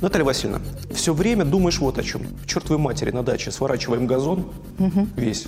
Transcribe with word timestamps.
Наталья 0.00 0.24
Васильевна, 0.24 0.60
все 0.92 1.12
время 1.12 1.44
думаешь 1.44 1.80
вот 1.80 1.98
о 1.98 2.02
чем. 2.02 2.22
К 2.42 2.46
чертовой 2.46 2.78
матери 2.78 3.10
на 3.10 3.22
даче 3.22 3.50
сворачиваем 3.50 4.06
газон 4.06 4.46
весь, 5.16 5.46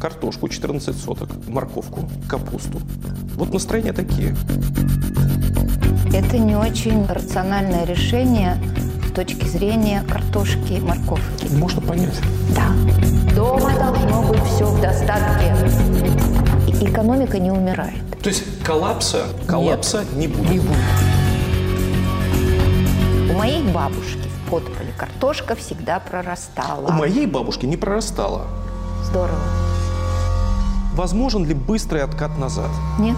картошку 0.00 0.48
14 0.48 0.96
соток, 0.96 1.30
морковку, 1.48 2.08
капусту. 2.28 2.80
Вот 3.36 3.52
настроения 3.52 3.92
такие. 3.92 4.36
Это 6.12 6.38
не 6.38 6.56
очень 6.56 7.06
рациональное 7.06 7.84
решение 7.84 8.58
с 9.08 9.12
точки 9.12 9.46
зрения 9.46 10.02
картошки 10.08 10.74
и 10.74 10.80
морковки. 10.80 11.46
Можно 11.52 11.80
понять. 11.80 12.20
Да. 12.54 12.68
Дома 13.34 13.72
должно 13.76 14.22
быть 14.22 14.42
все 14.44 14.66
в 14.66 14.80
достатке. 14.80 15.54
И 16.68 16.84
экономика 16.84 17.38
не 17.38 17.50
умирает. 17.50 18.02
То 18.22 18.28
есть 18.28 18.44
коллапса, 18.62 19.26
коллапса 19.46 20.04
не 20.16 20.26
будет. 20.26 20.50
Не 20.50 20.58
будет. 20.58 21.05
Моей 23.36 23.62
бабушки 23.62 24.28
в 24.28 24.50
подполе 24.50 24.92
картошка 24.96 25.54
всегда 25.56 26.00
прорастала. 26.00 26.86
У 26.86 26.92
моей 26.92 27.26
бабушки 27.26 27.66
не 27.66 27.76
прорастала. 27.76 28.46
Здорово. 29.04 29.38
Возможен 30.94 31.44
ли 31.44 31.52
быстрый 31.52 32.02
откат 32.02 32.38
назад? 32.38 32.70
Нет? 32.98 33.16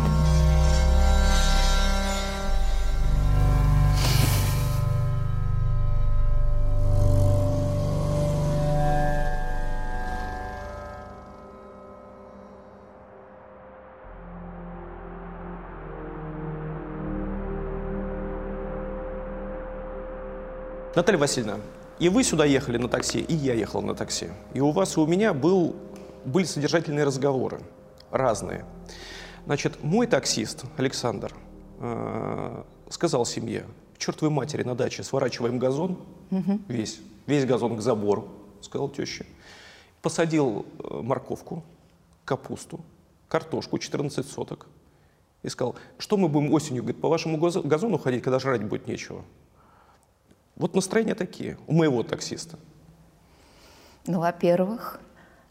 Наталья 20.98 21.20
Васильевна, 21.20 21.60
и 22.00 22.08
вы 22.08 22.24
сюда 22.24 22.44
ехали 22.44 22.76
на 22.76 22.88
такси, 22.88 23.20
и 23.20 23.32
я 23.32 23.54
ехал 23.54 23.82
на 23.82 23.94
такси. 23.94 24.30
И 24.52 24.58
у 24.58 24.72
вас 24.72 24.96
и 24.96 25.00
у 25.00 25.06
меня 25.06 25.32
был, 25.32 25.76
были 26.24 26.42
содержательные 26.42 27.04
разговоры, 27.04 27.60
разные. 28.10 28.64
Значит, 29.46 29.84
мой 29.84 30.08
таксист, 30.08 30.64
Александр, 30.76 31.32
э, 31.78 32.64
сказал 32.90 33.24
семье, 33.26 33.64
чертовой 33.96 34.34
матери 34.34 34.64
на 34.64 34.74
даче 34.74 35.04
сворачиваем 35.04 35.60
газон, 35.60 36.00
весь, 36.66 36.98
весь 37.28 37.44
газон 37.44 37.76
к 37.76 37.80
забору, 37.80 38.26
сказал 38.60 38.88
теща. 38.88 39.24
Посадил 40.02 40.66
э, 40.80 41.00
морковку, 41.00 41.62
капусту, 42.24 42.80
картошку 43.28 43.78
14 43.78 44.28
соток. 44.28 44.66
И 45.44 45.48
сказал, 45.48 45.76
что 45.96 46.16
мы 46.16 46.26
будем 46.26 46.52
осенью, 46.52 46.82
говорит, 46.82 47.00
по 47.00 47.08
вашему 47.08 47.38
газо- 47.38 47.62
газону 47.62 47.98
ходить, 47.98 48.24
когда 48.24 48.40
жрать 48.40 48.64
будет 48.64 48.88
нечего. 48.88 49.22
Вот 50.58 50.74
настроения 50.74 51.14
такие 51.14 51.56
у 51.66 51.72
моего 51.72 52.02
таксиста. 52.02 52.58
Ну, 54.06 54.20
во-первых, 54.20 55.00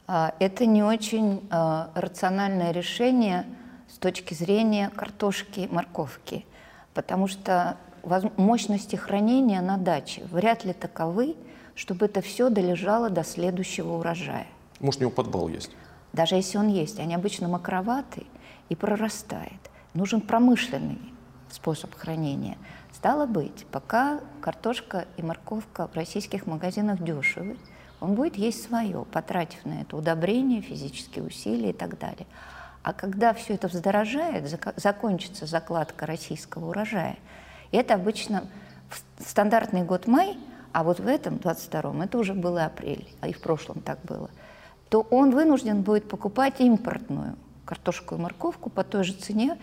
а, 0.06 0.34
это 0.40 0.66
не 0.66 0.84
очень 0.84 1.48
а, 1.50 1.92
рациональное 1.96 2.72
решение 2.72 3.46
с 3.88 3.98
точки 3.98 4.34
зрения 4.34 4.90
картошки 4.90 5.62
и 5.62 5.68
морковки, 5.68 6.46
потому 6.94 7.28
что 7.28 7.78
мощности 8.38 8.96
хранения 8.96 9.62
на 9.62 9.78
даче 9.78 10.24
вряд 10.32 10.66
ли 10.66 10.74
таковы, 10.74 11.36
чтобы 11.76 12.06
это 12.06 12.22
все 12.22 12.50
долежало 12.50 13.10
до 13.10 13.24
следующего 13.24 13.94
урожая. 13.94 14.48
Может, 14.80 15.02
у 15.02 15.04
него 15.06 15.12
подвал 15.12 15.48
есть. 15.48 15.72
Даже 16.14 16.36
если 16.36 16.58
он 16.58 16.68
есть, 16.68 17.00
они 17.00 17.16
обычно 17.16 17.48
макроваты 17.48 18.26
и 18.70 18.76
прорастает. 18.76 19.70
Нужен 19.94 20.22
промышленный 20.22 21.00
способ 21.50 21.94
хранения. 21.96 22.58
Стало 22.98 23.28
быть, 23.28 23.68
пока 23.72 24.22
картошка 24.42 25.06
и 25.18 25.22
морковка 25.22 25.88
в 25.88 25.94
российских 25.96 26.48
магазинах 26.48 27.00
дешевы, 27.00 27.56
он 28.02 28.16
будет 28.16 28.38
есть 28.38 28.64
свое, 28.64 29.06
потратив 29.12 29.64
на 29.66 29.82
это 29.82 29.96
удобрения, 29.96 30.62
физические 30.62 31.24
усилия 31.26 31.70
и 31.70 31.74
так 31.74 32.00
далее. 32.00 32.26
А 32.82 32.94
когда 32.94 33.36
все 33.36 33.54
это 33.54 33.68
вздорожает, 33.68 34.46
зако- 34.46 34.74
закончится 34.78 35.46
закладка 35.46 36.08
российского 36.08 36.70
урожая, 36.70 37.20
и 37.70 37.78
это 37.78 37.94
обычно 37.94 38.46
в 38.90 39.30
стандартный 39.30 39.84
год 39.84 40.08
май, 40.08 40.36
а 40.72 40.84
вот 40.84 41.00
в 41.00 41.06
этом, 41.06 41.36
22-м, 41.36 42.02
это 42.02 42.18
уже 42.18 42.34
было 42.34 42.66
апрель, 42.66 43.08
а 43.22 43.28
и 43.28 43.34
в 43.34 43.42
прошлом 43.42 43.82
так 43.82 44.00
было, 44.06 44.32
то 44.90 45.02
он 45.12 45.30
вынужден 45.30 45.84
будет 45.84 46.10
покупать 46.10 46.62
импортную 46.62 47.36
картошку 47.64 48.16
и 48.16 48.18
морковку 48.18 48.72
по 48.72 48.84
той 48.84 49.04
же 49.04 49.14
цене, 49.14 49.60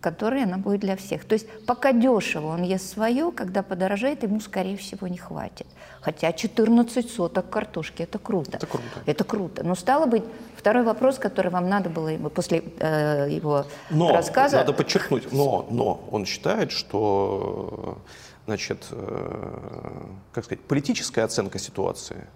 которой 0.00 0.42
она 0.42 0.58
будет 0.58 0.80
для 0.80 0.96
всех. 0.96 1.24
То 1.24 1.34
есть 1.34 1.46
пока 1.66 1.92
дешево 1.92 2.48
он 2.48 2.62
ест 2.62 2.92
свое, 2.92 3.32
когда 3.32 3.62
подорожает, 3.62 4.22
ему, 4.22 4.40
скорее 4.40 4.76
всего, 4.76 5.08
не 5.08 5.16
хватит. 5.16 5.66
Хотя 6.00 6.32
14 6.32 7.10
соток 7.10 7.48
картошки– 7.50 8.02
это 8.04 8.18
круто. 8.18 8.56
Это 8.56 8.66
круто. 8.66 8.84
Это 9.06 9.24
круто. 9.24 9.64
Но 9.64 9.74
стало 9.74 10.06
быть, 10.06 10.24
второй 10.56 10.84
вопрос, 10.84 11.18
который 11.18 11.50
вам 11.50 11.68
надо 11.68 11.90
было 11.90 12.10
после 12.28 12.62
э, 12.78 13.28
его 13.30 13.64
Но, 13.90 14.12
рассказа... 14.12 14.58
надо 14.58 14.72
подчеркнуть, 14.72 15.32
но, 15.32 15.66
но 15.70 16.06
он 16.10 16.26
считает, 16.26 16.70
что 16.70 17.98
значит, 18.46 18.86
э, 18.90 20.06
как 20.32 20.44
сказать, 20.44 20.62
политическая 20.64 21.22
оценка 21.22 21.58
ситуации 21.58 22.26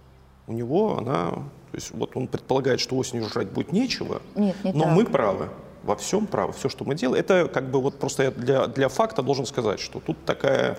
у 0.47 0.53
него, 0.53 0.99
она, 0.99 1.31
то 1.31 1.75
есть 1.75 1.93
вот 1.93 2.17
он 2.17 2.27
предполагает, 2.27 2.81
что 2.81 2.97
осенью 2.97 3.29
жрать 3.29 3.51
будет 3.51 3.73
нечего, 3.73 4.21
Нет, 4.35 4.57
не 4.65 4.73
но 4.73 4.85
так. 4.85 4.93
мы 4.95 5.05
правы. 5.05 5.49
Во 5.83 5.97
всем 5.97 6.27
правы. 6.27 6.53
Все, 6.53 6.69
что 6.69 6.85
мы 6.85 6.95
делаем, 6.95 7.21
это 7.25 7.49
как 7.49 7.71
бы 7.71 7.81
вот 7.81 7.99
просто 7.99 8.25
я 8.25 8.31
для, 8.31 8.67
для 8.67 8.89
факта 8.89 9.23
должен 9.23 9.47
сказать, 9.47 9.81
что 9.81 10.01
тут 10.01 10.25
такая... 10.25 10.77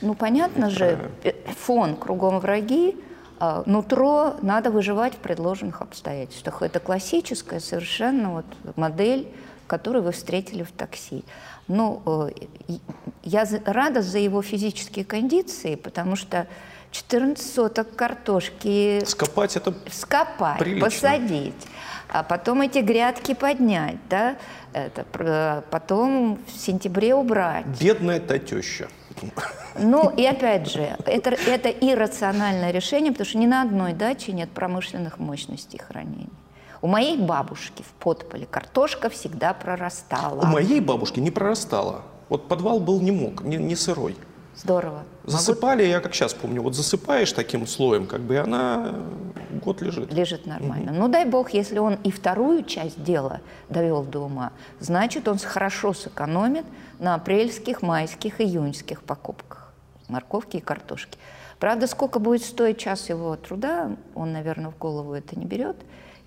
Ну, 0.00 0.14
понятно 0.14 0.70
же, 0.70 1.10
э, 1.24 1.32
фон 1.58 1.96
кругом 1.96 2.38
враги, 2.38 2.96
а, 3.40 3.62
нутро 3.66 4.36
надо 4.42 4.70
выживать 4.70 5.14
в 5.14 5.18
предложенных 5.18 5.82
обстоятельствах. 5.82 6.62
Это 6.62 6.78
классическая 6.78 7.60
совершенно 7.60 8.30
вот 8.30 8.76
модель, 8.76 9.28
которую 9.66 10.04
вы 10.04 10.12
встретили 10.12 10.62
в 10.62 10.70
такси. 10.72 11.24
Ну, 11.66 12.02
э, 12.68 12.76
я 13.22 13.46
рада 13.64 14.02
за 14.02 14.18
его 14.18 14.40
физические 14.42 15.04
кондиции, 15.04 15.74
потому 15.74 16.16
что 16.16 16.46
14 16.94 17.54
соток 17.54 17.96
картошки 17.96 19.02
Скопать 19.04 19.56
это 19.56 19.74
вскопать, 19.88 20.58
Прилично. 20.58 20.84
посадить, 20.84 21.66
а 22.14 22.22
потом 22.22 22.60
эти 22.60 22.78
грядки 22.78 23.34
поднять, 23.34 23.96
да, 24.08 24.36
это, 24.72 25.02
пр- 25.02 25.64
потом 25.70 26.38
в 26.46 26.50
сентябре 26.56 27.12
убрать. 27.12 27.66
бедная 27.66 28.20
та 28.20 28.38
теща. 28.38 28.86
Ну, 29.80 30.10
и 30.10 30.24
опять 30.24 30.70
же, 30.70 30.96
это, 31.06 31.30
это 31.30 31.70
иррациональное 31.70 32.70
решение, 32.70 33.10
потому 33.10 33.28
что 33.28 33.38
ни 33.38 33.46
на 33.46 33.62
одной 33.62 33.94
даче 33.94 34.30
нет 34.32 34.48
промышленных 34.50 35.18
мощностей 35.18 35.80
хранения. 35.80 36.28
У 36.82 36.86
моей 36.86 37.18
бабушки 37.18 37.82
в 37.82 37.92
подполе 38.00 38.46
картошка 38.46 39.08
всегда 39.10 39.52
прорастала. 39.52 40.42
У 40.42 40.46
моей 40.46 40.78
бабушки 40.80 41.18
не 41.18 41.32
прорастала. 41.32 42.02
Вот 42.28 42.46
подвал 42.46 42.78
был 42.78 43.00
не 43.00 43.10
мог, 43.10 43.42
не, 43.42 43.56
не 43.56 43.74
сырой. 43.74 44.16
Здорово. 44.54 45.02
Засыпали, 45.24 45.84
я 45.84 46.00
как 46.00 46.14
сейчас 46.14 46.34
помню, 46.34 46.62
вот 46.62 46.74
засыпаешь 46.74 47.32
таким 47.32 47.66
слоем, 47.66 48.06
как 48.06 48.20
бы 48.20 48.34
и 48.34 48.36
она 48.36 48.94
год 49.62 49.80
лежит. 49.82 50.12
Лежит 50.12 50.46
нормально. 50.46 50.92
Ну, 50.92 51.08
дай 51.08 51.24
бог, 51.24 51.50
если 51.50 51.78
он 51.78 51.94
и 52.04 52.10
вторую 52.10 52.64
часть 52.64 53.02
дела 53.02 53.40
довел 53.68 54.02
до 54.02 54.20
ума, 54.20 54.52
значит, 54.80 55.26
он 55.28 55.38
хорошо 55.38 55.94
сэкономит 55.94 56.66
на 56.98 57.14
апрельских, 57.14 57.82
майских, 57.82 58.40
июньских 58.40 59.02
покупках 59.02 59.64
морковки 60.08 60.58
и 60.58 60.60
картошки. 60.60 61.18
Правда, 61.58 61.86
сколько 61.86 62.18
будет 62.18 62.42
стоить 62.42 62.78
час 62.78 63.08
его 63.08 63.36
труда, 63.36 63.96
он, 64.14 64.32
наверное, 64.32 64.70
в 64.70 64.78
голову 64.78 65.14
это 65.14 65.38
не 65.38 65.46
берет. 65.46 65.76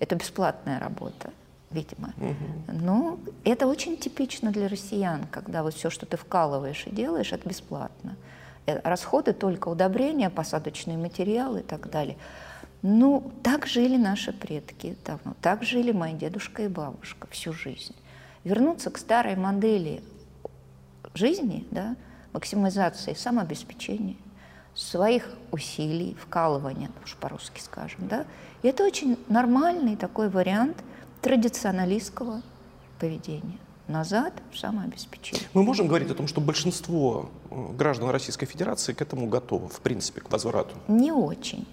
Это 0.00 0.14
бесплатная 0.14 0.78
работа, 0.78 1.30
видимо. 1.70 2.12
Но 2.72 3.18
это 3.44 3.66
очень 3.66 3.96
типично 3.96 4.50
для 4.50 4.68
россиян, 4.68 5.26
когда 5.30 5.62
вот 5.62 5.74
все, 5.74 5.90
что 5.90 6.06
ты 6.06 6.16
вкалываешь 6.16 6.86
и 6.86 6.90
делаешь, 6.90 7.32
это 7.32 7.48
бесплатно. 7.48 8.16
Э, 8.68 8.80
Расходы 8.84 9.32
только 9.32 9.68
удобрения, 9.68 10.28
посадочные 10.28 10.98
материалы 10.98 11.60
и 11.60 11.62
так 11.62 11.90
далее. 11.90 12.18
Ну, 12.82 13.32
так 13.42 13.66
жили 13.66 13.96
наши 13.96 14.32
предки 14.32 14.96
давно, 15.04 15.34
так 15.40 15.62
жили 15.64 15.90
мои 15.90 16.12
дедушка 16.12 16.62
и 16.62 16.68
бабушка 16.68 17.26
всю 17.30 17.52
жизнь. 17.52 17.96
Вернуться 18.44 18.90
к 18.90 18.98
старой 18.98 19.36
модели 19.36 20.02
жизни, 21.14 21.66
да, 21.70 21.96
максимизации 22.32 23.14
самообеспечения, 23.14 24.16
своих 24.74 25.30
усилий, 25.50 26.14
вкалывания, 26.20 26.90
уж 27.02 27.16
по-русски 27.16 27.60
скажем, 27.60 28.06
да, 28.06 28.26
это 28.62 28.84
очень 28.84 29.18
нормальный 29.28 29.96
такой 29.96 30.28
вариант 30.28 30.76
традиционалистского 31.22 32.42
поведения. 33.00 33.58
Назад 33.88 34.34
в 34.52 34.58
самообеспечение. 34.58 35.48
Мы 35.54 35.62
можем 35.62 35.88
говорить 35.88 36.10
о 36.10 36.14
том, 36.14 36.28
что 36.28 36.40
большинство 36.42 37.30
э, 37.50 37.72
граждан 37.72 38.10
Российской 38.10 38.44
Федерации 38.46 38.92
к 38.92 39.00
этому 39.00 39.26
готово, 39.28 39.68
в 39.68 39.80
принципе, 39.80 40.20
к 40.20 40.30
возврату. 40.30 40.74
Не 40.88 41.10
очень. 41.10 41.66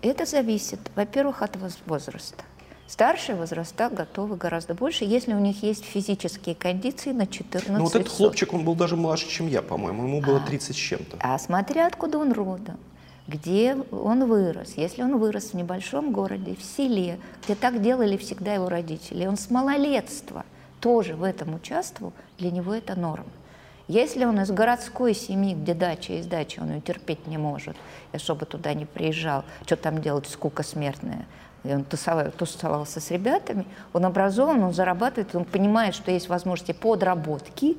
Это 0.00 0.24
зависит, 0.24 0.80
во-первых, 0.96 1.42
от 1.42 1.56
воз- 1.56 1.78
возраста. 1.86 2.42
Старшие 2.86 3.36
возраста 3.36 3.90
готовы 3.90 4.36
гораздо 4.36 4.72
больше, 4.72 5.04
если 5.04 5.34
у 5.34 5.38
них 5.38 5.62
есть 5.62 5.84
физические 5.84 6.54
кондиции 6.54 7.12
на 7.12 7.26
14 7.26 7.68
Ну 7.68 7.84
вот 7.84 7.94
этот 7.94 8.08
хлопчик, 8.08 8.54
он 8.54 8.64
был 8.64 8.74
даже 8.74 8.96
младше, 8.96 9.28
чем 9.28 9.46
я, 9.46 9.60
по-моему. 9.60 10.04
Ему 10.04 10.22
было 10.22 10.40
30 10.40 10.74
с 10.74 10.78
чем-то. 10.78 11.18
А 11.20 11.38
смотря 11.38 11.86
откуда 11.86 12.16
он 12.16 12.32
родом, 12.32 12.78
где 13.26 13.76
он 13.92 14.24
вырос. 14.26 14.72
Если 14.76 15.02
он 15.02 15.18
вырос 15.18 15.50
в 15.50 15.54
небольшом 15.54 16.12
городе, 16.12 16.56
в 16.56 16.62
селе, 16.62 17.18
где 17.44 17.54
так 17.54 17.82
делали 17.82 18.16
всегда 18.16 18.54
его 18.54 18.70
родители, 18.70 19.26
он 19.26 19.36
с 19.36 19.50
малолетства 19.50 20.46
тоже 20.80 21.14
в 21.14 21.22
этом 21.22 21.54
участвовал, 21.54 22.12
для 22.38 22.50
него 22.50 22.74
это 22.74 22.98
норма. 22.98 23.30
Если 23.88 24.24
он 24.24 24.38
из 24.40 24.50
городской 24.50 25.14
семьи, 25.14 25.54
где 25.54 25.72
дача 25.72 26.12
есть 26.12 26.28
дача, 26.28 26.60
он 26.60 26.72
ее 26.72 26.80
терпеть 26.80 27.26
не 27.26 27.38
может, 27.38 27.76
и 28.12 28.18
чтобы 28.18 28.44
туда 28.44 28.74
не 28.74 28.84
приезжал, 28.84 29.44
что 29.64 29.76
там 29.76 30.02
делать, 30.02 30.26
скука 30.26 30.62
смертная, 30.62 31.24
и 31.64 31.72
он 31.72 31.84
тусовал- 31.84 32.30
тусовался 32.30 33.00
с 33.00 33.10
ребятами, 33.10 33.64
он 33.94 34.04
образован, 34.04 34.62
он 34.62 34.74
зарабатывает, 34.74 35.34
он 35.34 35.46
понимает, 35.46 35.94
что 35.94 36.10
есть 36.10 36.28
возможности 36.28 36.72
подработки, 36.72 37.78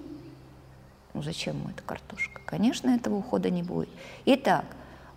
ну 1.14 1.22
зачем 1.22 1.58
ему 1.58 1.70
эта 1.70 1.84
картошка? 1.84 2.42
Конечно, 2.46 2.90
этого 2.90 3.16
ухода 3.16 3.50
не 3.52 3.62
будет. 3.62 3.90
Итак, 4.26 4.66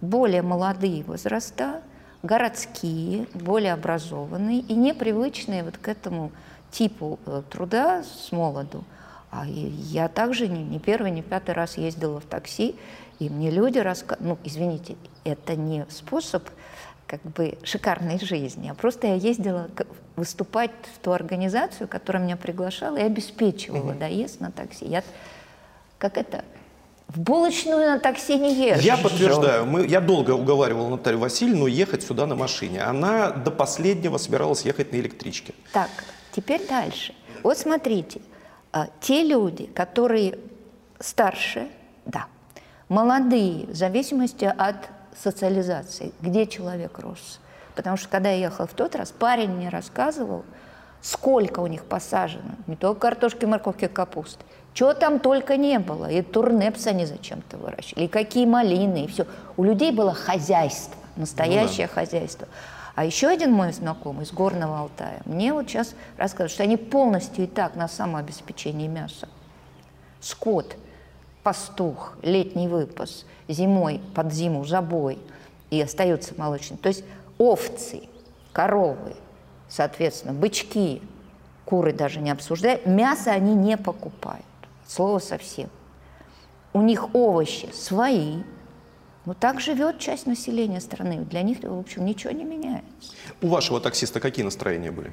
более 0.03 0.43
молодые 0.43 1.05
возраста, 1.05 1.81
городские, 2.23 3.29
более 3.35 3.73
образованные 3.73 4.61
и 4.61 4.75
непривычные 4.75 5.65
вот 5.65 5.79
к 5.79 5.89
этому 5.89 6.33
типу 6.73 7.21
э, 7.27 7.43
труда 7.49 8.03
с 8.03 8.33
молоду. 8.33 8.83
А 9.31 9.47
я 9.47 10.09
также 10.09 10.49
не, 10.49 10.63
не 10.63 10.79
первый, 10.79 11.11
не 11.11 11.23
пятый 11.23 11.55
раз 11.55 11.79
ездила 11.79 12.21
в 12.21 12.25
такси, 12.25 12.75
и 13.19 13.31
мне 13.31 13.51
люди 13.51 13.79
рассказывали, 13.79 14.31
ну, 14.31 14.39
извините, 14.45 14.97
это 15.25 15.55
не 15.55 15.87
способ 15.89 16.43
как 17.07 17.23
бы 17.23 17.59
шикарной 17.63 18.19
жизни, 18.19 18.69
а 18.69 18.75
просто 18.75 19.07
я 19.07 19.15
ездила 19.15 19.69
выступать 20.17 20.71
в 20.95 20.99
ту 20.99 21.13
организацию, 21.13 21.87
которая 21.87 22.23
меня 22.23 22.37
приглашала 22.37 22.97
и 22.97 23.03
обеспечивала 23.03 23.95
доезд 23.95 24.41
на 24.41 24.51
такси. 24.51 24.87
Я 24.87 25.03
как 25.99 26.17
это, 26.17 26.45
в 27.09 27.21
булочную 27.21 27.91
на 27.91 27.99
такси 28.01 28.39
не 28.39 28.55
езжу. 28.55 28.83
Я 28.83 28.97
подтверждаю, 28.97 29.67
мы, 29.67 29.87
я 29.87 30.01
долго 30.01 30.33
уговаривал 30.33 30.89
Наталью 30.89 31.21
Васильевну 31.21 31.67
ехать 31.67 32.03
сюда 32.03 32.27
на 32.27 32.35
машине. 32.35 32.83
Она 32.83 33.31
до 33.31 33.51
последнего 33.51 34.17
собиралась 34.17 34.63
ехать 34.63 34.93
на 34.93 34.97
электричке. 34.97 35.55
Так, 35.73 35.91
теперь 36.33 36.67
дальше. 36.67 37.15
Вот 37.43 37.59
смотрите, 37.59 38.21
а, 38.73 38.89
те 39.01 39.23
люди, 39.23 39.67
которые 39.67 40.39
старше, 40.99 41.69
да, 42.05 42.27
молодые, 42.89 43.67
в 43.67 43.75
зависимости 43.75 44.45
от 44.45 44.77
социализации, 45.17 46.13
где 46.21 46.47
человек 46.47 46.99
рос. 46.99 47.41
Потому 47.75 47.97
что 47.97 48.09
когда 48.09 48.31
я 48.31 48.47
ехала 48.47 48.67
в 48.67 48.75
тот 48.75 48.95
раз, 48.95 49.13
парень 49.13 49.51
мне 49.51 49.69
рассказывал, 49.69 50.45
сколько 51.01 51.61
у 51.61 51.67
них 51.67 51.85
посажено, 51.85 52.53
не 52.67 52.77
только 52.77 53.01
картошки, 53.01 53.45
морковки, 53.45 53.89
капусты, 53.89 54.45
чего 54.75 54.95
там 54.95 55.19
только 55.19 55.57
не 55.57 55.79
было. 55.79 56.11
И 56.11 56.23
турнепс 56.23 56.87
они 56.87 57.05
зачем-то 57.07 57.57
выращивали, 57.57 58.05
и 58.05 58.09
какие 58.09 58.47
малины, 58.47 59.05
и 59.05 59.07
все. 59.09 59.27
У 59.57 59.65
людей 59.65 59.93
было 59.93 60.15
хозяйство, 60.15 60.97
настоящее 61.17 61.89
хозяйство. 61.89 62.49
А 62.95 63.05
еще 63.05 63.29
один 63.29 63.53
мой 63.53 63.73
знакомый 63.73 64.25
из 64.25 64.33
Горного 64.33 64.81
Алтая 64.81 65.23
мне 65.25 65.53
вот 65.53 65.69
сейчас 65.69 65.95
рассказывает, 66.17 66.53
что 66.53 66.63
они 66.63 66.77
полностью 66.77 67.45
и 67.45 67.47
так 67.47 67.75
на 67.75 67.89
самообеспечении 67.89 68.87
мяса. 68.87 69.29
Скот, 70.21 70.77
пастух, 71.43 72.15
летний 72.23 72.69
выпас, 72.69 73.25
зимой 73.49 74.01
под 74.15 74.33
зиму 74.33 74.65
забой 74.65 75.19
и 75.71 75.81
остается 75.81 76.35
молочный. 76.37 76.77
То 76.77 76.89
есть 76.89 77.05
овцы, 77.39 78.03
коровы, 78.53 79.17
соответственно, 79.69 80.35
бычки, 80.35 81.03
куры 81.65 81.93
даже 81.93 82.21
не 82.21 82.31
обсуждая, 82.31 82.81
мясо 82.85 83.31
они 83.31 83.55
не 83.55 83.79
покупают. 83.79 84.45
Слово 84.87 85.19
совсем. 85.19 85.71
У 86.75 86.83
них 86.83 87.15
овощи 87.15 87.71
свои, 87.73 88.43
но 89.25 89.35
так 89.35 89.61
живет 89.61 89.99
часть 89.99 90.27
населения 90.27 90.81
страны. 90.81 91.25
Для 91.25 91.43
них, 91.43 91.59
в 91.63 91.79
общем, 91.79 92.05
ничего 92.05 92.33
не 92.33 92.45
меняется. 92.45 93.13
У 93.41 93.49
вашего 93.49 93.81
таксиста 93.81 94.21
какие 94.21 94.45
настроения 94.45 94.91
были? 94.91 95.13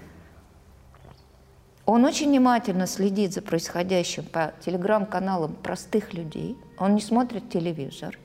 Он 1.86 2.06
очень 2.06 2.28
внимательно 2.28 2.86
следит 2.86 3.34
за 3.34 3.42
происходящим 3.42 4.24
по 4.24 4.54
телеграм-каналам 4.64 5.56
простых 5.56 6.14
людей. 6.14 6.56
Он 6.78 6.96
не 6.96 7.02
смотрит 7.02 7.50
телевизор. 7.50 8.18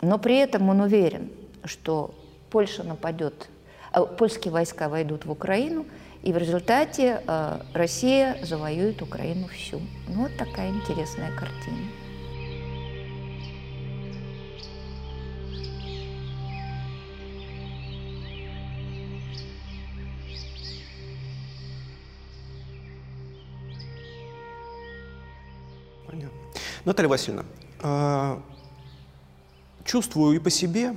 Но 0.00 0.18
при 0.18 0.36
этом 0.36 0.68
он 0.68 0.80
уверен, 0.80 1.30
что 1.64 2.14
Польша 2.50 2.82
нападет, 2.82 3.48
а, 3.92 4.04
польские 4.04 4.52
войска 4.52 4.88
войдут 4.88 5.24
в 5.24 5.30
Украину, 5.30 5.86
и 6.22 6.32
в 6.32 6.38
результате 6.38 7.22
э, 7.26 7.60
Россия 7.74 8.38
завоюет 8.42 9.02
Украину 9.02 9.46
всю. 9.48 9.82
Ну, 10.08 10.22
вот 10.22 10.36
такая 10.38 10.70
интересная 10.70 11.30
картина. 11.32 12.03
Наталья 26.84 27.08
Васильевна, 27.08 27.44
а, 27.82 28.40
чувствую 29.84 30.36
и 30.36 30.38
по 30.38 30.50
себе, 30.50 30.96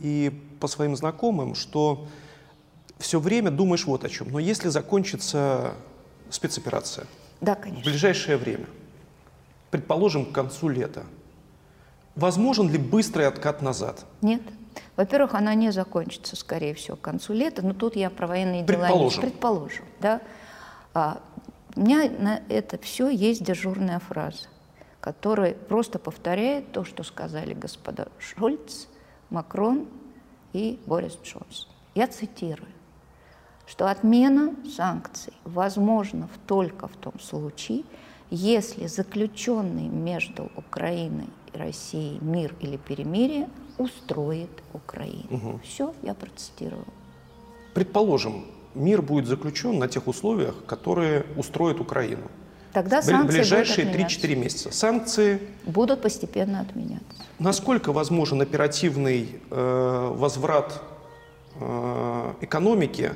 и 0.00 0.32
по 0.60 0.66
своим 0.68 0.96
знакомым, 0.96 1.54
что 1.54 2.06
все 2.98 3.20
время 3.20 3.50
думаешь 3.50 3.86
вот 3.86 4.04
о 4.04 4.08
чем. 4.08 4.30
Но 4.30 4.38
если 4.38 4.68
закончится 4.68 5.74
спецоперация 6.30 7.06
Да, 7.40 7.54
в 7.54 7.60
конечно. 7.60 7.84
ближайшее 7.90 8.36
время, 8.36 8.66
предположим, 9.70 10.26
к 10.26 10.32
концу 10.32 10.68
лета, 10.68 11.04
возможен 12.14 12.68
ли 12.68 12.78
быстрый 12.78 13.26
откат 13.26 13.62
назад? 13.62 14.04
Нет. 14.22 14.42
Во-первых, 14.96 15.34
она 15.34 15.54
не 15.54 15.70
закончится, 15.72 16.36
скорее 16.36 16.74
всего, 16.74 16.96
к 16.96 17.00
концу 17.00 17.32
лета, 17.32 17.62
но 17.62 17.72
тут 17.74 17.96
я 17.96 18.10
про 18.10 18.26
военные 18.26 18.62
дела 18.62 18.76
не 18.76 18.82
Предположим. 18.82 19.22
предположим. 19.22 19.84
Да? 20.00 20.20
А, 20.94 21.20
у 21.74 21.80
меня 21.80 22.10
на 22.18 22.40
это 22.48 22.78
все 22.78 23.08
есть 23.08 23.42
дежурная 23.44 23.98
фраза, 24.00 24.48
которая 25.06 25.54
просто 25.54 26.00
повторяет 26.00 26.72
то, 26.72 26.84
что 26.84 27.04
сказали 27.04 27.54
господа 27.54 28.08
Шольц, 28.18 28.88
Макрон 29.30 29.86
и 30.52 30.80
Борис 30.84 31.16
Джонсон. 31.22 31.70
Я 31.94 32.08
цитирую, 32.08 32.72
что 33.68 33.88
отмена 33.88 34.56
санкций 34.68 35.32
возможна 35.44 36.28
только 36.48 36.88
в 36.88 36.96
том 36.96 37.20
случае, 37.20 37.84
если 38.30 38.88
заключенный 38.88 39.86
между 39.86 40.50
Украиной 40.56 41.28
и 41.54 41.56
Россией 41.56 42.18
мир 42.20 42.56
или 42.58 42.76
перемирие 42.76 43.48
устроит 43.78 44.50
Украину. 44.72 45.60
Все, 45.62 45.94
я 46.02 46.14
процитировала. 46.14 46.84
Предположим, 47.74 48.44
мир 48.74 49.02
будет 49.02 49.28
заключен 49.28 49.78
на 49.78 49.86
тех 49.86 50.08
условиях, 50.08 50.64
которые 50.66 51.26
устроит 51.36 51.80
Украину. 51.80 52.28
Тогда 52.76 53.00
санкции 53.00 53.38
ближайшие 53.38 53.86
будут, 53.86 54.02
отменяться. 54.02 54.26
3-4 54.26 54.34
месяца. 54.36 54.70
Санкции 54.70 55.40
будут 55.64 56.02
постепенно 56.02 56.60
отменяться. 56.60 57.06
Насколько 57.38 57.90
возможен 57.90 58.42
оперативный 58.42 59.40
э, 59.50 60.12
возврат 60.14 60.82
э, 61.58 62.32
экономики 62.42 63.12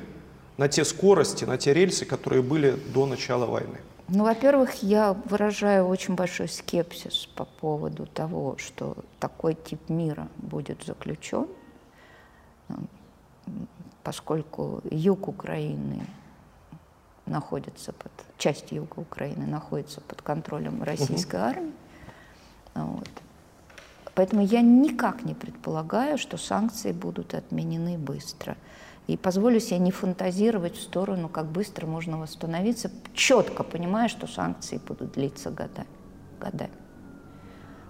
на 0.56 0.68
те 0.68 0.82
скорости, 0.82 1.44
на 1.44 1.58
те 1.58 1.74
рельсы, 1.74 2.06
которые 2.06 2.42
были 2.42 2.70
до 2.94 3.04
начала 3.04 3.44
войны? 3.44 3.80
Ну, 4.08 4.24
во-первых, 4.24 4.82
я 4.82 5.14
выражаю 5.26 5.88
очень 5.88 6.14
большой 6.14 6.48
скепсис 6.48 7.28
по 7.34 7.44
поводу 7.44 8.06
того, 8.06 8.56
что 8.56 8.96
такой 9.18 9.52
тип 9.52 9.90
мира 9.90 10.28
будет 10.38 10.84
заключен, 10.86 11.48
м, 12.70 12.88
поскольку 14.04 14.80
юг 14.90 15.28
Украины 15.28 16.06
находится 17.30 17.92
под, 17.92 18.12
часть 18.36 18.72
юга 18.72 18.98
Украины 18.98 19.46
находится 19.46 20.00
под 20.00 20.20
контролем 20.20 20.82
российской 20.82 21.36
армии. 21.36 21.72
Вот. 22.74 23.08
Поэтому 24.14 24.42
я 24.42 24.60
никак 24.60 25.24
не 25.24 25.34
предполагаю, 25.34 26.18
что 26.18 26.36
санкции 26.36 26.92
будут 26.92 27.34
отменены 27.34 27.96
быстро. 27.96 28.56
И 29.06 29.16
позволю 29.16 29.60
себе 29.60 29.78
не 29.78 29.92
фантазировать 29.92 30.76
в 30.76 30.82
сторону, 30.82 31.28
как 31.28 31.46
быстро 31.46 31.86
можно 31.86 32.18
восстановиться, 32.18 32.90
четко 33.14 33.64
понимая, 33.64 34.08
что 34.08 34.26
санкции 34.26 34.78
будут 34.78 35.12
длиться 35.12 35.50
годами. 35.50 35.88
годами. 36.38 36.70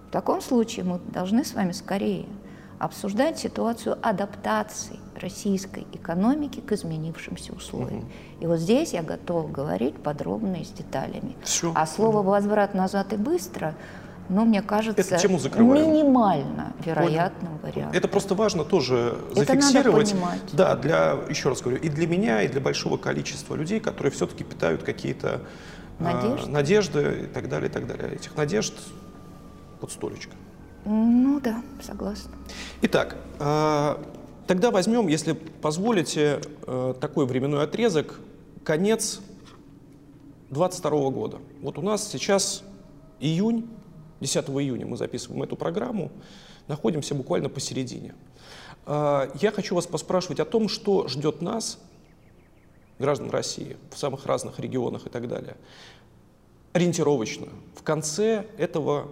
В 0.07 0.11
таком 0.11 0.41
случае 0.41 0.85
мы 0.85 0.99
должны 0.99 1.43
с 1.43 1.53
вами 1.53 1.71
скорее 1.73 2.25
обсуждать 2.81 3.37
ситуацию 3.37 3.95
адаптации 4.01 4.99
российской 5.15 5.85
экономики 5.93 6.61
к 6.61 6.71
изменившимся 6.71 7.53
условиям. 7.53 8.09
И 8.39 8.47
вот 8.47 8.57
здесь 8.57 8.93
я 8.93 9.03
готова 9.03 9.47
говорить 9.47 9.95
подробно 10.01 10.55
и 10.55 10.65
с 10.65 10.69
деталями. 10.69 11.35
Всё. 11.43 11.73
А 11.75 11.85
слово 11.85 12.23
«возврат 12.23 12.73
назад 12.73 13.13
и 13.13 13.17
быстро» 13.17 13.75
ну, 14.29 14.45
мне 14.45 14.61
кажется, 14.61 15.01
Это 15.01 15.17
тему 15.17 15.39
закрываем. 15.39 15.91
минимально 15.91 16.71
вероятным 16.85 17.57
вариантом. 17.57 17.97
Это 17.97 18.07
просто 18.07 18.33
важно 18.33 18.63
тоже 18.63 19.17
Это 19.31 19.45
зафиксировать. 19.45 20.13
надо 20.13 20.21
понимать. 20.21 20.41
Да, 20.53 20.75
для, 20.77 21.17
еще 21.27 21.49
раз 21.49 21.61
говорю, 21.61 21.79
и 21.81 21.89
для 21.89 22.07
меня, 22.07 22.41
и 22.41 22.47
для 22.47 22.61
большого 22.61 22.95
количества 22.95 23.55
людей, 23.55 23.81
которые 23.81 24.11
все-таки 24.11 24.45
питают 24.45 24.83
какие-то 24.83 25.41
а, 25.99 26.03
Надежды. 26.03 26.49
надежды 26.49 27.19
и 27.23 27.27
так 27.27 27.49
далее, 27.49 27.69
и 27.69 27.73
так 27.73 27.85
далее. 27.87 28.15
Этих 28.15 28.37
надежд 28.37 28.73
под 29.81 29.91
столечко. 29.91 30.33
Ну 30.85 31.39
да, 31.39 31.61
согласна. 31.81 32.31
Итак, 32.81 33.17
а, 33.39 34.03
тогда 34.47 34.71
возьмем, 34.71 35.07
если 35.07 35.33
позволите, 35.33 36.41
э, 36.65 36.93
такой 36.99 37.25
временной 37.25 37.63
отрезок, 37.63 38.19
конец 38.63 39.21
22 40.49 41.09
года. 41.11 41.37
Вот 41.61 41.77
у 41.77 41.81
нас 41.81 42.09
сейчас 42.09 42.63
июнь, 43.19 43.69
10 44.19 44.49
июня 44.61 44.85
мы 44.85 44.97
записываем 44.97 45.43
эту 45.43 45.55
программу, 45.55 46.11
находимся 46.67 47.15
буквально 47.15 47.49
посередине. 47.49 48.15
А, 48.85 49.31
Я 49.39 49.51
хочу 49.51 49.75
вас 49.75 49.85
поспрашивать 49.85 50.39
о 50.39 50.45
том, 50.45 50.67
что 50.67 51.07
ждет 51.07 51.41
нас, 51.41 51.79
граждан 52.99 53.29
России, 53.29 53.77
в 53.91 53.97
самых 53.97 54.25
разных 54.25 54.59
регионах 54.59 55.05
и 55.07 55.09
так 55.09 55.27
далее, 55.27 55.57
ориентировочно, 56.73 57.47
в 57.75 57.83
конце 57.83 58.45
этого 58.57 59.11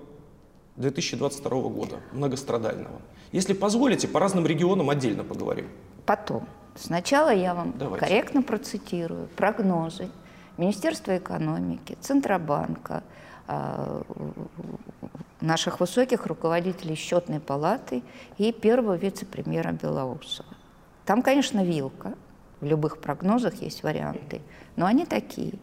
2022 0.77 1.61
года, 1.69 1.99
многострадального. 2.13 3.01
Если 3.31 3.53
позволите, 3.53 4.07
по 4.07 4.19
разным 4.19 4.45
регионам 4.45 4.89
отдельно 4.89 5.23
поговорим. 5.23 5.67
Потом. 6.05 6.47
Сначала 6.75 7.33
я 7.33 7.53
вам 7.53 7.73
Давайте. 7.77 8.05
корректно 8.05 8.41
процитирую 8.41 9.27
прогнозы 9.35 10.09
Министерства 10.57 11.17
экономики, 11.17 11.97
Центробанка, 12.01 13.03
а, 13.47 14.03
наших 15.41 15.79
высоких 15.79 16.25
руководителей 16.25 16.95
счетной 16.95 17.39
палаты 17.39 18.03
и 18.37 18.51
первого 18.51 18.95
вице-премьера 18.95 19.71
Белоусова. 19.71 20.49
Там, 21.05 21.21
конечно, 21.21 21.63
вилка. 21.63 22.13
В 22.61 22.65
любых 22.65 22.99
прогнозах 22.99 23.55
есть 23.61 23.83
варианты, 23.83 24.41
но 24.75 24.85
они 24.85 25.05
такие. 25.05 25.53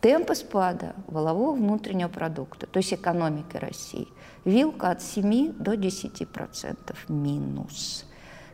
Темпы 0.00 0.34
спада 0.34 0.94
волового 1.06 1.54
внутреннего 1.54 2.08
продукта, 2.08 2.66
то 2.66 2.76
есть 2.76 2.92
экономики 2.92 3.56
России, 3.56 4.08
вилка 4.44 4.90
от 4.90 5.02
7 5.02 5.52
до 5.58 5.74
10% 5.74 6.96
минус. 7.08 8.04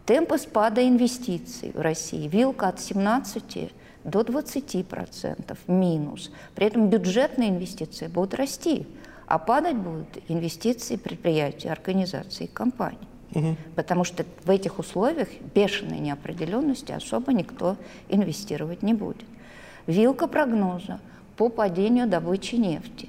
Темпы 0.06 0.38
спада 0.38 0.86
инвестиций 0.86 1.72
в 1.72 1.80
России, 1.80 2.26
вилка 2.28 2.68
от 2.68 2.80
17 2.80 3.72
до 4.04 4.20
20% 4.22 5.58
минус. 5.66 6.30
При 6.54 6.66
этом 6.66 6.88
бюджетные 6.88 7.50
инвестиции 7.50 8.06
будут 8.06 8.34
расти, 8.34 8.86
а 9.26 9.38
падать 9.38 9.76
будут 9.76 10.08
инвестиции 10.28 10.96
предприятий, 10.96 11.68
организаций 11.68 12.46
и 12.46 12.48
компаний. 12.48 12.98
Потому 13.76 14.02
что 14.02 14.24
в 14.44 14.50
этих 14.50 14.80
условиях 14.80 15.28
бешеной 15.54 16.00
неопределенности 16.00 16.90
особо 16.90 17.32
никто 17.32 17.76
инвестировать 18.08 18.82
не 18.82 18.94
будет. 18.94 19.24
Вилка 19.86 20.26
прогноза 20.26 20.98
по 21.36 21.48
падению 21.48 22.08
добычи 22.08 22.56
нефти. 22.56 23.08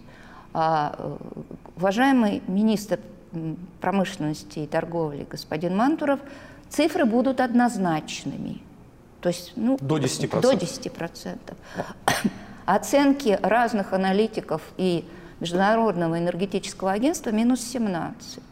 А, 0.54 0.96
э, 0.98 1.18
уважаемый 1.82 2.44
министр 2.48 3.00
промышленности 3.80 4.60
и 4.60 4.68
торговли 4.68 5.26
господин 5.30 5.76
Мантуров, 5.76 6.20
цифры 6.70 7.06
будут 7.06 7.40
однозначными. 7.42 8.62
То 9.20 9.30
есть, 9.30 9.54
ну, 9.56 9.78
До 9.82 9.98
10%. 9.98 10.42
До 10.42 10.54
10%. 10.54 11.38
Оценки 12.66 13.40
разных 13.42 13.94
аналитиков 13.94 14.62
и 14.78 15.06
Международного 15.40 16.20
энергетического 16.20 16.92
агентства 16.92 17.32
минус 17.32 17.62
17. 17.62 18.44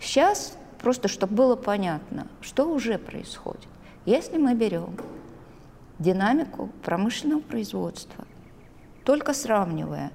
Сейчас, 0.00 0.56
просто 0.80 1.06
чтобы 1.06 1.34
было 1.34 1.56
понятно, 1.56 2.26
что 2.40 2.68
уже 2.68 2.98
происходит. 2.98 3.68
Если 4.06 4.38
мы 4.38 4.54
берем 4.54 4.96
динамику 6.00 6.70
промышленного 6.82 7.40
производства, 7.40 8.24
только 9.04 9.34
сравнивая 9.34 10.10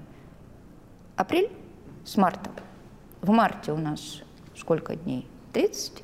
апрель 1.15 1.49
с 2.05 2.17
мартом, 2.17 2.53
в 3.21 3.29
марте 3.31 3.71
у 3.71 3.77
нас 3.77 4.21
сколько 4.55 4.95
дней? 4.95 5.27
30? 5.53 6.03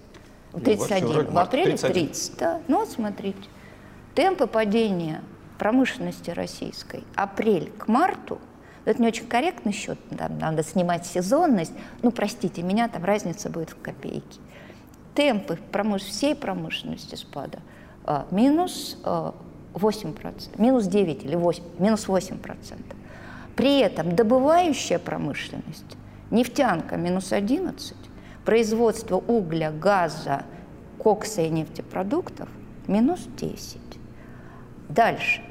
Ну, 0.54 0.60
31. 0.60 1.08
вообще, 1.08 1.32
в 1.32 1.38
апреле 1.38 1.78
31. 1.78 2.08
30. 2.08 2.38
Да. 2.38 2.62
Ну 2.68 2.80
вот 2.80 2.90
смотрите. 2.90 3.50
Темпы 4.14 4.48
падения 4.48 5.22
промышленности 5.58 6.32
российской 6.32 7.04
апрель 7.16 7.72
к 7.78 7.88
марту, 7.88 8.40
это 8.86 9.02
не 9.02 9.08
очень 9.08 9.28
корректный 9.28 9.72
счет, 9.72 9.98
там 10.16 10.38
надо 10.38 10.64
снимать 10.64 11.06
сезонность, 11.06 11.74
ну 12.02 12.12
простите 12.12 12.62
меня, 12.62 12.88
там 12.88 13.04
разница 13.04 13.50
будет 13.50 13.72
в 13.72 13.82
копейке. 13.82 14.40
Темпы 15.16 15.58
промыш... 15.72 16.04
всей 16.04 16.36
промышленности 16.36 17.16
спада 17.16 17.60
а, 18.04 18.28
минус 18.32 18.98
а, 19.04 19.34
8%, 19.74 20.62
минус 20.62 20.86
9 20.86 21.24
или 21.24 21.36
8, 21.36 21.64
минус 21.80 22.08
8%. 22.08 22.96
При 23.56 23.80
этом 23.80 24.16
добывающая 24.16 25.00
промышленность, 25.00 25.98
нефтянка 26.30 26.98
минус 26.98 27.32
11, 27.32 27.96
производство 28.44 29.16
угля, 29.16 29.72
газа, 29.72 30.44
кокса 30.98 31.42
и 31.42 31.50
нефтепродуктов 31.50 32.50
минус 32.88 33.28
10. 33.38 33.80
Дальше. 34.90 35.42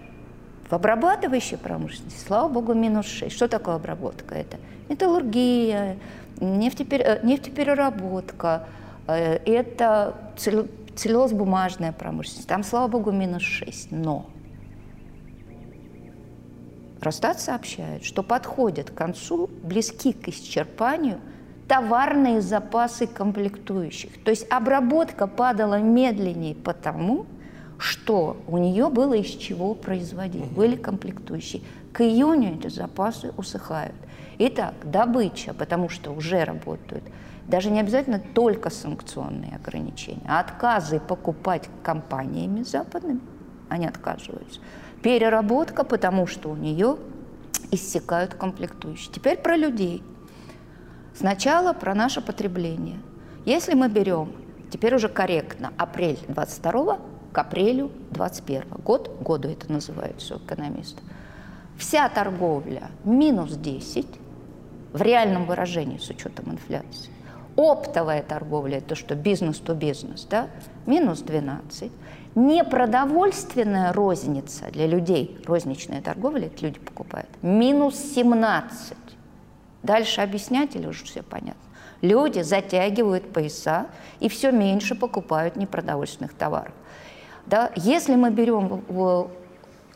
В 0.69 0.73
обрабатывающей 0.75 1.57
промышленности, 1.59 2.27
слава 2.27 2.49
богу, 2.49 2.75
минус 2.75 3.07
6. 3.07 3.35
Что 3.35 3.49
такое 3.49 3.77
обработка? 3.77 4.35
Это 4.35 4.57
металлургия, 4.89 5.99
нефтепер- 6.41 7.03
э, 7.03 7.21
нефтепереработка, 7.23 8.67
э, 9.07 9.37
это 9.45 10.15
целлю- 10.37 10.69
целлюлозно-бумажная 10.95 11.93
промышленность. 11.93 12.49
Там, 12.49 12.65
слава 12.65 12.89
богу, 12.89 13.13
минус 13.13 13.43
6. 13.43 13.91
Но 13.91 14.27
Росстат 17.05 17.39
сообщает, 17.39 18.03
что 18.03 18.23
подходят 18.23 18.91
к 18.91 18.95
концу, 18.95 19.51
близки 19.63 20.15
к 20.15 20.29
исчерпанию 20.29 21.21
товарные 21.69 22.41
запасы 22.41 23.07
комплектующих. 23.07 24.25
То 24.25 24.31
есть 24.31 24.51
обработка 24.51 25.27
падала 25.27 25.79
медленнее 25.81 26.55
потому, 26.55 27.27
что 27.79 28.39
у 28.47 28.57
нее 28.57 28.89
было 28.89 29.13
из 29.13 29.27
чего 29.27 29.75
производить, 29.75 30.47
были 30.47 30.77
комплектующие. 30.77 31.63
К 31.93 32.01
июню 32.01 32.55
эти 32.55 32.69
запасы 32.69 33.33
усыхают. 33.37 33.95
Итак, 34.39 34.75
добыча, 34.83 35.53
потому 35.53 35.91
что 35.91 36.11
уже 36.11 36.43
работают, 36.45 37.05
даже 37.47 37.71
не 37.71 37.81
обязательно 37.81 38.19
только 38.19 38.71
санкционные 38.71 39.57
ограничения, 39.57 40.23
а 40.27 40.41
отказы 40.41 41.01
покупать 41.01 41.69
компаниями 41.83 42.63
западными, 42.63 43.21
они 43.69 43.87
отказываются. 43.87 44.61
Переработка, 45.05 45.85
потому 45.85 46.27
что 46.27 46.49
у 46.49 46.57
нее 46.57 46.97
иссякают 47.71 48.33
комплектующие. 48.33 49.13
Теперь 49.13 49.37
про 49.37 49.55
людей. 49.55 50.03
Сначала 51.15 51.75
про 51.75 51.95
наше 51.95 52.23
потребление. 52.23 52.99
Если 53.45 53.75
мы 53.75 53.91
берем, 53.91 54.33
теперь 54.71 54.95
уже 54.95 55.11
корректно, 55.11 55.75
апрель 55.77 56.19
22 56.29 57.01
к 57.33 57.39
апрелю 57.39 57.93
21 58.13 58.65
год, 58.83 59.15
году 59.21 59.51
это 59.51 59.71
называется 59.71 60.37
у 60.37 60.39
экономистов, 60.39 61.05
вся 61.77 62.09
торговля 62.09 62.91
минус 63.05 63.57
10 63.57 64.07
в 64.95 65.03
реальном 65.03 65.45
выражении 65.45 65.99
с 65.99 66.09
учетом 66.09 66.51
инфляции. 66.51 67.13
Оптовая 67.57 68.23
торговля, 68.23 68.79
это 68.79 68.95
что 68.95 69.15
бизнес-то 69.15 69.75
бизнес, 69.75 70.27
да, 70.29 70.49
минус 70.87 71.21
12. 71.21 71.91
Непродовольственная 72.35 73.93
розница 73.93 74.67
для 74.73 74.89
людей, 74.89 75.39
розничная 75.47 76.03
торговля, 76.03 76.47
это 76.47 76.65
люди 76.65 76.81
покупают, 76.81 77.29
минус 77.43 77.97
17. 77.97 78.97
Дальше 79.85 80.21
объяснять 80.21 80.75
или 80.75 80.87
уже 80.87 81.05
все 81.05 81.23
понятно? 81.23 81.61
Люди 82.01 82.41
затягивают 82.41 83.33
пояса 83.33 83.87
и 84.19 84.29
все 84.29 84.51
меньше 84.51 84.95
покупают 84.95 85.57
непродовольственных 85.57 86.35
товаров. 86.35 86.75
Да? 87.47 87.71
Если 87.77 88.17
мы 88.17 88.31
берем 88.31 88.83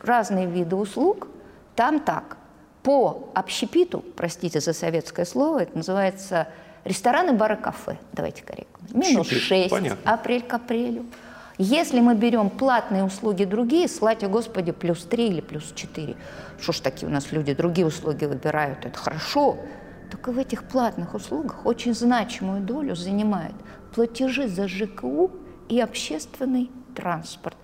разные 0.01 0.47
виды 0.47 0.77
услуг, 0.77 1.29
там 1.75 2.01
так. 2.01 2.37
По 2.83 3.31
общепиту, 3.35 4.05
простите 4.17 4.61
за 4.61 4.73
советское 4.73 5.27
слово, 5.27 5.65
это 5.65 5.77
называется 5.77 6.49
рестораны, 6.89 7.33
бары, 7.33 7.57
кафе. 7.57 7.99
Давайте 8.13 8.43
корректно. 8.43 8.89
Минус 8.93 9.27
Общепит, 9.27 9.43
6 9.45 9.71
понятно. 9.71 10.13
апрель 10.13 10.43
к 10.43 10.55
апрелю. 10.55 11.07
Если 11.59 12.01
мы 12.01 12.15
берем 12.15 12.51
платные 12.51 13.03
услуги 13.05 13.45
другие, 13.45 13.89
слава 13.89 14.29
Господи, 14.29 14.73
плюс 14.73 15.05
3 15.05 15.29
или 15.29 15.41
плюс 15.41 15.73
4. 15.75 16.17
Что 16.61 16.73
ж 16.73 16.81
такие 16.81 17.09
у 17.09 17.13
нас 17.13 17.33
люди 17.33 17.53
другие 17.53 17.87
услуги 17.87 18.25
выбирают, 18.25 18.87
это 18.87 18.97
хорошо. 18.99 19.57
Только 20.11 20.33
в 20.33 20.39
этих 20.39 20.65
платных 20.65 21.15
услугах 21.15 21.67
очень 21.67 21.95
значимую 21.95 22.63
долю 22.63 22.95
занимают 22.95 23.55
платежи 23.95 24.49
за 24.49 24.69
ЖКУ 24.69 25.31
и 25.69 25.81
общественный 25.81 26.71
транспорт. 26.95 27.57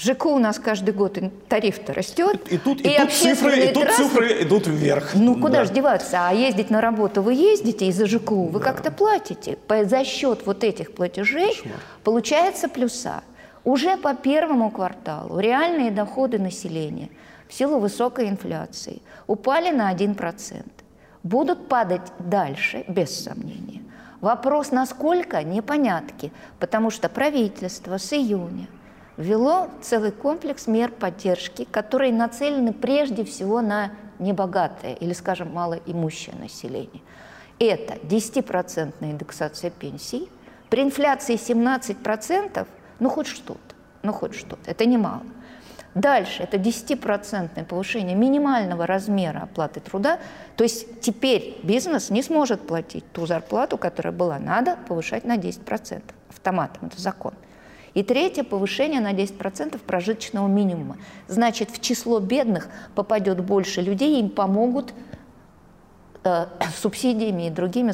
ЖК 0.00 0.26
у 0.26 0.38
нас 0.38 0.58
каждый 0.58 0.94
год 0.94 1.18
тариф-то 1.48 1.92
растет. 1.92 2.40
И, 2.50 2.54
и 2.54 2.58
тут, 2.58 2.80
и, 2.80 2.88
и 2.88 2.96
тут, 2.96 3.12
цифры, 3.12 3.58
и 3.58 3.72
тут 3.72 3.90
цифры 3.90 4.42
идут 4.42 4.66
вверх. 4.66 5.14
Ну, 5.14 5.34
куда 5.34 5.58
да. 5.58 5.64
же 5.64 5.72
деваться? 5.72 6.28
А 6.28 6.32
ездить 6.32 6.70
на 6.70 6.80
работу 6.80 7.22
вы 7.22 7.34
ездите 7.34 7.86
из-за 7.86 8.06
ЖКУ, 8.06 8.46
вы 8.46 8.60
да. 8.60 8.64
как-то 8.64 8.90
платите. 8.90 9.56
По, 9.66 9.84
за 9.84 10.04
счет 10.04 10.46
вот 10.46 10.64
этих 10.64 10.94
платежей 10.94 11.60
получается 12.02 12.68
плюса. 12.68 13.22
Уже 13.62 13.98
по 13.98 14.14
первому 14.14 14.70
кварталу 14.70 15.38
реальные 15.38 15.90
доходы 15.90 16.38
населения 16.38 17.10
в 17.46 17.52
силу 17.52 17.78
высокой 17.78 18.28
инфляции 18.30 19.02
упали 19.26 19.70
на 19.70 19.92
1%. 19.92 20.64
Будут 21.22 21.68
падать 21.68 22.12
дальше, 22.18 22.84
без 22.88 23.22
сомнения. 23.22 23.82
Вопрос, 24.22 24.70
насколько, 24.70 25.42
непонятки, 25.42 26.32
потому 26.58 26.90
что 26.90 27.10
правительство 27.10 27.98
с 27.98 28.14
июня– 28.14 28.66
ввело 29.20 29.68
целый 29.82 30.10
комплекс 30.10 30.66
мер 30.66 30.90
поддержки, 30.90 31.64
которые 31.70 32.12
нацелены 32.12 32.72
прежде 32.72 33.24
всего 33.24 33.60
на 33.60 33.92
небогатое 34.18 34.94
или, 34.94 35.12
скажем, 35.12 35.52
малоимущее 35.52 36.34
население. 36.36 37.02
Это 37.58 37.94
10% 37.94 38.94
индексация 39.02 39.70
пенсий, 39.70 40.28
при 40.70 40.82
инфляции 40.82 41.34
17%, 41.34 42.66
ну 43.00 43.08
хоть 43.10 43.26
что-то, 43.26 43.74
ну 44.02 44.12
хоть 44.12 44.34
что-то, 44.34 44.70
это 44.70 44.86
немало. 44.86 45.22
Дальше 45.94 46.44
это 46.44 46.56
10% 46.56 47.64
повышение 47.64 48.16
минимального 48.16 48.86
размера 48.86 49.40
оплаты 49.40 49.80
труда. 49.80 50.20
То 50.56 50.62
есть 50.62 51.00
теперь 51.00 51.58
бизнес 51.64 52.10
не 52.10 52.22
сможет 52.22 52.64
платить 52.64 53.04
ту 53.12 53.26
зарплату, 53.26 53.76
которая 53.76 54.12
была. 54.12 54.38
Надо 54.38 54.78
повышать 54.86 55.24
на 55.24 55.36
10% 55.36 56.02
автоматом, 56.30 56.86
это 56.86 57.00
закон. 57.00 57.34
И 57.94 58.02
третье– 58.02 58.42
повышение 58.44 59.00
на 59.00 59.12
10% 59.12 59.78
прожиточного 59.78 60.46
минимума. 60.46 60.96
Значит, 61.26 61.70
в 61.70 61.80
число 61.80 62.20
бедных 62.20 62.68
попадет 62.94 63.42
больше 63.44 63.80
людей, 63.80 64.20
им 64.20 64.30
помогут 64.30 64.94
э, 66.22 66.46
субсидиями 66.76 67.48
и 67.48 67.50
другими 67.50 67.92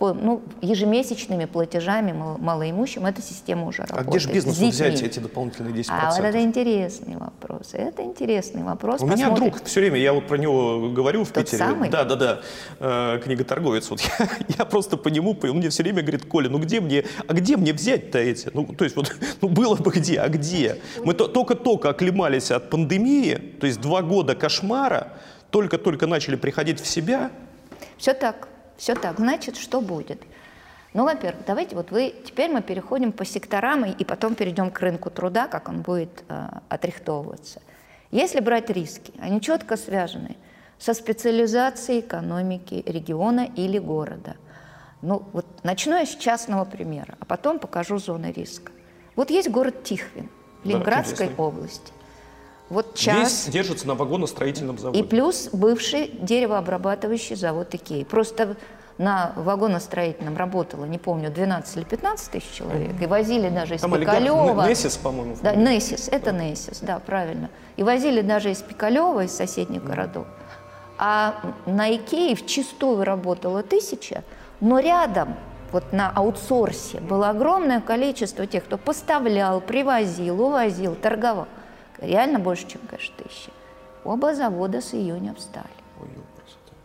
ну, 0.00 0.42
ежемесячными 0.60 1.46
платежами 1.46 2.12
малоимущим, 2.12 3.06
эта 3.06 3.20
система 3.20 3.66
уже 3.66 3.82
работает. 3.82 4.06
А 4.06 4.10
где 4.10 4.18
же 4.20 4.32
бизнесу 4.32 4.68
взять 4.68 5.02
эти 5.02 5.18
дополнительные 5.18 5.74
10%? 5.74 5.86
А 5.90 6.14
вот 6.14 6.24
это 6.24 6.40
интересный 6.40 7.16
вопрос. 7.16 7.70
Это 7.72 8.02
интересный 8.02 8.62
вопрос. 8.62 9.02
У 9.02 9.06
Посмотрим. 9.06 9.26
меня 9.26 9.34
друг 9.34 9.64
все 9.64 9.80
время, 9.80 9.98
я 9.98 10.12
вот 10.12 10.26
про 10.26 10.36
него 10.36 10.88
говорю 10.90 11.24
в 11.24 11.30
Тот 11.30 11.44
Питере. 11.44 11.58
Самый? 11.58 11.90
Да, 11.90 12.04
да, 12.04 12.16
да. 12.16 12.40
Э, 12.78 13.20
книготорговец. 13.22 13.90
Вот 13.90 14.00
я, 14.18 14.28
я 14.58 14.64
просто 14.64 14.96
по 14.96 15.08
нему, 15.08 15.36
он 15.42 15.56
мне 15.56 15.68
все 15.68 15.82
время 15.82 16.02
говорит, 16.02 16.26
Коля, 16.26 16.48
ну 16.48 16.58
где 16.58 16.80
мне, 16.80 17.04
а 17.26 17.32
где 17.32 17.56
мне 17.56 17.72
взять-то 17.72 18.18
эти? 18.18 18.50
Ну, 18.54 18.66
то 18.66 18.84
есть 18.84 18.96
вот, 18.96 19.14
ну 19.40 19.48
было 19.48 19.74
бы 19.74 19.90
где, 19.90 20.20
а 20.20 20.28
где? 20.28 20.80
Мы 21.04 21.14
только-только 21.14 21.90
оклемались 21.90 22.50
от 22.50 22.70
пандемии, 22.70 23.34
то 23.60 23.66
есть 23.66 23.80
два 23.80 24.02
года 24.02 24.34
кошмара, 24.34 25.12
только-только 25.50 26.06
начали 26.06 26.36
приходить 26.36 26.80
в 26.80 26.86
себя. 26.86 27.30
Все 27.96 28.14
так. 28.14 28.47
Все 28.78 28.94
так. 28.94 29.18
Значит, 29.18 29.56
что 29.56 29.82
будет? 29.82 30.22
Ну, 30.94 31.04
во-первых, 31.04 31.44
давайте 31.46 31.76
вот 31.76 31.90
вы, 31.90 32.14
теперь 32.24 32.50
мы 32.50 32.62
переходим 32.62 33.12
по 33.12 33.24
секторам 33.24 33.84
и, 33.84 33.90
и 33.90 34.04
потом 34.04 34.34
перейдем 34.34 34.70
к 34.70 34.80
рынку 34.80 35.10
труда, 35.10 35.48
как 35.48 35.68
он 35.68 35.82
будет 35.82 36.24
э, 36.28 36.48
отрихтовываться. 36.70 37.60
Если 38.10 38.40
брать 38.40 38.70
риски, 38.70 39.12
они 39.18 39.40
четко 39.42 39.76
связаны 39.76 40.36
со 40.78 40.94
специализацией 40.94 42.00
экономики 42.00 42.82
региона 42.86 43.50
или 43.54 43.78
города. 43.78 44.36
Ну, 45.02 45.24
вот 45.32 45.44
начну 45.64 45.96
я 45.96 46.06
с 46.06 46.14
частного 46.16 46.64
примера, 46.64 47.16
а 47.20 47.24
потом 47.24 47.58
покажу 47.58 47.98
зоны 47.98 48.32
риска. 48.32 48.72
Вот 49.16 49.30
есть 49.30 49.50
город 49.50 49.82
Тихвин 49.82 50.30
Ленинградской 50.64 51.28
да, 51.28 51.42
области. 51.42 51.92
Вот 52.70 52.94
час. 52.94 53.46
Весь 53.46 53.52
держится 53.52 53.86
на 53.86 53.94
вагоностроительном 53.94 54.78
заводе. 54.78 55.00
И 55.00 55.02
плюс 55.02 55.48
бывший 55.52 56.08
деревообрабатывающий 56.20 57.34
завод 57.34 57.74
Икеи. 57.74 58.04
Просто 58.04 58.56
на 58.98 59.32
вагоностроительном 59.36 60.36
работало, 60.36 60.84
не 60.84 60.98
помню, 60.98 61.30
12 61.30 61.76
или 61.76 61.84
15 61.84 62.30
тысяч 62.30 62.50
человек. 62.52 63.00
И 63.00 63.06
возили 63.06 63.48
даже 63.48 63.76
из 63.76 63.80
Там 63.80 63.98
Пикалева. 63.98 64.68
Несис, 64.68 64.96
по-моему. 64.96 65.36
Да, 65.40 65.54
Несис, 65.54 66.08
это 66.08 66.32
да. 66.32 66.44
Несис, 66.44 66.80
да, 66.80 66.98
правильно. 66.98 67.48
И 67.76 67.82
возили 67.82 68.20
даже 68.20 68.50
из 68.50 68.58
Пикалева, 68.58 69.24
из 69.24 69.34
соседних 69.34 69.82
mm. 69.82 69.86
городов. 69.86 70.26
А 70.98 71.36
на 71.64 71.94
Икее 71.94 72.34
в 72.34 72.44
чистую 72.44 73.04
работало 73.04 73.62
тысяча, 73.62 74.24
но 74.60 74.80
рядом 74.80 75.36
вот 75.70 75.92
на 75.92 76.10
аутсорсе 76.10 76.98
было 77.00 77.30
огромное 77.30 77.80
количество 77.80 78.46
тех, 78.46 78.64
кто 78.64 78.78
поставлял, 78.78 79.60
привозил, 79.60 80.42
увозил, 80.42 80.96
торговал 80.96 81.46
реально 81.98 82.38
больше, 82.38 82.66
чем, 82.66 82.80
конечно, 82.88 83.14
тысячи. 83.16 83.50
Оба 84.04 84.34
завода 84.34 84.80
с 84.80 84.94
июня 84.94 85.34
встали. 85.34 85.66
Ой, 86.00 86.08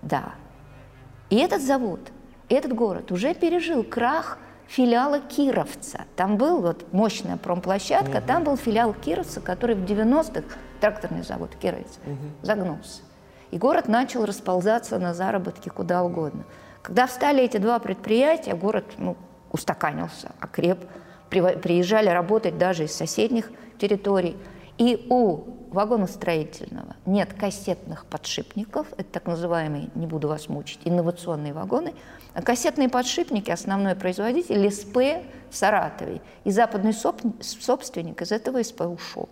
да. 0.02 0.34
И 1.30 1.38
этот 1.38 1.62
завод, 1.62 2.00
этот 2.50 2.74
город 2.74 3.12
уже 3.12 3.34
пережил 3.34 3.84
крах 3.84 4.38
филиала 4.68 5.20
Кировца. 5.20 6.06
Там 6.16 6.38
был 6.38 6.62
вот 6.62 6.92
мощная 6.94 7.38
промплощадка, 7.38 8.18
угу. 8.18 8.28
там 8.28 8.44
был 8.44 8.58
филиал 8.58 8.94
Кировца, 8.94 9.42
который 9.42 9.76
в 9.76 9.84
90-х, 9.84 10.58
тракторный 10.80 11.24
завод 11.24 11.56
Кировец, 11.62 12.00
угу. 12.06 12.18
загнулся. 12.42 13.02
И 13.52 13.58
город 13.58 13.88
начал 13.88 14.26
расползаться 14.26 14.98
на 14.98 15.14
заработки 15.14 15.70
куда 15.70 16.04
угодно. 16.04 16.44
Когда 16.82 17.08
встали 17.08 17.44
эти 17.44 17.58
два 17.58 17.80
предприятия, 17.80 18.56
город 18.56 18.86
ну, 18.98 19.16
устаканился, 19.52 20.32
окреп. 20.40 20.80
Приезжали 21.30 22.10
работать 22.10 22.58
даже 22.58 22.84
из 22.86 22.94
соседних 22.94 23.52
территорий. 23.80 24.36
И 24.78 25.06
у 25.10 25.44
вагоностроительного 25.72 26.96
нет 27.06 27.34
кассетных 27.34 28.06
подшипников, 28.06 28.88
это 28.94 29.06
так 29.06 29.26
называемые, 29.26 29.90
не 29.96 30.08
буду 30.08 30.28
вас 30.28 30.50
мучить, 30.50 30.80
инновационные 30.84 31.54
вагоны, 31.54 31.94
а 32.34 32.42
кассетные 32.42 32.90
подшипники 32.90 33.52
основной 33.52 33.96
производитель 33.96 34.72
СП 34.72 35.26
в 35.50 35.56
Саратове. 35.56 36.22
И 36.44 36.52
западный 36.52 36.94
собственник 36.94 38.22
из 38.22 38.32
этого 38.32 38.62
СП 38.64 38.82
ушел. 38.82 39.30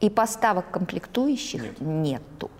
И 0.00 0.08
поставок 0.08 0.70
комплектующих 0.70 1.62
нет. 1.62 1.80
нету. 1.80 2.50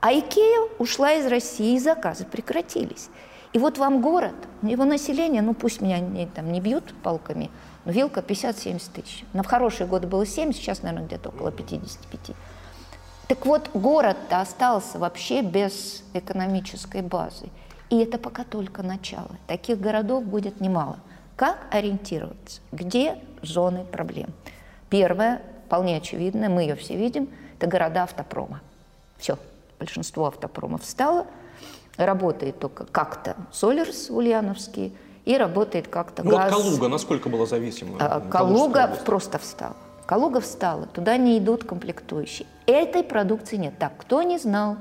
А 0.00 0.12
Икея 0.12 0.68
ушла 0.78 1.12
из 1.14 1.26
России, 1.26 1.74
и 1.74 1.80
заказы 1.80 2.24
прекратились. 2.24 3.08
И 3.52 3.58
вот 3.58 3.78
вам 3.78 4.00
город, 4.00 4.34
его 4.62 4.84
население, 4.84 5.42
ну 5.42 5.54
пусть 5.54 5.80
меня 5.80 5.98
не, 5.98 6.26
там, 6.26 6.52
не 6.52 6.60
бьют 6.60 6.94
палками– 7.02 7.50
Вилка 7.86 8.20
50-70 8.20 8.90
тысяч. 8.92 9.24
Но 9.32 9.42
в 9.44 9.46
хорошие 9.46 9.86
годы 9.86 10.08
было 10.08 10.26
7, 10.26 10.52
сейчас, 10.52 10.82
наверное, 10.82 11.06
где-то 11.06 11.28
около 11.28 11.52
55. 11.52 12.36
Так 13.28 13.46
вот, 13.46 13.70
город-то 13.74 14.40
остался 14.40 14.98
вообще 14.98 15.40
без 15.40 16.02
экономической 16.12 17.02
базы. 17.02 17.48
И 17.88 17.98
это 17.98 18.18
пока 18.18 18.42
только 18.42 18.82
начало. 18.82 19.30
Таких 19.46 19.80
городов 19.80 20.24
будет 20.24 20.60
немало. 20.60 20.98
Как 21.36 21.68
ориентироваться? 21.70 22.60
Где 22.72 23.18
зоны 23.42 23.84
проблем? 23.84 24.30
Первое, 24.90 25.42
вполне 25.66 25.96
очевидное, 25.96 26.48
мы 26.48 26.62
ее 26.62 26.74
все 26.74 26.96
видим, 26.96 27.28
это 27.56 27.68
города 27.68 28.02
автопрома. 28.02 28.62
Все, 29.18 29.38
большинство 29.78 30.26
автопромов 30.26 30.82
встало, 30.82 31.26
работает 31.96 32.58
только 32.58 32.84
как-то 32.84 33.36
Солерс 33.52 34.10
ульяновский– 34.10 34.92
и 35.26 35.36
работает 35.36 35.88
как-то 35.88 36.22
ну, 36.22 36.30
газ. 36.30 36.52
Вот 36.52 36.62
Калуга 36.62 36.88
насколько 36.88 37.28
была 37.28 37.44
зависима? 37.44 37.98
А, 38.00 38.20
Калуга 38.20 38.96
просто 39.04 39.38
встала. 39.38 39.76
Калуга 40.06 40.40
встала, 40.40 40.86
туда 40.86 41.16
не 41.16 41.36
идут 41.38 41.64
комплектующие. 41.64 42.46
Этой 42.66 43.02
продукции 43.02 43.56
нет. 43.56 43.74
Так, 43.78 43.92
кто 43.98 44.22
не 44.22 44.38
знал, 44.38 44.76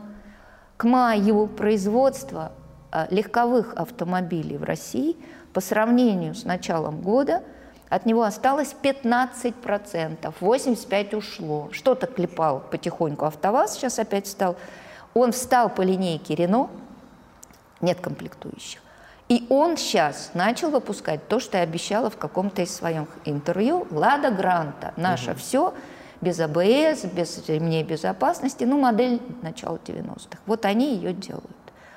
к 0.77 0.84
маю 0.84 1.47
производство 1.47 2.51
а, 2.91 3.08
легковых 3.10 3.73
автомобилей 3.73 4.58
в 4.58 4.63
России 4.63 5.17
по 5.51 5.62
сравнению 5.62 6.36
с 6.36 6.45
началом 6.45 7.01
года 7.01 7.41
от 7.89 8.05
него 8.05 8.23
осталось 8.23 8.75
15%, 8.79 10.34
85% 10.39 11.15
ушло. 11.15 11.69
Что-то 11.71 12.05
клепал 12.05 12.62
потихоньку 12.69 13.25
АвтоВАЗ, 13.25 13.75
сейчас 13.75 13.97
опять 13.97 14.27
встал. 14.27 14.58
Он 15.15 15.31
встал 15.31 15.69
по 15.69 15.81
линейке 15.81 16.36
Рено, 16.36 16.69
нет 17.81 17.99
комплектующих. 17.99 18.85
И 19.27 19.47
он 19.49 19.75
сейчас 19.75 20.31
начал 20.35 20.69
выпускать 20.69 21.27
то, 21.27 21.39
что 21.39 21.57
я 21.57 21.63
обещала 21.63 22.09
в 22.09 22.17
каком-то 22.17 22.61
из 22.61 22.73
своих 22.73 23.07
интервью. 23.25 23.88
Лада 23.89 24.29
Гранта. 24.29 24.93
Наше 24.97 25.31
угу. 25.31 25.39
все 25.39 25.73
без 26.21 26.39
АБС, 26.39 27.05
без 27.05 27.47
ремней 27.47 27.83
безопасности. 27.83 28.63
Ну, 28.63 28.79
модель 28.79 29.21
начала 29.41 29.77
90-х. 29.77 30.39
Вот 30.45 30.65
они 30.65 30.95
ее 30.95 31.13
делают. 31.13 31.45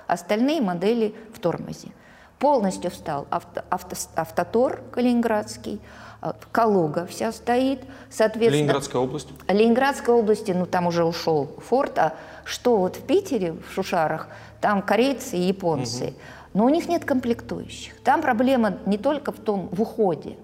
Остальные 0.06 0.62
модели 0.62 1.14
в 1.34 1.38
тормозе. 1.38 1.88
Полностью 2.38 2.90
встал 2.90 3.26
авто, 3.30 3.62
авто, 3.68 3.96
автотор 4.16 4.82
калининградский, 4.92 5.80
а, 6.20 6.34
Калуга 6.52 7.04
вся 7.06 7.32
стоит, 7.32 7.80
соответственно... 8.10 8.58
Ленинградская 8.58 9.02
область? 9.02 9.28
Ленинградской 9.48 10.14
области, 10.14 10.52
ну 10.52 10.66
там 10.66 10.86
уже 10.86 11.04
ушел 11.04 11.50
Форд, 11.68 11.98
а 11.98 12.14
что 12.44 12.76
вот 12.76 12.96
в 12.96 13.02
Питере, 13.02 13.52
в 13.52 13.72
Шушарах, 13.72 14.28
там 14.60 14.82
корейцы 14.82 15.36
и 15.36 15.42
японцы. 15.42 16.06
Угу. 16.06 16.14
Но 16.54 16.64
у 16.64 16.68
них 16.68 16.88
нет 16.88 17.04
комплектующих. 17.04 17.94
Там 18.02 18.22
проблема 18.22 18.78
не 18.86 18.98
только 18.98 19.32
в 19.32 19.38
том, 19.38 19.68
в 19.70 19.82
уходе. 19.82 20.36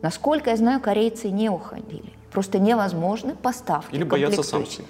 Насколько 0.00 0.50
я 0.50 0.56
знаю, 0.56 0.80
корейцы 0.80 1.30
не 1.30 1.48
уходили. 1.48 2.12
Просто 2.32 2.58
невозможны 2.58 3.34
поставки. 3.34 3.94
Или 3.94 4.04
боятся 4.04 4.42
санкций. 4.42 4.84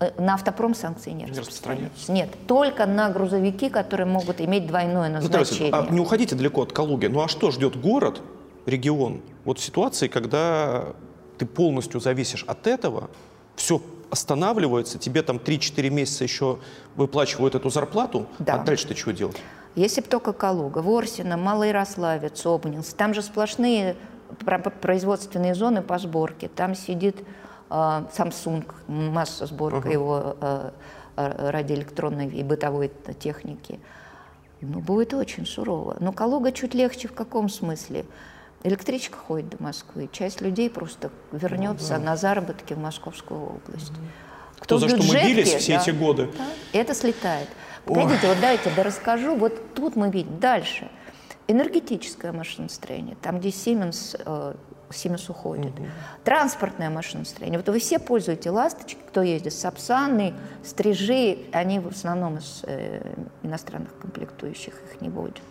Э, 0.00 0.10
на 0.18 0.34
автопром 0.34 0.74
санкции 0.74 1.10
не, 1.10 1.24
не 1.24 1.38
распространяются. 1.38 2.10
Нет, 2.10 2.30
только 2.46 2.86
на 2.86 3.10
грузовики, 3.10 3.68
которые 3.68 4.06
могут 4.06 4.40
иметь 4.40 4.66
двойное 4.66 5.08
назначение. 5.08 5.70
Ну, 5.70 5.86
а 5.88 5.90
не 5.90 6.00
уходите 6.00 6.34
далеко 6.34 6.62
от 6.62 6.72
Калуги. 6.72 7.06
Ну 7.06 7.22
а 7.22 7.28
что 7.28 7.50
ждет 7.50 7.80
город, 7.80 8.20
регион? 8.66 9.20
Вот 9.44 9.58
в 9.58 9.62
ситуации, 9.62 10.08
когда 10.08 10.86
ты 11.38 11.46
полностью 11.46 12.00
зависишь 12.00 12.44
от 12.48 12.66
этого, 12.66 13.10
все 13.56 13.80
останавливается, 14.10 14.98
тебе 14.98 15.22
там 15.22 15.36
3-4 15.36 15.90
месяца 15.90 16.24
еще 16.24 16.58
выплачивают 16.96 17.54
эту 17.54 17.70
зарплату, 17.70 18.26
да. 18.38 18.54
а 18.54 18.64
дальше 18.64 18.88
ты 18.88 18.94
что 18.94 19.12
делать? 19.12 19.36
Если 19.74 20.00
бы 20.00 20.06
только 20.06 20.32
Калуга, 20.32 20.78
Ворсина, 20.78 21.36
Малоярославец, 21.36 22.46
Обнинск, 22.46 22.96
там 22.96 23.12
же 23.12 23.22
сплошные 23.22 23.96
производственные 24.80 25.54
зоны 25.54 25.82
по 25.82 25.98
сборке, 25.98 26.48
там 26.48 26.74
сидит 26.74 27.16
а, 27.70 28.08
Samsung, 28.16 28.64
масса 28.88 29.46
сборка 29.46 29.88
uh-huh. 29.88 29.92
его 29.92 30.36
э, 30.40 30.70
радиоэлектронной 31.16 32.28
и 32.28 32.42
бытовой 32.42 32.90
техники. 33.18 33.80
Ну, 34.60 34.80
будет 34.80 35.14
очень 35.14 35.46
сурово. 35.46 35.96
Но 36.00 36.12
Калуга 36.12 36.52
чуть 36.52 36.74
легче 36.74 37.08
в 37.08 37.12
каком 37.12 37.48
смысле? 37.48 38.06
Электричка 38.62 39.18
ходит 39.18 39.50
до 39.50 39.62
Москвы, 39.62 40.08
часть 40.10 40.40
людей 40.40 40.70
просто 40.70 41.10
вернется 41.32 41.94
ну, 41.94 41.98
да. 41.98 42.10
на 42.10 42.16
заработки 42.16 42.72
в 42.72 42.78
Московскую 42.78 43.40
область. 43.42 43.92
Кто, 44.56 44.76
Кто 44.76 44.78
за 44.78 44.86
бюджетке, 44.86 45.06
что 45.06 45.18
мы 45.18 45.28
бились 45.28 45.54
все 45.54 45.76
да, 45.76 45.82
эти 45.82 45.90
годы. 45.90 46.30
Да, 46.38 46.44
это 46.72 46.94
слетает. 46.94 47.48
Погодите, 47.84 48.26
вот 48.28 48.40
дайте, 48.40 48.70
да 48.74 48.82
расскажу. 48.82 49.36
Вот 49.36 49.74
тут 49.74 49.96
мы 49.96 50.10
видим 50.10 50.38
дальше. 50.38 50.90
Энергетическое 51.46 52.32
машиностроение, 52.32 53.16
там, 53.20 53.38
где 53.38 53.50
Siemens 53.50 54.18
э, 54.24 54.54
Siemens 54.90 55.30
уходит. 55.30 55.78
Угу. 55.78 55.86
Транспортное 56.24 56.90
машиностроение. 56.90 57.58
Вот 57.58 57.68
вы 57.68 57.78
все 57.78 57.98
пользуете 57.98 58.50
ласточки, 58.50 58.98
кто 59.08 59.22
ездит, 59.22 59.52
Сапсаны, 59.52 60.34
Стрижи, 60.62 61.38
они 61.52 61.80
в 61.80 61.88
основном 61.88 62.38
из 62.38 62.62
э, 62.64 63.14
иностранных 63.42 63.96
комплектующих 63.98 64.74
их 64.74 65.00
не 65.00 65.10
водят. 65.10 65.42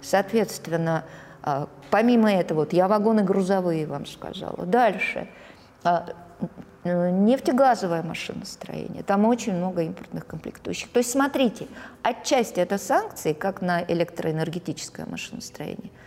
Соответственно, 0.00 1.04
э, 1.42 1.66
помимо 1.90 2.32
этого, 2.32 2.60
вот 2.60 2.72
я 2.72 2.88
вагоны 2.88 3.22
грузовые 3.22 3.86
вам 3.86 4.06
сказала. 4.06 4.64
Дальше. 4.64 5.28
Э, 6.86 7.10
нефтегазовое 7.10 8.02
машиностроение. 8.02 9.02
Там 9.02 9.24
очень 9.24 9.54
много 9.54 9.82
импортных 9.82 10.26
комплектующих. 10.26 10.90
То 10.90 10.98
есть, 10.98 11.10
смотрите, 11.10 11.66
отчасти 12.02 12.60
это 12.60 12.78
санкции, 12.78 13.32
как 13.32 13.60
на 13.62 13.82
электроэнергетическое 13.82 15.06
машиностроение– 15.06 15.90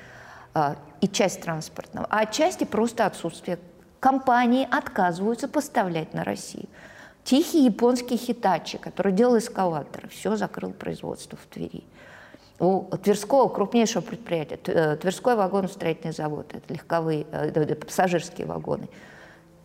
а, 0.54 0.76
и 1.00 1.08
часть 1.08 1.42
транспортного, 1.42 2.08
а 2.10 2.22
отчасти 2.22 2.64
просто 2.64 3.06
отсутствие. 3.06 3.60
Компании 4.00 4.68
отказываются 4.70 5.48
поставлять 5.48 6.14
на 6.14 6.24
Россию. 6.24 6.68
Тихий 7.24 7.66
японский 7.66 8.18
Хитачи, 8.18 8.78
который 8.78 9.12
делал 9.12 9.38
эскалаторы, 9.38 10.08
все 10.08 10.36
закрыл 10.36 10.72
производство 10.72 11.38
в 11.38 11.46
Твери. 11.54 11.84
У 12.60 12.84
Тверского 12.98 13.50
крупнейшего 13.50 14.02
предприятия, 14.02 14.60
э, 14.66 14.96
Тверской 14.96 15.36
вагоностроительный 15.36 16.14
завод, 16.14 16.54
это 16.54 16.74
легковые, 16.74 17.26
э, 17.32 17.76
пассажирские 17.76 18.48
вагоны, 18.48 18.90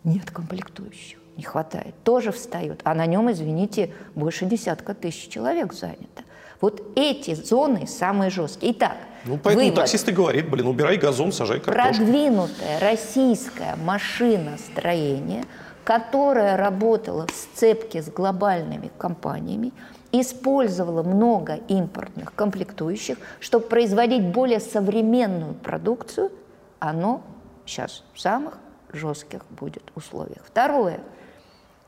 нет 0.04 0.30
комплектующих, 0.30 1.18
не 1.36 1.42
хватает. 1.42 1.94
Тоже 2.04 2.30
встает, 2.30 2.80
а 2.84 2.94
на 2.94 3.06
нем, 3.06 3.30
извините, 3.30 3.92
больше 4.14 4.44
десятка 4.44 4.94
тысяч 4.94 5.28
человек 5.28 5.72
занято. 5.72 6.22
Вот 6.60 6.82
эти 6.94 7.34
зоны 7.34 7.86
самые 7.86 8.30
жесткие. 8.30 8.72
Итак, 8.72 8.96
ну, 9.24 9.38
поэтому 9.38 9.66
вывод. 9.66 9.80
таксист 9.80 10.08
и 10.08 10.12
говорит, 10.12 10.48
блин, 10.48 10.66
убирай 10.66 10.96
газон, 10.96 11.32
сажай 11.32 11.60
картошку. 11.60 11.96
Продвинутое 11.96 12.78
российское 12.80 13.76
машиностроение, 13.76 15.44
которое 15.82 16.56
работало 16.56 17.26
в 17.26 17.32
сцепке 17.32 18.02
с 18.02 18.08
глобальными 18.08 18.90
компаниями, 18.96 19.72
использовало 20.12 21.02
много 21.02 21.54
импортных 21.68 22.34
комплектующих, 22.34 23.18
чтобы 23.40 23.66
производить 23.66 24.22
более 24.22 24.60
современную 24.60 25.54
продукцию, 25.54 26.30
оно 26.78 27.22
сейчас 27.66 28.04
в 28.14 28.20
самых 28.20 28.58
жестких 28.94 29.44
будет 29.46 29.82
условиях. 29.94 30.42
Второе. 30.46 31.00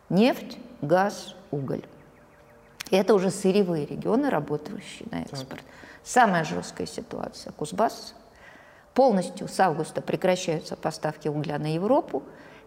Нефть, 0.09 0.59
газ, 0.83 1.35
уголь. 1.51 1.83
Это 2.91 3.15
уже 3.15 3.31
сырьевые 3.31 3.87
регионы, 3.87 4.31
работающие 4.31 5.09
на 5.11 5.23
экспорт. 5.23 5.63
Самая 6.05 6.45
жесткая 6.45 6.87
ситуация– 6.87 7.53
Кузбасс. 7.57 8.15
Полностью 8.95 9.49
с 9.49 9.59
августа 9.59 10.01
прекращаются 10.01 10.77
поставки 10.77 11.29
угля 11.29 11.59
на 11.59 11.75
Европу. 11.75 12.23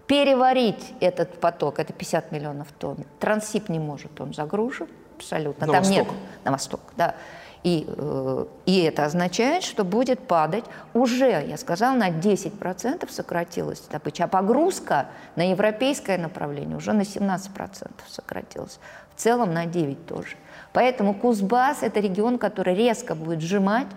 Переварить 0.07 0.93
этот 0.99 1.39
поток– 1.39 1.79
это 1.79 1.93
50 1.93 2.31
миллионов 2.31 2.67
тонн. 2.77 3.05
Трансип 3.19 3.69
не 3.69 3.79
может, 3.79 4.19
он 4.19 4.33
загружен 4.33 4.87
абсолютно. 5.15 5.67
На 5.67 5.73
Там 5.73 5.83
восток. 5.83 5.97
нет 5.97 6.07
на 6.43 6.51
восток, 6.51 6.81
да. 6.97 7.15
И, 7.63 7.85
э, 7.87 8.45
и 8.65 8.81
это 8.83 9.05
означает, 9.05 9.63
что 9.63 9.83
будет 9.83 10.19
падать 10.19 10.63
уже, 10.93 11.45
я 11.47 11.57
сказала, 11.57 11.95
на 11.95 12.09
10% 12.09 13.09
сократилась 13.11 13.81
добыча. 13.91 14.23
А 14.23 14.27
погрузка 14.27 15.07
на 15.35 15.49
европейское 15.51 16.17
направление 16.17 16.77
уже 16.77 16.93
на 16.93 17.01
17% 17.01 17.89
сократилась. 18.07 18.79
В 19.15 19.21
целом 19.21 19.53
на 19.53 19.65
9 19.65 20.05
тоже. 20.05 20.37
Поэтому 20.71 21.13
Кузбасс– 21.13 21.79
это 21.81 21.99
регион, 21.99 22.37
который 22.37 22.75
резко 22.75 23.15
будет 23.15 23.41
сжимать 23.41 23.87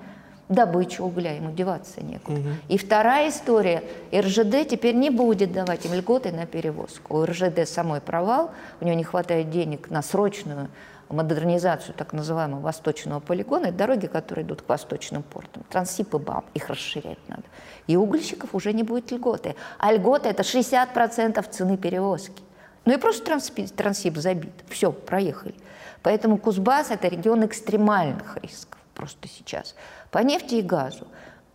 добычу 0.48 1.04
угля, 1.04 1.34
ему 1.36 1.52
деваться 1.52 2.02
некуда. 2.02 2.40
Угу. 2.40 2.48
И 2.68 2.78
вторая 2.78 3.28
история, 3.30 3.82
РЖД 4.14 4.68
теперь 4.68 4.94
не 4.94 5.10
будет 5.10 5.52
давать 5.52 5.84
им 5.86 5.94
льготы 5.94 6.32
на 6.32 6.46
перевозку. 6.46 7.18
У 7.18 7.24
РЖД 7.24 7.66
самой 7.66 8.00
провал, 8.00 8.50
у 8.80 8.84
него 8.84 8.96
не 8.96 9.04
хватает 9.04 9.50
денег 9.50 9.90
на 9.90 10.02
срочную 10.02 10.68
модернизацию 11.12 11.94
так 11.94 12.12
называемого 12.12 12.60
восточного 12.60 13.20
полигона, 13.20 13.66
это 13.66 13.78
дороги, 13.78 14.06
которые 14.06 14.44
идут 14.44 14.62
к 14.62 14.68
восточным 14.68 15.22
портам. 15.22 15.64
Трансип 15.70 16.14
БАМ, 16.14 16.44
их 16.54 16.68
расширять 16.68 17.18
надо. 17.28 17.44
И 17.86 17.96
угольщиков 17.96 18.54
уже 18.54 18.72
не 18.72 18.82
будет 18.82 19.10
льготы. 19.10 19.54
А 19.78 19.92
льгота– 19.92 20.28
это 20.30 20.42
60% 20.42 21.48
цены 21.50 21.76
перевозки. 21.76 22.42
Ну 22.84 22.94
и 22.94 22.96
просто 22.96 23.24
трансип, 23.24 23.70
трансип 23.76 24.16
забит. 24.16 24.52
Все, 24.68 24.90
проехали. 24.90 25.54
Поэтому 26.02 26.38
Кузбасс– 26.38 26.90
это 26.90 27.08
регион 27.08 27.44
экстремальных 27.46 28.36
рисков 28.42 28.78
просто 28.94 29.28
сейчас. 29.28 29.74
По 30.10 30.18
нефти 30.18 30.56
и 30.56 30.62
газу 30.62 31.08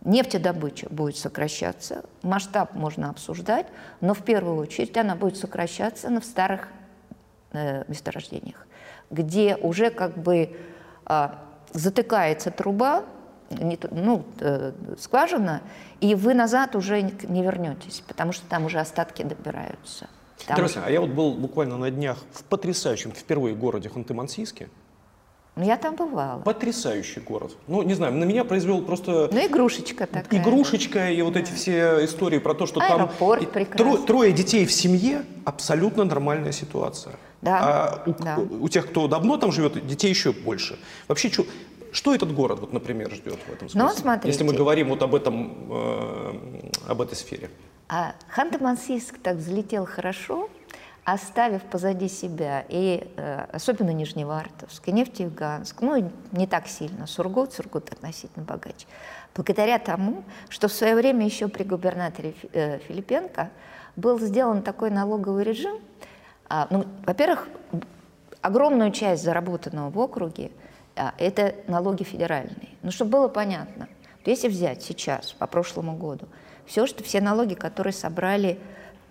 нефтедобыча 0.04 0.88
будет 0.90 1.16
сокращаться, 1.16 2.04
масштаб 2.22 2.74
можно 2.74 3.10
обсуждать, 3.10 3.66
но 4.00 4.14
в 4.14 4.22
первую 4.22 4.56
очередь 4.56 4.96
она 4.96 5.16
будет 5.16 5.36
сокращаться 5.36 6.10
на 6.10 6.20
старых 6.20 6.68
э, 7.52 7.84
месторождениях, 7.88 8.66
где 9.10 9.56
уже 9.56 9.90
как 9.90 10.16
бы 10.18 10.56
э, 11.06 11.28
затыкается 11.72 12.50
труба, 12.50 13.04
не, 13.50 13.78
ну, 13.90 14.24
э, 14.40 14.72
скважина, 14.98 15.62
и 16.00 16.14
вы 16.14 16.34
назад 16.34 16.76
уже 16.76 17.02
не 17.02 17.42
вернетесь, 17.42 18.02
потому 18.06 18.32
что 18.32 18.46
там 18.46 18.66
уже 18.66 18.78
остатки 18.78 19.22
добираются. 19.22 20.08
Там... 20.46 20.56
Здравствуйте, 20.56 20.86
а 20.86 20.90
я 20.90 21.00
вот 21.00 21.10
был 21.10 21.34
буквально 21.34 21.76
на 21.76 21.90
днях 21.90 22.18
в 22.32 22.44
потрясающем 22.44 23.12
впервые 23.12 23.54
городе 23.54 23.88
Ханты-Мансийске. 23.88 24.68
Ну, 25.56 25.64
я 25.64 25.76
там 25.76 25.96
бывала. 25.96 26.40
Потрясающий 26.42 27.18
город. 27.18 27.56
Ну, 27.66 27.82
не 27.82 27.94
знаю, 27.94 28.12
на 28.12 28.22
меня 28.22 28.44
произвел 28.44 28.80
просто... 28.80 29.28
Ну, 29.32 29.44
игрушечка 29.44 30.06
такая. 30.06 30.40
Игрушечка 30.40 31.10
и 31.10 31.20
вот 31.22 31.36
эти 31.36 31.50
все 31.50 32.04
истории 32.04 32.38
про 32.38 32.54
то, 32.54 32.66
что 32.66 32.80
Аэропорт 32.80 33.40
там... 33.40 33.50
прекрасный. 33.50 33.84
Трое, 33.84 34.06
трое 34.06 34.32
детей 34.32 34.66
в 34.66 34.72
семье– 34.72 35.24
абсолютно 35.44 36.04
нормальная 36.04 36.52
ситуация. 36.52 37.16
Да. 37.42 37.58
А 37.60 38.02
у, 38.06 38.12
да. 38.12 38.38
у 38.38 38.68
тех, 38.68 38.88
кто 38.88 39.08
давно 39.08 39.36
там 39.36 39.52
живет, 39.52 39.86
детей 39.86 40.08
еще 40.10 40.32
больше. 40.32 40.78
Вообще, 41.06 41.30
что, 41.30 41.46
что 41.92 42.14
этот 42.14 42.34
город, 42.34 42.60
вот, 42.60 42.72
например, 42.72 43.10
ждет 43.12 43.38
в 43.46 43.52
этом 43.52 43.62
ну, 43.62 43.68
смысле? 43.68 43.82
Ну, 43.82 43.94
смотрите. 43.94 44.28
Если 44.28 44.44
мы 44.44 44.54
говорим 44.54 44.88
вот 44.88 45.02
об, 45.02 45.14
этом, 45.14 45.66
э, 45.70 46.70
об 46.88 47.00
этой 47.00 47.14
сфере. 47.14 47.50
А 47.88 48.14
Ханты-Мансийск 48.34 49.18
так 49.22 49.36
взлетел 49.36 49.86
хорошо, 49.86 50.50
оставив 51.04 51.62
позади 51.62 52.08
себя 52.08 52.66
и 52.68 53.10
э, 53.16 53.46
особенно 53.52 53.90
Нижневартовск, 53.90 54.88
и 54.88 54.92
Нефтеюганск, 54.92 55.80
ну 55.80 56.10
не 56.32 56.46
так 56.46 56.66
сильно, 56.68 57.06
Сургут, 57.06 57.54
Сургут 57.54 57.90
относительно 57.90 58.44
богаче, 58.44 58.86
благодаря 59.34 59.78
тому, 59.78 60.22
что 60.50 60.68
в 60.68 60.72
свое 60.72 60.94
время 60.94 61.24
еще 61.24 61.48
при 61.48 61.62
губернаторе 61.62 62.34
э, 62.52 62.78
Филипенко 62.80 63.48
был 63.96 64.18
сделан 64.20 64.62
такой 64.62 64.90
налоговый 64.90 65.44
режим. 65.44 65.78
А, 66.48 66.66
ну, 66.70 66.86
во-первых, 67.06 67.48
огромную 68.40 68.90
часть 68.92 69.22
заработанного 69.22 69.90
в 69.90 69.98
округе 69.98 70.50
а, 70.96 71.14
это 71.18 71.54
налоги 71.66 72.02
федеральные. 72.02 72.68
Ну, 72.82 72.90
чтобы 72.90 73.12
было 73.12 73.28
понятно, 73.28 73.88
если 74.24 74.48
взять 74.48 74.82
сейчас, 74.82 75.32
по 75.32 75.46
прошлому 75.46 75.96
году, 75.96 76.26
все, 76.66 76.86
что 76.86 77.02
все 77.02 77.20
налоги, 77.20 77.54
которые 77.54 77.92
собрали 77.92 78.58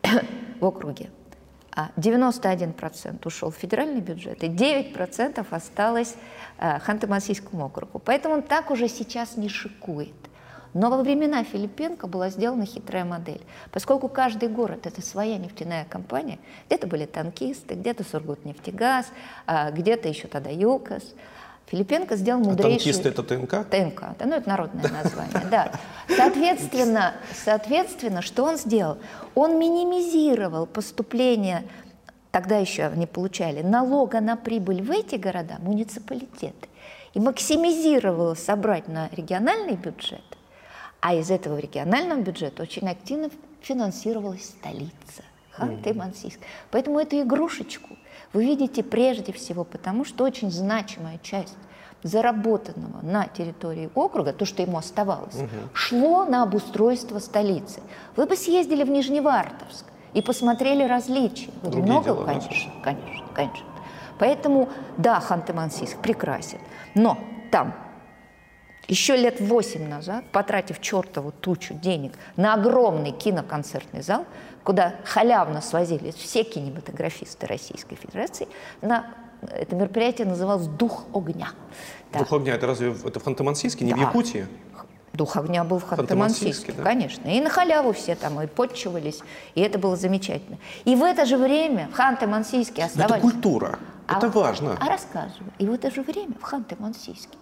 в 0.60 0.66
округе, 0.66 1.10
а 1.72 1.90
91% 1.96 3.20
ушел 3.26 3.52
в 3.52 3.56
федеральный 3.56 4.02
бюджет, 4.02 4.44
и 4.44 4.48
9% 4.48 5.46
осталось 5.52 6.16
Ханты-Мансийскому 6.60 7.66
округу. 7.66 8.00
Поэтому 8.00 8.36
он 8.36 8.42
так 8.42 8.72
уже 8.72 8.88
сейчас 8.88 9.38
не 9.38 9.48
шикует. 9.48 10.16
Но 10.78 10.92
во 10.92 11.02
времена 11.02 11.44
Филипенко 11.44 12.06
была 12.06 12.30
сделана 12.30 12.66
хитрая 12.68 13.04
модель. 13.04 13.42
Поскольку 13.72 14.10
каждый 14.10 14.48
город– 14.48 14.82
это 14.86 15.02
своя 15.02 15.40
нефтяная 15.40 15.86
компания, 15.86 16.38
где-то 16.68 16.86
были 16.86 17.06
танкисты, 17.06 17.74
где-то 17.74 18.04
Сургутнефтегаз, 18.04 19.08
а 19.48 19.72
где-то 19.72 20.08
еще 20.08 20.28
тогда 20.28 20.52
ЮКОС. 20.52 21.16
Филипенко 21.66 22.16
сделал 22.16 22.42
А 22.42 22.44
мудрейший... 22.44 22.94
танкисты 22.94 23.10
это 23.10 23.24
ТНК? 23.24 23.68
ТНК, 23.68 24.02
да, 24.20 24.26
ну 24.26 24.36
это 24.36 24.48
народное 24.48 24.88
название, 24.88 25.42
да. 25.50 25.72
Соответственно, 26.16 27.16
соответственно, 27.44 28.22
что 28.22 28.44
он 28.44 28.58
сделал? 28.58 29.00
Он 29.34 29.58
минимизировал 29.58 30.68
поступление, 30.68 31.64
тогда 32.30 32.58
еще 32.58 32.84
они 32.84 33.08
получали, 33.08 33.64
налога 33.64 34.22
на 34.22 34.38
прибыль 34.38 34.84
в 34.84 34.92
эти 34.92 35.16
города, 35.16 35.56
муниципалитеты, 35.58 36.70
и 37.16 37.20
максимизировал 37.20 38.36
собрать 38.36 38.88
на 38.88 39.10
региональный 39.12 39.76
бюджет, 39.76 40.22
а 41.02 41.14
из 41.14 41.32
этого 41.32 41.58
регионального 41.58 42.20
бюджета 42.20 42.64
очень 42.64 42.88
активно 42.90 43.30
финансировалась 43.62 44.46
столица. 44.46 45.24
Ханты-Мансийск. 45.58 46.40
Поэтому 46.72 47.00
эту 47.00 47.20
игрушечку 47.22 47.98
вы 48.34 48.46
видите 48.46 48.84
прежде 48.84 49.34
всего 49.34 49.64
потому, 49.64 50.06
что 50.06 50.24
очень 50.24 50.52
значимая 50.52 51.20
часть 51.24 51.58
заработанного 52.04 53.02
на 53.02 53.28
территории 53.28 53.90
округа, 53.96 54.34
то, 54.34 54.46
что 54.46 54.62
ему 54.62 54.78
оставалось, 54.78 55.38
шло 55.74 56.26
на 56.26 56.44
обустройство 56.44 57.20
столицы. 57.20 57.82
Вы 58.16 58.28
бы 58.28 58.36
съездили 58.36 58.84
в 58.84 58.90
Нижневартовск 58.90 59.86
и 60.14 60.22
посмотрели 60.22 60.84
различия. 60.84 61.50
Вы 61.64 61.72
Другие 61.72 61.92
много, 61.92 62.06
дела, 62.06 62.26
да. 62.26 62.34
конечно, 62.34 62.72
конечно, 62.84 63.26
конечно. 63.34 63.66
Поэтому, 64.20 64.70
да, 64.98 65.20
Ханты-Мансийск 65.20 66.02
прекрасен, 66.02 66.60
но 66.96 67.18
там 67.52 67.74
еще 68.88 69.16
лет 69.18 69.40
восемь 69.42 69.88
назад, 69.90 70.24
потратив 70.32 70.80
чертову 70.82 71.32
тучу 71.32 71.74
денег 71.74 72.14
на 72.36 72.54
огромный 72.54 73.12
киноконцертный 73.12 74.02
зал, 74.02 74.26
куда 74.64 74.96
халявно 75.06 75.62
свозились 75.62 76.16
все 76.16 76.44
кинематографисты 76.44 77.48
Российской 77.48 77.96
Федерации, 77.96 78.48
на 78.82 79.08
это 79.52 79.76
мероприятие 79.76 80.26
называлось 80.28 80.68
«Дух 80.68 81.06
огня». 81.14 81.50
Да. 82.12 82.20
Дух 82.20 82.34
огня, 82.34 82.56
это 82.56 82.66
разве 82.68 82.90
в- 82.90 83.06
это 83.06 83.20
в 83.20 83.28
Ханты-Мансийске, 83.28 83.84
не 83.84 83.94
в 83.94 83.98
Да. 83.98 84.04
Якутии? 84.04 84.48
Дух 85.14 85.36
огня 85.38 85.64
был 85.64 85.80
в 85.80 85.84
Ханты-Мансийске, 85.92 86.74
да? 86.76 86.84
конечно. 86.84 87.28
И 87.28 87.40
на 87.42 87.50
халяву 87.50 87.92
все 87.94 88.16
там 88.16 88.40
и 88.42 88.48
подчивались, 88.48 89.20
и 89.56 89.62
это 89.62 89.78
было 89.80 89.96
замечательно. 89.96 90.58
И 90.86 90.96
в 90.96 91.04
это 91.04 91.26
же 91.26 91.38
время 91.38 91.90
в 91.94 92.00
Ханты-Мансийске 92.00 92.80
Но 92.80 92.86
оставались... 92.86 93.12
это 93.12 93.22
культура, 93.22 93.80
А- 94.08 94.18
это 94.18 94.30
важно. 94.30 94.78
А 94.80 94.88
рассказываю. 94.90 95.52
И 95.60 95.66
в 95.68 95.74
это 95.74 95.92
же 95.92 96.02
время 96.02 96.34
в 96.42 96.44
Ханты-Мансийске 96.54 97.36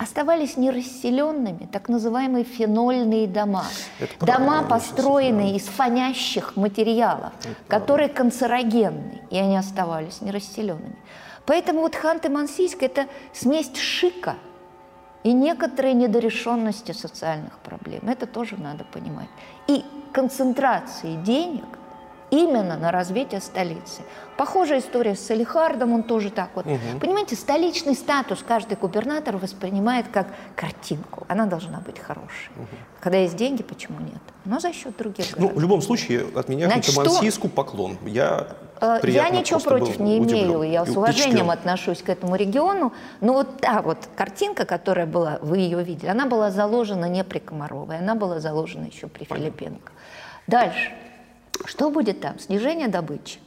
оставались 0.00 0.56
нерасселенными 0.56 1.68
так 1.70 1.90
называемые 1.90 2.44
фенольные 2.44 3.26
дома. 3.26 3.64
Это 3.98 4.14
правда, 4.18 4.38
дома, 4.38 4.62
построенные 4.62 5.56
из 5.56 5.64
фонящих 5.64 6.56
материалов, 6.56 7.32
которые 7.68 8.08
канцерогенны, 8.08 9.20
и 9.30 9.36
они 9.36 9.56
оставались 9.58 10.22
нерасселенными. 10.22 10.96
Поэтому 11.44 11.80
вот 11.80 11.94
Ханты-Мансийск– 11.94 12.78
это 12.80 13.06
смесь 13.34 13.70
шика 13.76 14.36
и 15.22 15.32
некоторой 15.34 15.92
недорешенности 15.92 16.92
социальных 16.92 17.58
проблем. 17.58 18.08
Это 18.08 18.26
тоже 18.26 18.56
надо 18.56 18.84
понимать. 18.84 19.28
И 19.66 19.84
концентрации 20.12 21.16
денег 21.16 21.66
именно 22.30 22.76
на 22.76 22.90
развитие 22.90 23.40
столицы. 23.40 24.02
Похожая 24.36 24.78
история 24.80 25.14
с 25.14 25.20
Салихардом, 25.20 25.92
он 25.92 26.02
тоже 26.02 26.30
так 26.30 26.50
вот. 26.54 26.64
Понимаете, 27.00 27.36
столичный 27.36 27.94
статус 27.94 28.42
каждый 28.46 28.76
губернатор 28.76 29.36
воспринимает 29.36 30.06
как 30.12 30.28
картинку. 30.56 31.26
Она 31.28 31.46
должна 31.46 31.80
быть 31.80 31.98
хорошей. 31.98 32.50
Когда 33.00 33.18
есть 33.18 33.36
деньги, 33.36 33.62
почему 33.62 34.00
нет? 34.00 34.20
Но 34.44 34.60
за 34.60 34.72
счет 34.72 34.96
других 34.96 35.26
Ну, 35.36 35.42
городов. 35.42 35.56
в 35.56 35.60
любом 35.60 35.82
случае, 35.82 36.26
от 36.34 36.48
меня 36.48 36.66
Значит, 36.66 36.94
Ханты-Мансийску 36.96 37.48
поклон. 37.48 37.98
Я 38.06 38.46
Э, 38.80 38.98
Я 39.04 39.28
ничего 39.28 39.60
против 39.60 40.00
не 40.00 40.18
удивлен 40.20 40.46
имею, 40.56 40.62
я 40.62 40.86
с 40.86 40.88
уважением 40.96 41.30
впечатлен. 41.46 41.50
отношусь 41.50 42.02
к 42.02 42.08
этому 42.08 42.34
региону. 42.36 42.92
Но 43.20 43.34
вот 43.34 43.60
та 43.60 43.82
вот 43.82 43.98
картинка, 44.16 44.64
которая 44.64 45.04
была, 45.06 45.38
вы 45.42 45.58
ее 45.58 45.82
видели, 45.84 46.08
она 46.08 46.24
была 46.26 46.50
заложена 46.50 47.04
не 47.04 47.22
при 47.22 47.40
Комаровой, 47.40 47.98
она 47.98 48.14
была 48.14 48.40
заложена 48.40 48.86
еще 48.86 49.06
при 49.08 49.24
Филипенко. 49.24 49.92
Дальше. 50.46 50.92
Что 51.64 51.90
будет 51.90 52.20
там? 52.20 52.38
Снижение 52.38 52.88
добычи. 52.88 53.38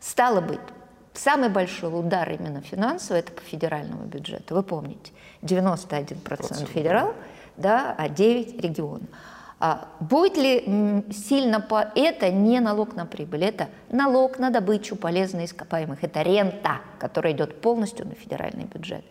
Стало 0.00 0.40
быть, 0.40 0.60
самый 1.12 1.48
большой 1.48 1.98
удар 1.98 2.30
именно 2.30 2.60
финансовый, 2.60 3.18
это 3.18 3.32
по 3.32 3.42
федеральному 3.42 4.04
бюджету. 4.04 4.54
Вы 4.54 4.62
помните, 4.62 5.12
91% 5.42 6.66
федерал, 6.66 7.14
да, 7.56 7.94
а 7.96 8.08
9 8.08 8.60
регионов. 8.62 9.08
А 9.62 9.88
будет 10.00 10.38
ли 10.38 11.04
сильно 11.12 11.60
по 11.60 11.92
это 11.94 12.30
не 12.30 12.60
налог 12.60 12.96
на 12.96 13.04
прибыль, 13.04 13.44
это 13.44 13.68
налог 13.90 14.38
на 14.38 14.48
добычу 14.48 14.96
полезных 14.96 15.44
ископаемых, 15.44 16.02
это 16.02 16.22
рента, 16.22 16.80
которая 16.98 17.34
идет 17.34 17.60
полностью 17.60 18.06
на 18.06 18.14
федеральный 18.14 18.64
бюджет. 18.64 19.04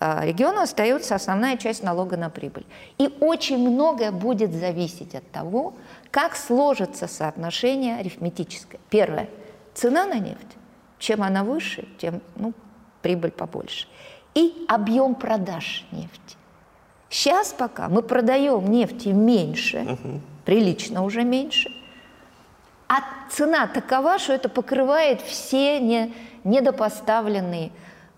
А 0.00 0.24
региону 0.24 0.60
остается 0.60 1.14
основная 1.14 1.58
часть 1.58 1.82
налога 1.82 2.16
на 2.16 2.30
прибыль. 2.30 2.66
И 2.96 3.14
очень 3.20 3.58
многое 3.58 4.10
будет 4.10 4.54
зависеть 4.54 5.14
от 5.14 5.30
того, 5.30 5.74
как 6.14 6.36
сложится 6.36 7.08
соотношение 7.08 7.96
арифметическое. 7.96 8.80
Первое. 8.88 9.28
Цена 9.74 10.06
на 10.06 10.20
нефть. 10.20 10.56
Чем 11.00 11.24
она 11.24 11.42
выше, 11.42 11.88
тем 11.98 12.20
ну, 12.36 12.52
прибыль 13.02 13.32
побольше. 13.32 13.88
И 14.32 14.64
объем 14.68 15.16
продаж 15.16 15.84
нефти. 15.90 16.36
Сейчас 17.10 17.52
пока 17.52 17.88
мы 17.88 18.00
продаем 18.00 18.70
нефти 18.70 19.08
меньше, 19.08 19.98
прилично 20.44 21.02
уже 21.02 21.24
меньше, 21.24 21.68
а 22.86 23.00
цена 23.28 23.66
такова, 23.66 24.20
что 24.20 24.34
это 24.34 24.48
покрывает 24.48 25.20
все 25.20 25.80
не, 25.80 26.14
недопоставленные 26.44 27.72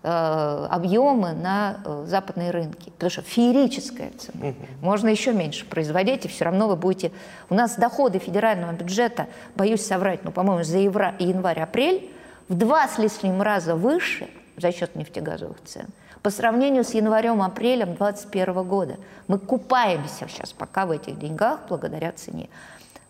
объемы 0.07 1.33
на 1.33 1.77
э, 1.83 2.05
западные 2.07 2.51
рынки. 2.51 2.91
Потому 2.91 3.09
что 3.09 3.21
феерическая 3.21 4.11
цена. 4.17 4.53
Можно 4.81 5.09
еще 5.09 5.33
меньше 5.33 5.65
производить, 5.65 6.25
и 6.25 6.27
все 6.27 6.45
равно 6.45 6.67
вы 6.67 6.75
будете... 6.75 7.11
У 7.49 7.55
нас 7.55 7.75
доходы 7.75 8.19
федерального 8.19 8.71
бюджета, 8.73 9.27
боюсь 9.55 9.85
соврать, 9.85 10.23
но, 10.23 10.31
по-моему, 10.31 10.63
за 10.63 10.77
январь-апрель 10.77 12.11
в 12.47 12.55
два 12.55 12.87
с 12.87 12.97
лишним 12.97 13.41
раза 13.41 13.75
выше 13.75 14.29
за 14.57 14.71
счет 14.71 14.95
нефтегазовых 14.95 15.57
цен 15.65 15.87
по 16.27 16.31
сравнению 16.31 16.83
с 16.83 16.93
январем-апрелем 16.93 17.95
2021 17.95 18.63
года. 18.63 18.97
Мы 19.27 19.39
купаемся 19.39 20.27
сейчас 20.27 20.51
пока 20.51 20.85
в 20.85 20.91
этих 20.91 21.17
деньгах 21.17 21.61
благодаря 21.69 22.11
цене. 22.11 22.49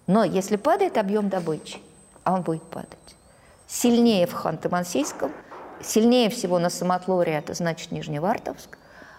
Но 0.06 0.24
если 0.24 0.56
падает 0.56 0.98
объем 0.98 1.28
добычи, 1.28 1.80
а 2.24 2.34
он 2.34 2.44
будет 2.44 2.62
падать, 2.64 3.16
сильнее 3.68 4.28
в 4.28 4.34
Ханты-Мансийском, 4.34 5.32
сильнее 5.88 6.30
всего 6.30 6.60
на 6.60 6.70
Самотлоре, 6.70 7.34
это 7.34 7.54
значит 7.54 7.92
Нижневартовск, 7.92 8.78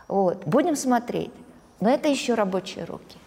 вот. 0.08 0.44
будем 0.46 0.76
смотреть. 0.76 1.32
Но 1.80 1.90
это 1.90 2.08
еще 2.08 2.34
рабочие 2.34 2.84
руки. 2.84 3.18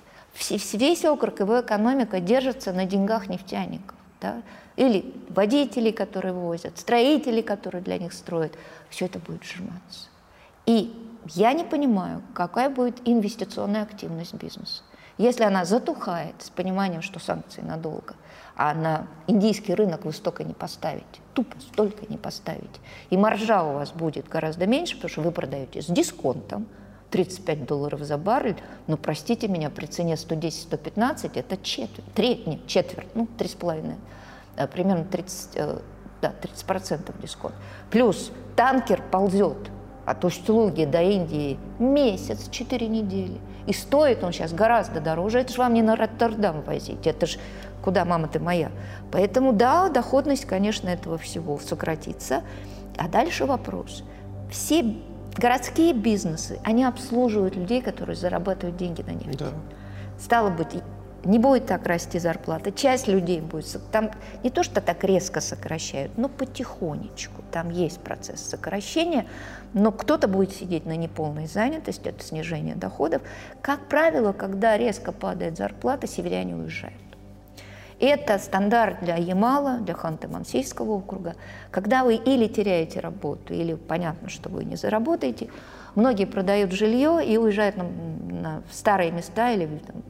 Весь 0.73 1.05
округ, 1.05 1.39
его 1.39 1.61
экономика 1.61 2.19
держится 2.19 2.73
на 2.73 2.85
деньгах 2.85 3.29
нефтяников. 3.29 3.97
Да? 4.19 4.41
Или 4.75 5.13
водителей, 5.29 5.91
которые 5.91 6.33
возят, 6.33 6.77
строителей, 6.77 7.43
которые 7.43 7.81
для 7.81 7.97
них 7.97 8.13
строят. 8.13 8.53
Все 8.89 9.05
это 9.05 9.19
будет 9.19 9.43
сжиматься. 9.43 10.09
И 10.65 10.93
я 11.33 11.53
не 11.53 11.63
понимаю, 11.63 12.21
какая 12.33 12.69
будет 12.69 13.01
инвестиционная 13.05 13.83
активность 13.83 14.33
бизнеса. 14.33 14.83
Если 15.17 15.43
она 15.43 15.65
затухает 15.65 16.35
с 16.39 16.49
пониманием, 16.49 17.01
что 17.01 17.19
санкции 17.19 17.61
надолго, 17.61 18.15
а 18.63 18.75
на 18.75 19.07
индийский 19.25 19.73
рынок 19.73 20.05
вы 20.05 20.13
столько 20.13 20.43
не 20.43 20.53
поставите, 20.53 21.19
тупо 21.33 21.59
столько 21.59 22.05
не 22.09 22.17
поставите, 22.17 22.79
и 23.09 23.17
маржа 23.17 23.63
у 23.63 23.73
вас 23.73 23.91
будет 23.91 24.29
гораздо 24.29 24.67
меньше, 24.67 24.97
потому 24.97 25.09
что 25.09 25.21
вы 25.21 25.31
продаете 25.31 25.81
с 25.81 25.87
дисконтом, 25.87 26.67
35 27.09 27.65
долларов 27.65 28.01
за 28.01 28.19
баррель, 28.19 28.61
но, 28.85 28.97
простите 28.97 29.47
меня, 29.47 29.71
при 29.71 29.87
цене 29.87 30.13
110-115 30.13 31.31
это 31.33 31.57
четверть, 31.57 32.13
треть, 32.13 32.45
нет, 32.45 32.67
четверть, 32.67 33.07
ну, 33.15 33.27
3,5, 33.35 33.95
э, 34.57 34.67
примерно 34.67 35.05
30, 35.05 35.49
э, 35.55 35.79
да, 36.21 36.31
30% 36.39 37.19
дисконт. 37.19 37.55
Плюс 37.89 38.31
танкер 38.55 39.01
ползет 39.09 39.71
от 40.05 40.23
Усть-Луги 40.23 40.85
до 40.85 41.01
Индии 41.01 41.57
месяц, 41.79 42.47
4 42.51 42.87
недели. 42.87 43.39
И 43.67 43.73
стоит 43.73 44.23
он 44.23 44.31
сейчас 44.31 44.53
гораздо 44.53 44.99
дороже. 45.01 45.39
Это 45.39 45.53
же 45.53 45.59
вам 45.59 45.73
не 45.73 45.81
на 45.81 45.95
Роттердам 45.95 46.61
возить, 46.61 47.05
это 47.05 47.25
же 47.25 47.37
куда, 47.83 48.05
мама 48.05 48.27
ты 48.27 48.39
моя. 48.39 48.71
Поэтому, 49.11 49.53
да, 49.53 49.89
доходность, 49.89 50.45
конечно, 50.45 50.89
этого 50.89 51.17
всего 51.17 51.57
сократится. 51.59 52.43
А 52.97 53.07
дальше 53.07 53.45
вопрос. 53.45 54.03
Все 54.51 54.97
городские 55.35 55.93
бизнесы, 55.93 56.59
они 56.63 56.83
обслуживают 56.83 57.55
людей, 57.55 57.81
которые 57.81 58.15
зарабатывают 58.15 58.77
деньги 58.77 59.01
на 59.01 59.11
нефти. 59.11 59.37
Да. 59.39 59.47
Стало 60.19 60.49
быть, 60.49 60.83
не 61.23 61.39
будет 61.39 61.67
так 61.67 61.85
расти 61.85 62.19
зарплата, 62.19 62.71
часть 62.71 63.07
людей 63.07 63.41
будет, 63.41 63.79
там 63.91 64.11
не 64.43 64.49
то, 64.49 64.63
что 64.63 64.81
так 64.81 65.03
резко 65.03 65.41
сокращают, 65.41 66.17
но 66.17 66.29
потихонечку, 66.29 67.43
там 67.51 67.69
есть 67.69 67.99
процесс 67.99 68.41
сокращения, 68.41 69.25
но 69.73 69.91
кто-то 69.91 70.27
будет 70.27 70.53
сидеть 70.53 70.85
на 70.85 70.95
неполной 70.95 71.47
занятости, 71.47 72.09
это 72.09 72.23
снижение 72.23 72.75
доходов. 72.75 73.21
Как 73.61 73.87
правило, 73.87 74.33
когда 74.33 74.77
резко 74.77 75.11
падает 75.11 75.57
зарплата, 75.57 76.07
северяне 76.07 76.55
уезжают. 76.55 76.95
Это 77.99 78.39
стандарт 78.39 78.97
для 79.03 79.15
Ямала, 79.15 79.77
для 79.77 79.93
Ханты-Мансийского 79.93 80.89
округа. 80.89 81.35
Когда 81.69 82.03
вы 82.03 82.15
или 82.15 82.47
теряете 82.47 82.99
работу, 82.99 83.53
или 83.53 83.75
понятно, 83.75 84.27
что 84.27 84.49
вы 84.49 84.65
не 84.65 84.75
заработаете, 84.75 85.49
многие 85.93 86.25
продают 86.25 86.71
жилье 86.71 87.23
и 87.23 87.37
уезжают 87.37 87.77
на, 87.77 87.83
на 87.83 88.63
старые 88.71 89.11
места 89.11 89.51
или 89.51 89.67
там, 89.85 90.01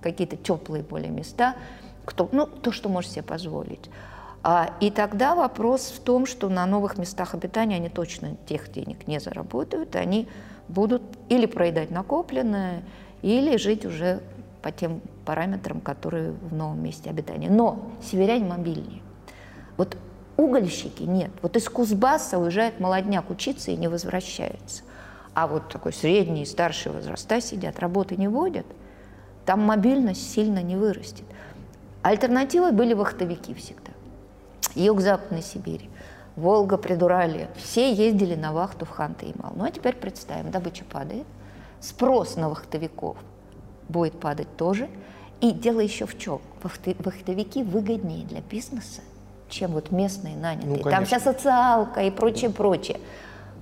какие-то 0.00 0.36
теплые 0.36 0.82
более 0.82 1.10
места, 1.10 1.54
кто, 2.04 2.28
ну, 2.32 2.46
то, 2.46 2.72
что 2.72 2.88
может 2.88 3.10
себе 3.10 3.22
позволить. 3.22 3.90
А, 4.42 4.74
и 4.80 4.90
тогда 4.90 5.34
вопрос 5.34 5.92
в 5.94 6.00
том, 6.00 6.26
что 6.26 6.48
на 6.48 6.64
новых 6.66 6.96
местах 6.96 7.34
обитания 7.34 7.76
они 7.76 7.88
точно 7.88 8.36
тех 8.46 8.72
денег 8.72 9.06
не 9.06 9.20
заработают, 9.20 9.96
они 9.96 10.28
будут 10.68 11.02
или 11.28 11.46
проедать 11.46 11.90
накопленное, 11.90 12.82
или 13.22 13.56
жить 13.58 13.84
уже 13.84 14.22
по 14.62 14.72
тем 14.72 15.00
параметрам, 15.24 15.80
которые 15.80 16.32
в 16.32 16.54
новом 16.54 16.82
месте 16.82 17.10
обитания. 17.10 17.50
Но 17.50 17.90
северяне 18.02 18.46
мобильнее. 18.46 19.02
Вот 19.76 19.96
угольщики 20.36 21.02
нет. 21.02 21.30
Вот 21.42 21.56
из 21.56 21.68
Кузбасса 21.68 22.38
уезжает 22.38 22.80
молодняк 22.80 23.30
учиться 23.30 23.70
и 23.70 23.76
не 23.76 23.88
возвращается. 23.88 24.82
А 25.34 25.46
вот 25.46 25.68
такой 25.68 25.92
средний 25.92 26.42
и 26.42 26.46
старший 26.46 26.92
возраста 26.92 27.40
сидят, 27.40 27.78
работы 27.78 28.16
не 28.16 28.28
водят, 28.28 28.66
там 29.44 29.60
мобильность 29.60 30.32
сильно 30.32 30.62
не 30.62 30.76
вырастет. 30.76 31.24
Альтернативой 32.02 32.72
были 32.72 32.94
вахтовики 32.94 33.54
всегда. 33.54 33.92
Юг 34.74 35.00
Западной 35.00 35.42
Сибири, 35.42 35.90
Волга, 36.36 36.76
Придуралье. 36.76 37.48
Все 37.56 37.92
ездили 37.92 38.34
на 38.34 38.52
вахту 38.52 38.86
в 38.86 38.90
Ханты-Ямал. 38.90 39.52
Ну 39.56 39.64
а 39.64 39.70
теперь 39.70 39.96
представим, 39.96 40.50
добыча 40.50 40.84
падает, 40.84 41.26
спрос 41.80 42.36
на 42.36 42.48
вахтовиков 42.48 43.16
будет 43.88 44.18
падать 44.18 44.56
тоже. 44.56 44.88
И 45.40 45.52
дело 45.52 45.80
еще 45.80 46.06
в 46.06 46.18
чем? 46.18 46.40
Вахтовики 46.62 47.62
выгоднее 47.62 48.26
для 48.26 48.40
бизнеса, 48.40 49.00
чем 49.48 49.72
вот 49.72 49.90
местные 49.90 50.36
нанятые. 50.36 50.82
Ну, 50.84 50.90
Там 50.90 51.04
вся 51.04 51.18
социалка 51.18 52.02
и 52.02 52.10
прочее, 52.10 52.50
прочее. 52.50 53.00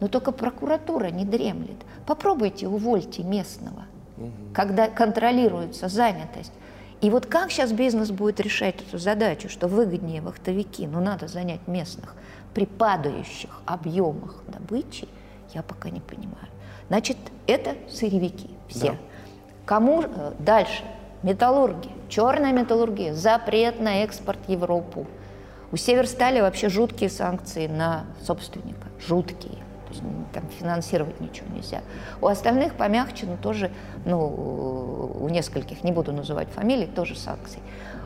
Но 0.00 0.08
только 0.08 0.32
прокуратура 0.32 1.06
не 1.06 1.24
дремлет. 1.24 1.76
Попробуйте, 2.06 2.68
увольте 2.68 3.22
местного, 3.22 3.84
угу. 4.18 4.32
когда 4.54 4.88
контролируется 4.88 5.88
занятость. 5.88 6.52
И 7.00 7.10
вот 7.10 7.26
как 7.26 7.52
сейчас 7.52 7.72
бизнес 7.72 8.10
будет 8.10 8.40
решать 8.40 8.82
эту 8.82 8.98
задачу, 8.98 9.48
что 9.48 9.68
выгоднее 9.68 10.20
вахтовики, 10.20 10.86
но 10.86 11.00
надо 11.00 11.28
занять 11.28 11.66
местных 11.68 12.16
при 12.54 12.66
падающих 12.66 13.50
объемах 13.66 14.42
добычи, 14.48 15.06
я 15.54 15.62
пока 15.62 15.90
не 15.90 16.00
понимаю. 16.00 16.48
Значит, 16.88 17.16
это 17.46 17.76
сырьевики 17.88 18.50
все. 18.68 18.92
Да. 18.92 18.96
Кому 19.64 20.02
э, 20.02 20.32
дальше? 20.40 20.82
Металлурги, 21.22 21.90
черная 22.08 22.52
металлургия, 22.52 23.14
запрет 23.14 23.80
на 23.80 24.02
экспорт 24.02 24.38
в 24.46 24.50
Европу. 24.50 25.06
У 25.70 25.76
Северстали 25.76 26.40
вообще 26.40 26.68
жуткие 26.68 27.10
санкции 27.10 27.66
на 27.66 28.06
собственника, 28.24 28.88
жуткие 29.06 29.58
там 30.32 30.44
финансировать 30.58 31.20
ничего 31.20 31.46
нельзя. 31.54 31.80
У 32.20 32.26
остальных 32.26 32.74
помягче, 32.74 33.26
но 33.26 33.36
тоже, 33.36 33.70
ну, 34.04 35.12
у 35.20 35.28
нескольких, 35.28 35.84
не 35.84 35.92
буду 35.92 36.12
называть 36.12 36.48
фамилии, 36.48 36.86
тоже 36.86 37.16
санкции. 37.16 37.60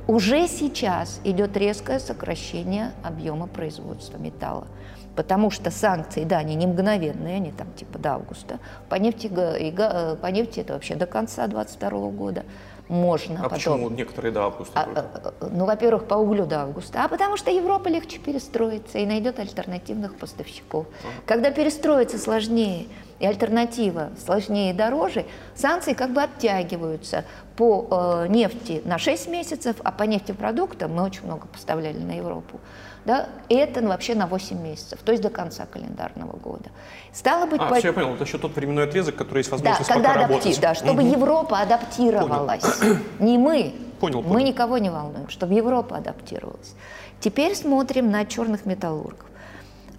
Уже 0.08 0.48
сейчас 0.48 1.20
идет 1.22 1.56
резкое 1.56 2.00
сокращение 2.00 2.92
объема 3.04 3.46
производства 3.46 4.18
металла. 4.18 4.66
Потому 5.14 5.50
что 5.50 5.70
санкции, 5.70 6.24
да, 6.24 6.38
они 6.38 6.54
не 6.54 6.66
мгновенные, 6.66 7.36
они 7.36 7.52
там 7.52 7.70
типа 7.74 7.98
до 7.98 8.14
августа. 8.14 8.58
По 8.88 8.94
нефти, 8.94 9.26
и, 9.26 9.70
по 10.16 10.26
нефти 10.26 10.60
это 10.60 10.72
вообще 10.72 10.94
до 10.96 11.06
конца 11.06 11.46
2022 11.46 12.10
года 12.10 12.44
можно. 12.88 13.40
А 13.40 13.42
потом. 13.44 13.58
почему 13.58 13.90
некоторые 13.90 14.32
до 14.32 14.44
августа? 14.44 14.72
А, 14.74 15.32
а, 15.40 15.48
ну, 15.50 15.64
во-первых, 15.64 16.04
по 16.06 16.14
углю 16.14 16.46
до 16.46 16.62
августа, 16.62 17.04
а 17.04 17.08
потому 17.08 17.36
что 17.36 17.50
Европа 17.50 17.88
легче 17.88 18.18
перестроится 18.18 18.98
и 18.98 19.06
найдет 19.06 19.38
альтернативных 19.38 20.16
поставщиков. 20.16 20.86
А. 21.02 21.06
Когда 21.26 21.50
перестроиться 21.50 22.18
сложнее 22.18 22.86
и 23.18 23.26
альтернатива 23.26 24.10
сложнее 24.22 24.72
и 24.72 24.74
дороже, 24.74 25.24
санкции 25.54 25.92
как 25.92 26.12
бы 26.12 26.22
оттягиваются 26.22 27.24
по 27.56 27.86
э, 27.90 28.26
нефти 28.28 28.82
на 28.84 28.98
6 28.98 29.28
месяцев, 29.28 29.76
а 29.84 29.92
по 29.92 30.02
нефтепродуктам 30.02 30.94
мы 30.94 31.04
очень 31.04 31.24
много 31.24 31.46
поставляли 31.46 31.98
на 31.98 32.12
Европу 32.12 32.60
да, 33.04 33.28
это 33.48 33.82
вообще 33.82 34.14
на 34.14 34.26
8 34.26 34.60
месяцев, 34.60 35.00
то 35.04 35.12
есть 35.12 35.22
до 35.22 35.30
конца 35.30 35.66
календарного 35.66 36.36
года. 36.36 36.70
Стало 37.12 37.46
быть, 37.46 37.60
а, 37.60 37.66
по... 37.66 37.74
все, 37.76 37.88
я 37.88 37.92
понял, 37.92 38.14
это 38.14 38.24
еще 38.24 38.38
тот 38.38 38.54
временной 38.54 38.84
отрезок, 38.84 39.16
который 39.16 39.38
есть 39.38 39.50
возможность 39.50 39.88
да, 39.88 39.94
когда 39.94 40.08
пока 40.10 40.24
адапти... 40.24 40.32
работать. 40.32 40.60
Да, 40.60 40.74
чтобы 40.74 41.02
угу. 41.02 41.10
Европа 41.10 41.60
адаптировалась. 41.60 42.78
Понял. 42.78 42.96
Не 43.18 43.38
мы. 43.38 43.74
Понял, 44.00 44.22
мы 44.22 44.42
никого 44.42 44.78
не 44.78 44.90
волнуем, 44.90 45.28
чтобы 45.28 45.54
Европа 45.54 45.96
адаптировалась. 45.96 46.74
Теперь 47.20 47.54
смотрим 47.54 48.10
на 48.10 48.24
черных 48.24 48.66
металлургов. 48.66 49.26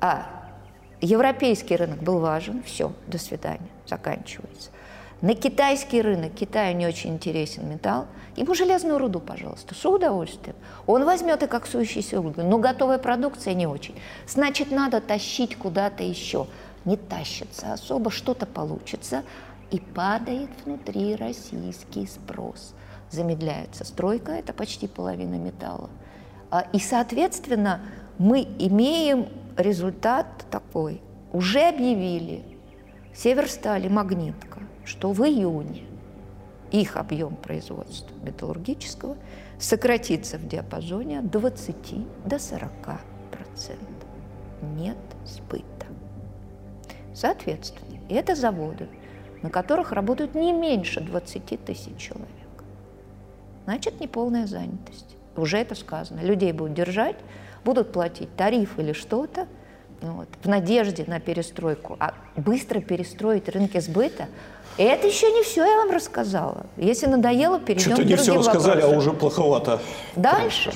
А, 0.01 0.25
европейский 0.99 1.75
рынок 1.75 1.99
был 2.03 2.19
важен, 2.19 2.63
все, 2.63 2.91
до 3.07 3.17
свидания, 3.17 3.69
заканчивается. 3.87 4.71
На 5.23 5.35
китайский 5.35 6.01
рынок, 6.01 6.33
Китаю 6.33 6.75
не 6.75 6.85
очень 6.85 7.11
интересен 7.11 7.69
металл, 7.69 8.07
ему 8.35 8.53
железную 8.53 8.97
руду, 8.97 9.21
пожалуйста, 9.21 9.73
с 9.73 9.85
удовольствием. 9.85 10.57
Он 10.85 11.05
возьмет 11.05 11.41
и 11.43 11.47
как 11.47 11.65
сующийся 11.65 12.19
уголь, 12.19 12.43
но 12.43 12.57
готовая 12.57 12.97
продукция 12.97 13.53
не 13.53 13.65
очень. 13.65 13.95
Значит, 14.27 14.69
надо 14.69 14.99
тащить 14.99 15.55
куда-то 15.55 16.03
еще. 16.03 16.47
Не 16.83 16.97
тащится 16.97 17.71
особо, 17.71 18.11
что-то 18.11 18.45
получится, 18.45 19.23
и 19.71 19.79
падает 19.79 20.49
внутри 20.65 21.15
российский 21.15 22.05
спрос. 22.05 22.73
Замедляется 23.09 23.85
стройка, 23.85 24.33
это 24.33 24.51
почти 24.51 24.87
половина 24.87 25.35
металла. 25.35 25.89
А, 26.51 26.67
и, 26.73 26.79
соответственно, 26.79 27.79
мы 28.17 28.41
имеем 28.59 29.29
результат 29.55 30.27
такой. 30.51 31.01
Уже 31.31 31.61
объявили 31.61 32.43
Северсталь 33.13 33.85
и 33.85 33.89
Магнитка 33.89 34.59
что 34.85 35.11
в 35.11 35.21
июне 35.23 35.83
их 36.71 36.97
объем 36.97 37.35
производства 37.35 38.15
металлургического 38.23 39.15
сократится 39.59 40.37
в 40.37 40.47
диапазоне 40.47 41.19
от 41.19 41.29
20 41.29 41.75
до 42.25 42.39
40 42.39 42.71
процентов. 43.31 44.09
Нет 44.75 44.97
сбыта. 45.25 45.85
Соответственно, 47.13 47.99
это 48.09 48.35
заводы, 48.35 48.87
на 49.41 49.49
которых 49.49 49.91
работают 49.91 50.35
не 50.35 50.51
меньше 50.51 50.99
20 50.99 51.63
тысяч 51.63 51.95
человек. 51.97 52.27
Значит, 53.65 53.99
неполная 53.99 54.47
занятость. 54.47 55.15
Уже 55.35 55.57
это 55.57 55.75
сказано. 55.75 56.21
Людей 56.21 56.51
будут 56.51 56.73
держать, 56.73 57.15
будут 57.63 57.91
платить 57.91 58.35
тариф 58.35 58.77
или 58.79 58.93
что-то, 58.93 59.47
вот, 60.01 60.27
в 60.41 60.47
надежде 60.47 61.05
на 61.07 61.19
перестройку. 61.19 61.95
А 61.99 62.13
быстро 62.35 62.81
перестроить 62.81 63.47
рынки 63.47 63.79
сбыта 63.79 64.27
это 64.77 65.07
еще 65.07 65.31
не 65.31 65.43
все 65.43 65.65
я 65.65 65.77
вам 65.77 65.91
рассказала. 65.91 66.65
Если 66.77 67.05
надоело, 67.05 67.59
перейдем 67.59 67.93
Что-то 67.93 68.03
не 68.03 68.15
все 68.15 68.35
рассказали, 68.35 68.81
а 68.81 68.87
уже 68.87 69.13
плоховато. 69.13 69.81
Дальше. 70.15 70.73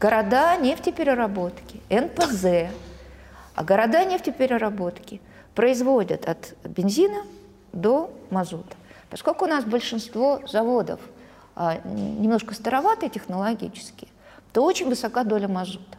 Города 0.00 0.56
нефтепереработки, 0.56 1.80
НПЗ. 1.90 2.72
А 3.54 3.64
города 3.64 4.04
нефтепереработки 4.04 5.20
производят 5.54 6.28
от 6.28 6.54
бензина 6.64 7.24
до 7.72 8.10
мазута. 8.30 8.76
Поскольку 9.10 9.44
у 9.44 9.48
нас 9.48 9.64
большинство 9.64 10.40
заводов 10.46 11.00
а, 11.56 11.78
немножко 11.84 12.54
староватые 12.54 13.10
технологически, 13.10 14.08
то 14.52 14.64
очень 14.64 14.88
высока 14.88 15.24
доля 15.24 15.48
мазута. 15.48 15.97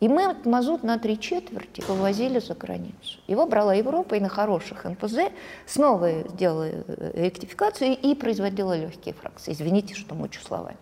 И 0.00 0.08
мы 0.08 0.22
этот 0.22 0.46
мазут 0.46 0.82
на 0.82 0.98
три 0.98 1.20
четверти 1.20 1.82
вывозили 1.86 2.38
за 2.38 2.54
границу. 2.54 3.20
Его 3.26 3.46
брала 3.46 3.74
Европа 3.74 4.14
и 4.14 4.20
на 4.20 4.30
хороших 4.30 4.84
НПЗ 4.84 5.30
снова 5.66 6.22
сделала 6.28 6.68
э, 6.68 7.12
ректификацию 7.14 7.96
и 7.96 8.14
производила 8.14 8.76
легкие 8.76 9.14
фракции. 9.14 9.52
Извините, 9.52 9.94
что 9.94 10.14
мучу 10.14 10.40
словами. 10.40 10.78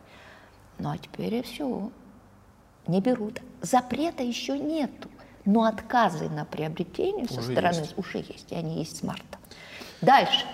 Ну 0.78 0.90
а 0.90 0.98
теперь 0.98 1.42
все. 1.42 1.90
Не 2.86 3.00
берут. 3.00 3.40
Запрета 3.60 4.22
еще 4.22 4.56
нету. 4.56 5.08
Но 5.44 5.64
отказы 5.64 6.28
на 6.28 6.44
приобретение 6.44 7.24
уже 7.24 7.34
со 7.34 7.42
стороны 7.42 7.78
есть. 7.78 7.98
уже 7.98 8.18
есть. 8.18 8.52
И 8.52 8.54
они 8.54 8.78
есть 8.78 8.98
с 8.98 9.02
марта. 9.02 9.38
Дальше. 10.00 10.46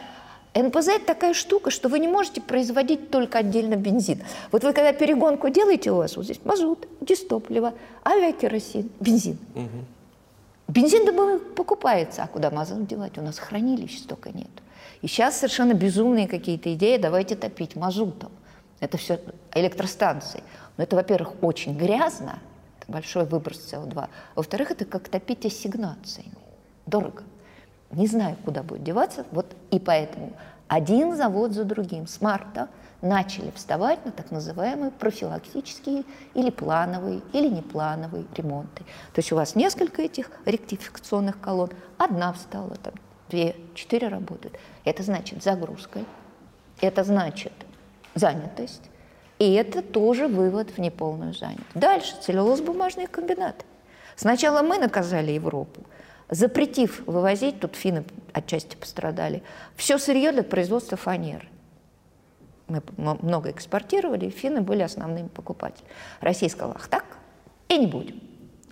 НПЗ– 0.54 0.88
это 0.96 1.06
такая 1.06 1.34
штука, 1.34 1.70
что 1.70 1.88
вы 1.88 1.98
не 1.98 2.06
можете 2.06 2.40
производить 2.40 3.10
только 3.10 3.38
отдельно 3.38 3.74
бензин. 3.74 4.22
Вот 4.52 4.62
вы 4.62 4.72
когда 4.72 4.92
перегонку 4.92 5.48
делаете, 5.48 5.90
у 5.90 5.96
вас 5.96 6.16
вот 6.16 6.24
здесь 6.24 6.40
мазут, 6.44 6.86
дистопливо, 7.00 7.74
авиакеросин, 8.04 8.88
бензин. 9.00 9.38
Угу. 9.54 9.68
Бензин 10.68 11.04
домой 11.04 11.40
покупается, 11.40 12.22
а 12.22 12.28
куда 12.28 12.50
мазут 12.50 12.86
девать? 12.86 13.18
У 13.18 13.22
нас 13.22 13.38
хранилищ 13.38 13.98
столько 13.98 14.30
нет. 14.30 14.50
И 15.02 15.08
сейчас 15.08 15.36
совершенно 15.36 15.74
безумные 15.74 16.28
какие-то 16.28 16.72
идеи, 16.74 16.96
давайте 16.96 17.34
топить 17.34 17.74
мазутом. 17.76 18.30
Это 18.80 18.96
все 18.96 19.20
электростанции. 19.54 20.42
Но 20.76 20.84
это, 20.84 20.96
во-первых, 20.96 21.34
очень 21.42 21.76
грязно, 21.76 22.38
это 22.80 22.92
большой 22.92 23.24
выброс 23.24 23.72
СО2. 23.72 24.08
Во-вторых, 24.36 24.70
это 24.70 24.84
как 24.84 25.08
топить 25.08 25.44
ассигнациями. 25.44 26.32
Дорого. 26.86 27.24
Не 27.94 28.06
знаю, 28.06 28.36
куда 28.44 28.62
будет 28.62 28.82
деваться. 28.82 29.24
Вот 29.30 29.46
и 29.70 29.78
поэтому 29.78 30.32
один 30.68 31.16
завод 31.16 31.52
за 31.52 31.64
другим 31.64 32.06
с 32.06 32.20
марта 32.20 32.68
начали 33.02 33.52
вставать 33.54 34.04
на 34.04 34.10
так 34.10 34.30
называемые 34.30 34.90
профилактические 34.90 36.04
или 36.32 36.50
плановые, 36.50 37.20
или 37.32 37.48
неплановые 37.48 38.24
ремонты. 38.34 38.82
То 39.12 39.18
есть 39.18 39.30
у 39.30 39.36
вас 39.36 39.54
несколько 39.54 40.02
этих 40.02 40.30
ректификационных 40.46 41.38
колонн, 41.40 41.70
одна 41.98 42.32
встала, 42.32 42.74
там 42.76 42.94
две, 43.28 43.56
четыре 43.74 44.08
работают. 44.08 44.56
Это 44.84 45.02
значит 45.02 45.42
загрузка, 45.42 46.00
это 46.80 47.04
значит 47.04 47.52
занятость, 48.14 48.82
и 49.38 49.52
это 49.52 49.82
тоже 49.82 50.26
вывод 50.26 50.70
в 50.70 50.78
неполную 50.78 51.34
занятость. 51.34 51.68
Дальше 51.74 52.14
целлюлозно-бумажные 52.22 53.06
комбинаты. 53.06 53.64
Сначала 54.16 54.62
мы 54.62 54.78
наказали 54.78 55.32
Европу, 55.32 55.82
запретив 56.30 57.06
вывозить, 57.06 57.60
тут 57.60 57.76
финны 57.76 58.04
отчасти 58.32 58.76
пострадали, 58.76 59.42
все 59.76 59.98
сырье 59.98 60.32
для 60.32 60.42
производства 60.42 60.96
фанеры. 60.96 61.48
Мы 62.66 62.82
много 62.96 63.50
экспортировали, 63.50 64.26
и 64.26 64.30
финны 64.30 64.62
были 64.62 64.82
основными 64.82 65.28
покупателями. 65.28 65.90
Россия 66.20 66.48
сказала, 66.48 66.76
ах 66.76 66.88
так, 66.88 67.04
и 67.68 67.76
не 67.76 67.86
будем. 67.86 68.20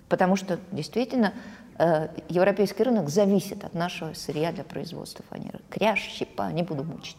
Потому 0.09 0.35
что 0.35 0.59
действительно 0.71 1.33
э, 1.77 2.09
европейский 2.27 2.83
рынок 2.83 3.09
зависит 3.09 3.63
от 3.63 3.75
нашего 3.75 4.13
сырья 4.13 4.51
для 4.51 4.63
производства 4.63 5.23
фанеры. 5.29 5.59
Кряж, 5.69 5.99
щепа, 5.99 6.51
не 6.51 6.63
буду 6.63 6.83
мучить. 6.83 7.17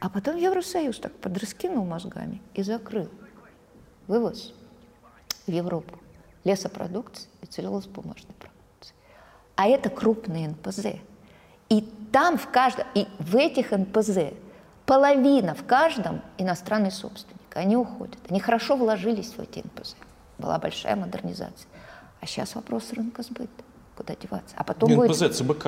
А 0.00 0.08
потом 0.08 0.36
Евросоюз 0.36 0.98
так 1.00 1.12
подраскинул 1.14 1.84
мозгами 1.84 2.40
и 2.54 2.62
закрыл 2.62 3.08
вывоз 4.06 4.54
в 5.46 5.50
Европу 5.50 5.98
лесопродукции 6.44 7.28
и 7.42 7.46
целлюлозно-бумажной 7.46 8.34
продукции. 8.34 8.57
А 9.58 9.66
это 9.66 9.90
крупные 9.90 10.46
НПЗ. 10.50 10.86
И 11.68 11.80
там 12.12 12.38
в 12.38 12.48
каждом, 12.48 12.86
и 12.94 13.08
в 13.18 13.34
этих 13.34 13.72
НПЗ 13.72 14.32
половина 14.86 15.56
в 15.56 15.66
каждом 15.66 16.22
иностранный 16.38 16.92
собственник. 16.92 17.40
Они 17.54 17.76
уходят. 17.76 18.18
Они 18.30 18.38
хорошо 18.38 18.76
вложились 18.76 19.32
в 19.36 19.40
эти 19.40 19.58
НПЗ. 19.58 19.96
Была 20.38 20.58
большая 20.58 20.94
модернизация. 20.94 21.68
А 22.20 22.26
сейчас 22.26 22.54
вопрос 22.54 22.92
рынка 22.92 23.24
сбыта. 23.24 23.50
Куда 23.96 24.14
деваться? 24.14 24.54
А 24.56 24.62
потом 24.62 24.92
НПЗ, 24.92 25.18
будет... 25.18 25.34
ЦБК. 25.34 25.66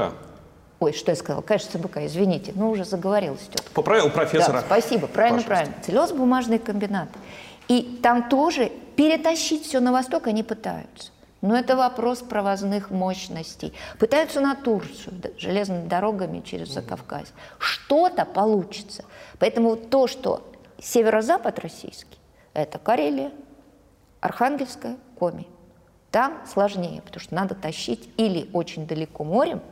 Ой, 0.79 0.93
что 0.93 1.11
я 1.11 1.17
сказала? 1.17 1.43
Конечно, 1.43 1.81
ЦБК, 1.81 1.97
извините, 2.03 2.53
но 2.55 2.71
уже 2.71 2.85
заговорилась 2.85 3.41
тетка. 3.41 3.73
Поправил 3.73 4.09
профессора. 4.11 4.61
Да, 4.61 4.67
спасибо, 4.67 5.09
правильно, 5.09 5.43
Пожалуйста. 5.43 5.73
правильно. 5.73 5.83
Целлюлозно-бумажные 5.85 6.61
комбинаты. 6.61 7.19
И 7.67 7.99
там 8.05 8.29
тоже 8.29 8.71
перетащить 8.95 9.65
все 9.65 9.81
на 9.81 9.91
восток 9.91 10.29
они 10.29 10.45
пытаются. 10.45 11.11
Но 11.41 11.57
это 11.57 11.75
вопрос 11.75 12.19
провозных 12.21 12.91
мощностей. 12.91 13.73
Пытаются 13.99 14.41
на 14.41 14.55
Турцию, 14.55 15.15
железными 15.39 15.89
дорогами 15.89 16.41
через 16.41 16.69
Закавказье. 16.69 17.35
Что-то 17.59 18.27
получится. 18.27 19.05
Поэтому 19.39 19.77
то, 19.77 20.07
что 20.07 20.53
северо-запад 20.79 21.59
российский, 21.61 22.19
это 22.53 22.79
Карелия, 22.79 23.33
Архангельская, 24.21 24.97
Коми. 25.19 25.47
Там 26.11 26.43
сложнее, 26.47 27.03
потому 27.03 27.21
что 27.21 27.35
надо 27.35 27.55
тащить 27.55 28.11
или 28.17 28.51
очень 28.53 28.87
далеко 28.87 29.25
морем, 29.25 29.63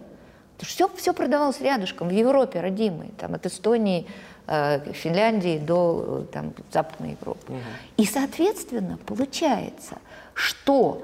Потому 0.58 0.70
что 0.70 0.88
все, 0.88 0.96
все 0.96 1.12
продавалось 1.12 1.60
рядышком, 1.60 2.08
в 2.08 2.10
Европе, 2.10 2.60
родимые, 2.60 3.12
там, 3.16 3.34
от 3.34 3.46
Эстонии, 3.46 4.08
э, 4.48 4.92
Финляндии 4.92 5.56
до 5.56 6.24
э, 6.28 6.32
там, 6.32 6.52
Западной 6.72 7.12
Европы. 7.12 7.52
Угу. 7.52 7.60
И, 7.98 8.04
соответственно, 8.04 8.98
получается, 9.06 9.98
что 10.34 11.02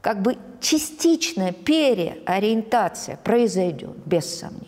как 0.00 0.22
бы 0.22 0.36
частичная 0.60 1.52
переориентация 1.52 3.16
произойдет, 3.16 3.96
без 4.06 4.38
сомнений. 4.38 4.66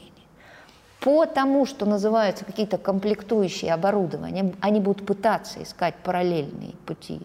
По 1.01 1.27
тому, 1.27 1.67
что 1.67 1.85
называются 1.85 2.45
какие-то 2.45 2.79
комплектующие 2.79 3.73
оборудования, 3.73 4.55
они 4.61 4.81
будут 4.81 5.05
пытаться 5.05 5.63
искать 5.63 5.97
параллельные 5.97 6.75
пути 6.87 7.21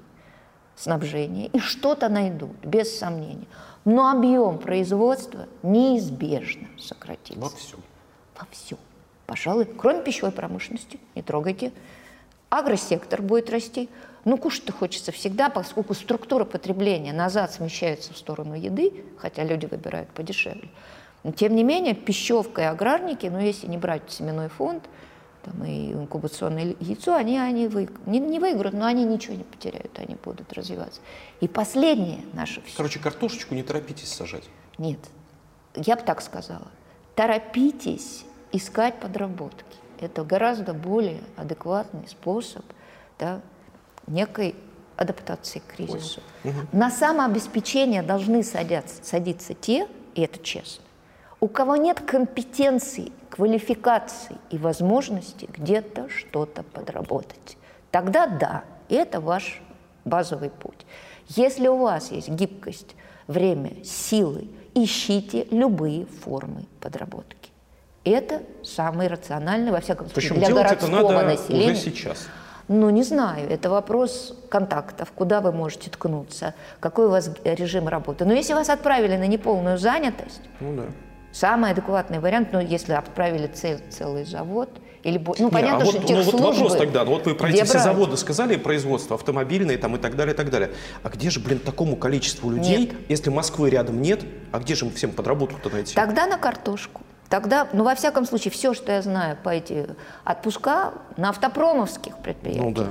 снабжения 0.76 1.48
и 1.48 1.60
что-то 1.60 2.10
найдут, 2.10 2.56
без 2.64 2.98
сомнения 2.98 3.48
но 3.88 4.12
объем 4.12 4.58
производства 4.58 5.48
неизбежно 5.64 6.68
сократится. 6.78 7.40
Во 7.40 7.50
всем. 7.50 7.80
Во 8.38 8.46
всем. 8.52 8.78
Пожалуй, 9.26 9.64
кроме 9.64 10.04
пищевой 10.04 10.34
промышленности, 10.34 11.00
не 11.16 11.22
трогайте. 11.22 11.72
Агросектор 12.50 13.22
будет 13.22 13.50
расти. 13.50 13.90
Ну, 14.28 14.38
кушать-то 14.38 14.74
хочется 14.74 15.12
всегда, 15.12 15.50
поскольку 15.50 15.94
структура 15.94 16.44
потребления 16.44 17.14
назад 17.14 17.54
смещается 17.54 18.14
в 18.14 18.18
сторону 18.18 18.56
еды, 18.56 19.06
хотя 19.18 19.44
люди 19.44 19.66
выбирают 19.66 20.10
подешевле. 20.10 20.70
Но, 21.24 21.32
тем 21.32 21.56
не 21.56 21.64
менее, 21.64 21.96
пищевка 21.96 22.62
и 22.62 22.66
аграрники, 22.66 23.28
ну, 23.28 23.40
если 23.40 23.68
не 23.68 23.78
брать 23.78 24.04
семенной 24.10 24.50
фонд– 24.50 24.84
там, 25.48 25.64
и 25.64 25.94
инкубационное 25.94 26.76
яйцо, 26.80 27.16
они, 27.16 27.38
они 27.38 27.68
вы, 27.68 27.90
не, 28.06 28.20
не 28.20 28.40
выиграют, 28.40 28.76
но 28.76 28.86
они 28.86 29.06
ничего 29.06 29.36
не 29.36 29.44
потеряют, 29.44 29.98
они 29.98 30.16
будут 30.16 30.52
развиваться. 30.54 31.02
И 31.40 31.48
последнее 31.48 32.20
наше 32.34 32.62
все. 32.62 32.76
Короче, 32.76 33.00
картошечку 33.00 33.56
не 33.56 33.64
торопитесь 33.64 34.12
сажать. 34.12 34.44
Нет, 34.78 35.00
я 35.76 35.96
бы 35.96 36.02
так 36.02 36.22
сказала. 36.22 36.68
Торопитесь 37.16 38.26
искать 38.52 39.00
подработки. 39.00 39.64
Это 40.00 40.24
гораздо 40.24 40.74
более 40.74 41.22
адекватный 41.38 42.08
способ 42.08 42.64
да, 43.18 43.42
некой 44.08 44.56
адаптации 44.96 45.60
к 45.60 45.76
кризису. 45.76 46.22
Угу. 46.44 46.54
На 46.72 46.90
самообеспечение 46.90 48.02
должны 48.02 48.44
садятся, 48.44 48.96
садиться 49.04 49.54
те, 49.54 49.88
и 50.16 50.22
это 50.22 50.40
честно, 50.44 50.84
у 51.40 51.48
кого 51.48 51.76
нет 51.76 52.02
компетенции, 52.02 53.12
квалификации 53.30 54.38
и 54.50 54.58
возможности 54.58 55.48
где-то 55.52 56.10
что-то 56.10 56.64
подработать. 56.64 57.58
Тогда 57.92 58.26
да, 58.26 58.64
это 58.90 59.22
ваш 59.22 59.62
базовый 60.04 60.50
путь. 60.50 60.86
Если 61.28 61.68
у 61.68 61.78
вас 61.78 62.12
есть 62.12 62.30
гибкость, 62.30 62.96
время, 63.28 63.84
силы, 63.84 64.48
ищите 64.74 65.48
любые 65.52 66.06
формы 66.06 66.66
подработки. 66.80 67.52
Это 68.04 68.42
самый 68.64 69.08
рациональный, 69.08 69.72
во 69.72 69.82
всяком 69.82 70.10
случае, 70.10 70.32
Причем 70.32 70.46
для 70.46 70.56
городского 70.56 71.00
это 71.00 71.10
надо 71.12 71.26
населения. 71.26 71.74
Уже 71.74 71.82
сейчас. 71.82 72.28
Ну, 72.68 72.90
не 72.90 73.04
знаю, 73.04 73.50
это 73.50 73.70
вопрос 73.70 74.38
контактов, 74.50 75.12
куда 75.14 75.40
вы 75.40 75.52
можете 75.52 75.90
ткнуться, 75.90 76.54
какой 76.80 77.06
у 77.06 77.10
вас 77.10 77.32
режим 77.44 77.88
работы. 77.88 78.26
Но 78.26 78.34
если 78.34 78.54
вас 78.54 78.70
отправили 78.70 79.16
на 79.16 79.28
неполную 79.28 79.78
занятость, 79.78 80.42
ну, 80.60 80.76
да 80.76 80.84
Самый 81.32 81.70
адекватный 81.70 82.20
вариант, 82.20 82.50
ну, 82.52 82.60
если 82.60 82.94
отправили 82.94 83.46
цел, 83.46 83.78
целый 83.92 84.26
завод, 84.26 84.70
или, 85.04 85.22
ну, 85.38 85.52
понятно, 85.52 85.84
Не, 85.84 85.90
а 85.90 85.92
что 85.92 86.00
вот, 86.00 86.10
ну, 86.10 86.24
вот 86.24 86.56
вопрос 86.56 86.76
тогда, 86.78 87.06
ну, 87.06 87.12
вот 87.12 87.26
вы 87.28 87.36
про 87.36 87.50
эти 87.50 87.64
все 87.64 87.74
брать? 87.74 87.84
заводы 87.84 88.18
сказали, 88.18 88.56
производство 88.56 89.16
автомобильные 89.16 89.78
там 89.78 89.96
и 89.96 90.00
так 90.00 90.16
далее, 90.16 90.34
и 90.34 90.38
так 90.38 90.50
далее. 90.50 90.72
А 91.04 91.10
где 91.10 91.30
же, 91.30 91.40
блин, 91.40 91.60
такому 91.60 91.96
количеству 91.96 92.50
людей, 92.50 92.88
нет. 92.88 92.96
если 93.08 93.30
Москвы 93.30 93.70
рядом 93.70 94.02
нет, 94.02 94.22
а 94.52 94.60
где 94.60 94.74
же 94.74 94.86
им 94.86 94.92
всем 94.92 95.12
подработку-то 95.12 95.70
найти? 95.70 95.94
Тогда 95.94 96.26
на 96.26 96.40
картошку. 96.40 97.02
Тогда, 97.30 97.68
ну, 97.74 97.84
во 97.84 97.96
всяком 97.96 98.26
случае, 98.26 98.52
все, 98.52 98.74
что 98.74 98.92
я 98.92 99.02
знаю 99.02 99.38
по 99.44 99.50
эти 99.50 99.88
отпуска 100.24 100.94
на 101.18 101.30
автопромовских 101.30 102.18
предприятиях. 102.18 102.66
Ну, 102.66 102.72
да. 102.74 102.88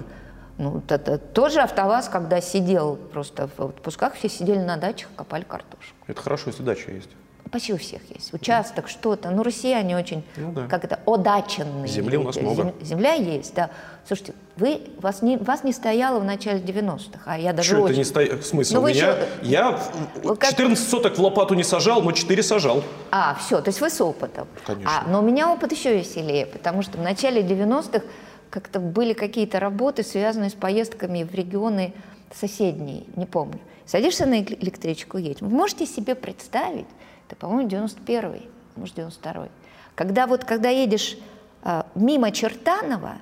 Ну, 0.59 0.83
это 0.89 1.19
тоже 1.19 1.61
АвтоВАЗ, 1.61 2.09
когда 2.09 2.41
сидел 2.41 2.97
просто 2.97 3.49
в 3.57 3.61
отпусках, 3.61 4.15
все 4.15 4.29
сидели 4.29 4.59
на 4.59 4.77
дачах, 4.77 5.09
копали 5.17 5.43
картошку. 5.43 5.97
Это 6.07 6.21
хорошо, 6.21 6.51
если 6.51 6.63
дача 6.63 6.93
есть. 6.93 7.11
Почти 7.51 7.73
у 7.73 7.77
всех 7.77 8.01
есть. 8.13 8.35
Участок, 8.35 8.89
что-то. 8.89 9.31
Ну, 9.31 9.43
россияне 9.43 9.97
очень, 9.97 10.25
ну, 10.37 10.53
да. 10.53 10.67
как 10.67 10.85
это, 10.85 10.99
одаченные. 11.07 11.87
Земли 11.87 12.17
у 12.17 12.25
нас 12.25 12.37
много. 12.37 12.75
Земля 12.83 13.15
есть, 13.15 13.55
да. 13.55 13.71
Слушайте, 14.07 14.35
вы, 14.57 14.81
вас, 14.99 15.23
не, 15.23 15.37
вас 15.37 15.63
не 15.63 15.73
стояло 15.73 16.19
в 16.19 16.25
начале 16.25 16.61
90-х, 16.61 17.21
а 17.25 17.39
я 17.39 17.53
даже 17.53 17.75
Что 17.75 17.83
очень... 17.83 17.93
это 17.93 17.99
не 17.99 18.05
стояло? 18.05 18.39
В 18.39 18.47
смысле? 18.47 18.77
Ну, 18.77 18.83
у 18.83 18.89
меня... 18.89 19.11
еще... 19.11 19.29
Я 19.43 19.81
Вы 20.23 20.37
как... 20.37 20.51
14 20.51 20.89
соток 20.89 21.19
в 21.19 21.23
лопату 21.23 21.55
не 21.55 21.65
сажал, 21.65 22.03
но 22.03 22.13
4 22.13 22.43
сажал. 22.43 22.83
А, 23.11 23.37
все, 23.41 23.61
то 23.61 23.69
есть 23.69 23.81
вы 23.81 23.91
с 23.91 24.01
опытом. 24.01 24.49
Конечно. 24.65 24.91
А, 24.91 25.09
но 25.09 25.21
у 25.21 25.23
меня 25.23 25.53
опыт 25.53 25.73
еще 25.73 25.97
веселее, 25.97 26.47
потому 26.47 26.83
что 26.83 26.99
в 26.99 27.03
начале 27.03 27.43
90-х 27.43 28.05
как-то 28.51 28.81
были 28.81 29.13
какие-то 29.13 29.61
работы, 29.61 30.03
связанные 30.03 30.51
с 30.51 30.55
поездками 30.55 31.23
в 31.23 31.35
регионы 31.35 31.93
соседние, 32.35 33.05
не 33.15 33.27
помню. 33.27 33.61
Садишься 33.87 34.27
на 34.27 34.41
электричку, 34.41 35.17
едешь. 35.17 35.41
Вы 35.41 35.49
можете 35.49 35.87
себе 35.87 36.15
представить, 36.15 36.87
это, 37.27 37.37
по-моему, 37.37 37.69
91-й, 37.69 38.49
может, 38.77 38.97
92-й. 38.99 39.51
Когда 39.95 40.27
вот, 40.27 40.45
когда 40.45 40.69
едешь 40.69 41.17
а, 41.63 41.87
мимо 41.95 42.31
Чертанова, 42.31 43.17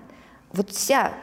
вот 0.52 0.70
вся 0.70 1.14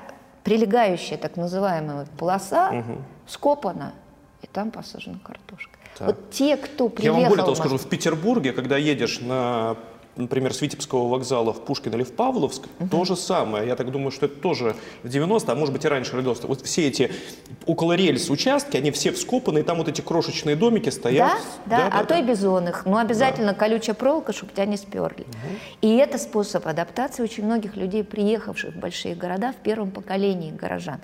прилегающая 0.43 1.17
так 1.17 1.37
называемая 1.37 2.07
полоса 2.17 2.71
угу. 2.71 3.01
скопана, 3.27 3.93
и 4.41 4.47
там 4.47 4.71
посажена 4.71 5.19
картошка. 5.23 5.77
Так. 5.97 6.07
Вот 6.07 6.31
те, 6.31 6.57
кто 6.57 6.89
приехал... 6.89 7.17
Я 7.17 7.21
вам 7.21 7.29
более 7.29 7.45
того 7.45 7.55
скажу, 7.55 7.77
в 7.77 7.87
Петербурге, 7.87 8.53
когда 8.53 8.77
едешь 8.77 9.19
на 9.19 9.75
например, 10.15 10.53
с 10.53 10.61
Витебского 10.61 11.07
вокзала 11.07 11.53
в 11.53 11.61
Пушкин 11.61 11.93
или 11.93 12.03
в 12.03 12.13
Павловск, 12.13 12.63
угу. 12.79 12.89
то 12.89 13.05
же 13.05 13.15
самое. 13.15 13.67
Я 13.67 13.75
так 13.75 13.91
думаю, 13.91 14.11
что 14.11 14.25
это 14.25 14.35
тоже 14.35 14.75
в 15.03 15.09
90 15.09 15.51
а 15.51 15.55
может 15.55 15.73
быть 15.73 15.85
и 15.85 15.87
раньше 15.87 16.15
родился. 16.15 16.47
Вот 16.47 16.61
все 16.61 16.87
эти 16.87 17.11
около 17.65 17.93
рельс 17.93 18.29
участки, 18.29 18.77
они 18.77 18.91
все 18.91 19.11
вскопаны, 19.11 19.59
и 19.59 19.63
там 19.63 19.77
вот 19.77 19.87
эти 19.87 20.01
крошечные 20.01 20.55
домики 20.55 20.89
стоят. 20.89 21.31
Да, 21.65 21.77
да, 21.77 21.77
да 21.77 21.87
а 21.87 21.99
да, 21.99 22.03
то 22.03 22.09
да. 22.09 22.19
и 22.19 22.23
без 22.23 22.43
он 22.43 22.67
их. 22.67 22.85
Но 22.85 22.97
обязательно 22.97 23.53
да. 23.53 23.57
колючая 23.57 23.95
проволока, 23.95 24.33
чтобы 24.33 24.53
тебя 24.53 24.65
не 24.65 24.77
сперли. 24.77 25.21
Угу. 25.21 25.27
И 25.81 25.95
это 25.95 26.17
способ 26.17 26.67
адаптации 26.67 27.23
очень 27.23 27.45
многих 27.45 27.75
людей, 27.75 28.03
приехавших 28.03 28.75
в 28.75 28.79
большие 28.79 29.15
города 29.15 29.53
в 29.53 29.63
первом 29.63 29.91
поколении 29.91 30.51
горожан. 30.51 30.99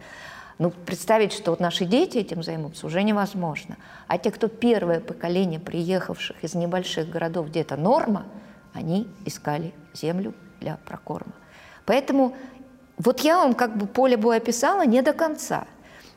Ну, 0.59 0.71
представить, 0.71 1.33
что 1.33 1.51
вот 1.51 1.59
наши 1.59 1.85
дети 1.85 2.17
этим 2.17 2.41
займутся, 2.41 2.87
уже 2.87 3.03
невозможно. 3.03 3.77
А 4.07 4.17
те, 4.17 4.31
кто 4.31 4.47
первое 4.47 4.99
поколение 4.99 5.59
приехавших 5.59 6.43
из 6.43 6.55
небольших 6.55 7.09
городов, 7.09 7.49
где 7.49 7.61
это 7.61 7.75
норма, 7.75 8.25
они 8.73 9.07
искали 9.25 9.73
землю 9.93 10.33
для 10.59 10.77
прокорма. 10.77 11.33
Поэтому 11.85 12.35
вот 12.97 13.21
я 13.21 13.37
вам 13.37 13.53
как 13.53 13.77
бы 13.77 13.87
поле 13.87 14.17
боя 14.17 14.37
описала 14.37 14.85
не 14.85 15.01
до 15.01 15.13
конца. 15.13 15.65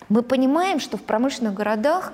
Мы 0.09 0.23
понимаем, 0.23 0.81
что 0.81 0.97
в 0.97 1.03
промышленных 1.03 1.55
городах, 1.55 2.13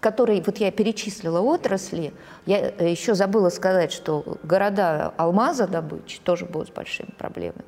которые, 0.00 0.42
вот 0.42 0.58
я 0.58 0.72
перечислила 0.72 1.40
отрасли, 1.40 2.12
я 2.46 2.58
э, 2.58 2.90
еще 2.90 3.14
забыла 3.14 3.50
сказать, 3.50 3.92
что 3.92 4.38
города 4.42 5.14
алмаза 5.16 5.68
добычи 5.68 6.20
тоже 6.20 6.46
будут 6.46 6.68
с 6.68 6.72
большими 6.72 7.10
проблемами. 7.16 7.64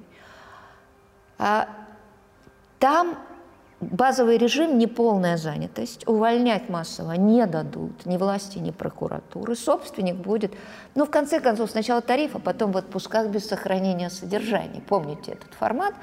А 1.39 1.69
там 2.79 3.17
базовый 3.81 4.39
режим– 4.39 4.79
неполная 4.79 5.37
занятость, 5.37 6.07
увольнять 6.07 6.69
массово 6.69 7.13
не 7.13 7.47
дадут 7.47 8.07
ни 8.07 8.17
власти, 8.17 8.59
ни 8.59 8.71
прокуратуры. 8.71 9.57
Собственник 9.57 10.17
будет, 10.17 10.55
ну, 10.95 11.07
в 11.07 11.11
конце 11.11 11.41
концов, 11.41 11.71
сначала 11.71 12.01
тариф, 12.01 12.37
а 12.37 12.39
потом 12.39 12.73
в 12.73 12.77
отпусках 12.77 13.29
без 13.29 13.47
сохранения 13.47 14.11
содержания. 14.11 14.81
Помните 14.81 15.33
этот 15.33 15.53
формат? 15.55 15.95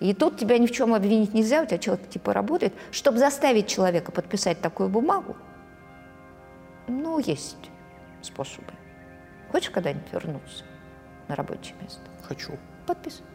И 0.00 0.12
тут 0.14 0.38
тебя 0.38 0.58
ни 0.58 0.66
в 0.66 0.72
чем 0.72 0.94
обвинить 0.94 1.34
нельзя, 1.34 1.62
у 1.62 1.66
тебя 1.66 1.78
человек 1.78 2.08
типа 2.08 2.32
работает. 2.32 2.74
Чтобы 2.90 3.18
заставить 3.18 3.66
человека 3.66 4.12
подписать 4.12 4.60
такую 4.60 4.88
бумагу, 4.88 5.36
ну, 6.88 7.18
есть 7.18 7.70
способы. 8.22 8.72
Хочешь 9.50 9.70
когда-нибудь 9.70 10.12
вернуться 10.12 10.64
на 11.28 11.34
рабочее 11.36 11.74
место? 11.80 12.02
Хочу. 12.22 12.52
Подписывай. 12.86 13.30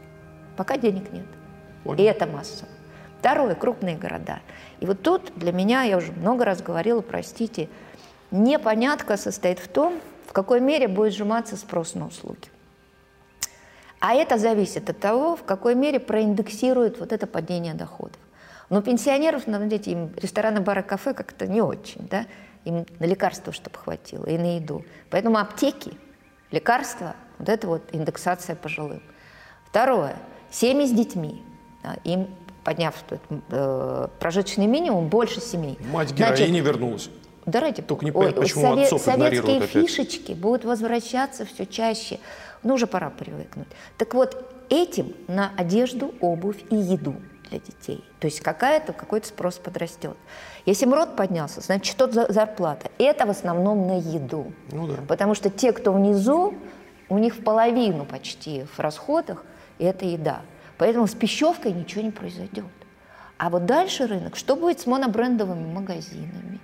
Пока 0.55 0.77
денег 0.77 1.11
нет. 1.11 1.25
Понял. 1.83 1.99
И 1.99 2.03
это 2.03 2.27
массово. 2.27 2.69
Второе, 3.21 3.53
крупные 3.53 3.95
города. 3.95 4.39
И 4.79 4.87
вот 4.87 5.03
тут 5.03 5.31
для 5.35 5.51
меня, 5.51 5.83
я 5.83 5.97
уже 5.97 6.11
много 6.11 6.43
раз 6.43 6.63
говорила, 6.63 7.01
простите, 7.01 7.69
непонятка 8.31 9.15
состоит 9.15 9.59
в 9.59 9.67
том, 9.67 10.01
в 10.25 10.33
какой 10.33 10.59
мере 10.59 10.87
будет 10.87 11.13
сжиматься 11.13 11.55
спрос 11.55 11.93
на 11.93 12.07
услуги. 12.07 12.49
А 13.99 14.15
это 14.15 14.39
зависит 14.39 14.89
от 14.89 14.99
того, 14.99 15.35
в 15.35 15.43
какой 15.43 15.75
мере 15.75 15.99
проиндексирует 15.99 16.99
вот 16.99 17.11
это 17.11 17.27
падение 17.27 17.75
доходов. 17.75 18.17
Но 18.71 18.81
пенсионеров, 18.81 19.43
знаете, 19.43 19.91
им 19.91 20.11
рестораны, 20.15 20.59
бары, 20.59 20.81
кафе 20.81 21.13
как-то 21.13 21.45
не 21.45 21.61
очень, 21.61 22.07
да? 22.07 22.25
Им 22.65 22.87
на 22.97 23.05
лекарства, 23.05 23.53
чтобы 23.53 23.77
хватило, 23.77 24.25
и 24.25 24.35
на 24.39 24.55
еду. 24.55 24.83
Поэтому 25.11 25.37
аптеки, 25.37 25.95
лекарства, 26.49 27.15
вот 27.37 27.49
это 27.49 27.67
вот 27.67 27.83
индексация 27.91 28.55
пожилым. 28.55 29.03
Второе, 29.67 30.15
семьи 30.49 30.87
с 30.87 30.91
детьми. 30.91 31.43
Да, 31.83 31.97
им 32.03 32.27
подняв 32.63 32.95
э, 33.49 34.07
прожиточный 34.19 34.67
минимум, 34.67 35.07
больше 35.07 35.41
семей. 35.41 35.77
Мать 35.91 36.13
героини 36.13 36.59
Значит, 36.59 36.65
вернулась. 36.65 37.09
Да 37.45 37.59
ради 37.59 37.81
Только 37.81 38.05
не 38.05 38.11
понятно, 38.11 38.41
почему 38.41 38.61
совет, 38.61 38.85
отцов 38.85 39.01
Советские 39.01 39.57
опять. 39.57 39.69
фишечки 39.69 40.33
будут 40.33 40.63
возвращаться 40.63 41.45
все 41.45 41.65
чаще. 41.65 42.19
Ну, 42.63 42.75
уже 42.75 42.85
пора 42.85 43.09
привыкнуть. 43.09 43.67
Так 43.97 44.13
вот, 44.13 44.45
этим 44.69 45.13
на 45.27 45.51
одежду, 45.57 46.13
обувь 46.21 46.63
и 46.69 46.75
еду 46.75 47.15
для 47.49 47.59
детей. 47.59 48.03
То 48.19 48.25
есть 48.25 48.41
какая-то, 48.41 48.93
какой-то 48.93 49.27
спрос 49.27 49.55
подрастет. 49.57 50.15
Если 50.65 50.85
МРОД 50.85 51.15
поднялся, 51.15 51.61
значит, 51.61 51.91
что 51.91 52.09
за 52.11 52.31
зарплата? 52.31 52.91
Это 52.99 53.25
в 53.25 53.31
основном 53.31 53.87
на 53.87 53.97
еду. 53.97 54.53
Ну, 54.71 54.87
да. 54.87 54.97
Потому 55.07 55.33
что 55.33 55.49
те, 55.49 55.73
кто 55.73 55.91
внизу, 55.91 56.53
у 57.09 57.17
них 57.17 57.35
в 57.35 57.43
половину 57.43 58.05
почти 58.05 58.65
в 58.75 58.79
расходах, 58.79 59.43
это 59.79 60.05
еда. 60.05 60.41
Поэтому 60.81 61.05
с 61.05 61.13
пищевкой 61.13 61.73
ничего 61.73 62.01
не 62.01 62.09
произойдет. 62.09 62.65
А 63.37 63.51
вот 63.51 63.67
дальше 63.67 64.07
рынок, 64.07 64.35
что 64.35 64.55
будет 64.55 64.79
с 64.79 64.87
монобрендовыми 64.87 65.71
магазинами? 65.71 66.59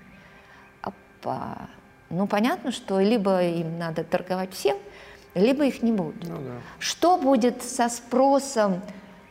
Опа. 0.82 1.70
Ну, 2.10 2.26
понятно, 2.26 2.72
что 2.72 3.00
либо 3.00 3.44
им 3.44 3.78
надо 3.78 4.04
торговать 4.04 4.54
всем, 4.54 4.76
либо 5.36 5.66
их 5.66 5.84
не 5.84 5.92
будет. 5.92 6.28
Ну, 6.28 6.38
да. 6.38 6.54
Что 6.80 7.20
будет 7.20 7.62
со 7.62 7.90
спросом 7.90 8.82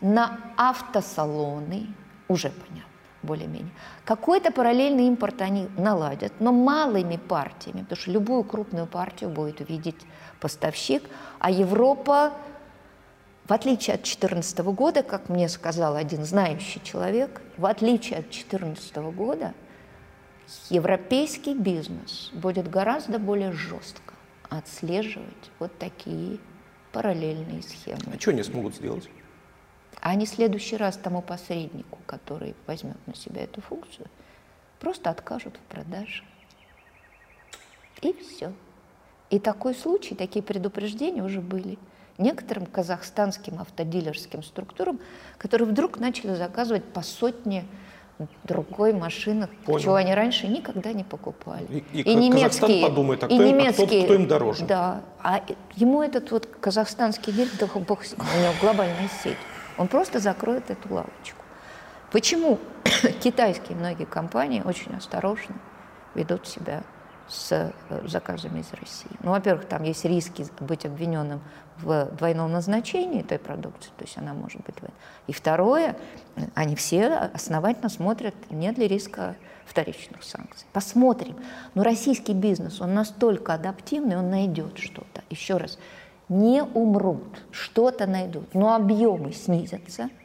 на 0.00 0.38
автосалоны? 0.56 1.88
Уже 2.28 2.50
понятно, 2.50 2.92
более-менее. 3.24 3.72
Какой-то 4.04 4.52
параллельный 4.52 5.08
импорт 5.08 5.42
они 5.42 5.68
наладят, 5.76 6.34
но 6.38 6.52
малыми 6.52 7.16
партиями, 7.16 7.80
потому 7.80 8.00
что 8.00 8.12
любую 8.12 8.44
крупную 8.44 8.86
партию 8.86 9.30
будет 9.30 9.60
увидеть 9.60 10.00
поставщик, 10.38 11.02
а 11.40 11.50
Европа 11.50 12.34
в 13.46 13.52
отличие 13.52 13.94
от 13.94 14.00
2014 14.00 14.58
года, 14.58 15.02
как 15.04 15.28
мне 15.28 15.48
сказал 15.48 15.94
один 15.94 16.24
знающий 16.24 16.82
человек, 16.82 17.40
в 17.56 17.66
отличие 17.66 18.18
от 18.18 18.24
2014 18.24 18.96
года, 18.96 19.54
европейский 20.68 21.54
бизнес 21.54 22.30
будет 22.32 22.68
гораздо 22.68 23.20
более 23.20 23.52
жестко 23.52 24.14
отслеживать 24.48 25.50
вот 25.60 25.76
такие 25.78 26.38
параллельные 26.92 27.62
схемы. 27.62 28.14
А 28.14 28.18
что 28.18 28.30
они 28.30 28.42
смогут 28.42 28.74
сделать? 28.74 29.08
Они 30.00 30.26
в 30.26 30.28
следующий 30.28 30.76
раз 30.76 30.96
тому 30.96 31.22
посреднику, 31.22 32.00
который 32.06 32.56
возьмет 32.66 32.98
на 33.06 33.14
себя 33.14 33.44
эту 33.44 33.60
функцию, 33.60 34.08
просто 34.80 35.10
откажут 35.10 35.56
в 35.56 35.70
продаже. 35.70 36.24
И 38.02 38.12
все. 38.12 38.52
И 39.30 39.38
такой 39.38 39.74
случай, 39.74 40.16
такие 40.16 40.42
предупреждения 40.42 41.22
уже 41.22 41.40
были– 41.40 41.78
некоторым 42.18 42.66
казахстанским 42.66 43.60
автодилерским 43.60 44.42
структурам, 44.42 45.00
которые 45.38 45.68
вдруг 45.68 45.98
начали 45.98 46.34
заказывать 46.34 46.84
по 46.84 47.02
сотне 47.02 47.64
другой 48.44 48.94
машинах, 48.94 49.50
Понял. 49.66 49.78
чего 49.78 49.94
они 49.96 50.14
раньше 50.14 50.46
никогда 50.46 50.92
не 50.92 51.04
покупали. 51.04 51.66
И, 51.92 52.00
и, 52.00 52.00
и 52.02 52.14
немецкие, 52.14 52.82
подумает, 52.82 53.22
а, 53.22 53.26
кто, 53.26 53.34
и 53.34 53.38
немецкие, 53.38 53.84
а 53.84 53.88
кто, 53.88 54.04
кто 54.04 54.14
им 54.14 54.26
дороже? 54.26 54.64
Да, 54.64 55.02
а 55.22 55.42
ему 55.74 56.02
этот 56.02 56.30
вот 56.30 56.46
казахстанский 56.60 57.32
директор, 57.32 57.68
бог 57.78 58.04
с 58.04 58.12
ним, 58.12 58.20
у 58.20 58.40
него 58.40 58.52
глобальная 58.60 59.10
сеть, 59.22 59.36
он 59.76 59.88
просто 59.88 60.18
закроет 60.18 60.70
эту 60.70 60.94
лавочку. 60.94 61.44
Почему 62.10 62.58
китайские 63.22 63.76
многие 63.76 64.06
компании 64.06 64.62
очень 64.64 64.94
осторожно 64.96 65.56
ведут 66.14 66.46
себя 66.46 66.82
с 67.28 67.52
э, 67.52 67.72
заказами 68.06 68.60
из 68.60 68.72
России. 68.72 69.10
Ну, 69.22 69.30
во-первых, 69.30 69.66
там 69.66 69.82
есть 69.82 70.04
риски 70.04 70.46
быть 70.60 70.84
обвиненным 70.86 71.40
в 71.78 72.06
двойном 72.16 72.52
назначении 72.52 73.22
той 73.22 73.38
продукции, 73.38 73.90
то 73.96 74.04
есть 74.04 74.16
она 74.16 74.32
может 74.32 74.62
быть... 74.62 74.76
И 75.26 75.32
второе, 75.32 75.96
они 76.54 76.74
все 76.76 77.08
основательно 77.08 77.88
смотрят, 77.88 78.34
нет 78.50 78.78
ли 78.78 78.88
риска 78.88 79.36
вторичных 79.66 80.22
санкций. 80.22 80.66
Посмотрим. 80.72 81.36
Но 81.74 81.82
российский 81.82 82.32
бизнес, 82.32 82.80
он 82.80 82.94
настолько 82.94 83.54
адаптивный, 83.54 84.16
он 84.16 84.30
найдет 84.30 84.78
что-то. 84.78 85.22
Еще 85.28 85.56
раз, 85.56 85.78
не 86.28 86.62
умрут, 86.62 87.42
что-то 87.50 88.06
найдут, 88.06 88.54
но 88.54 88.74
объемы 88.74 89.32
снизятся– 89.32 90.10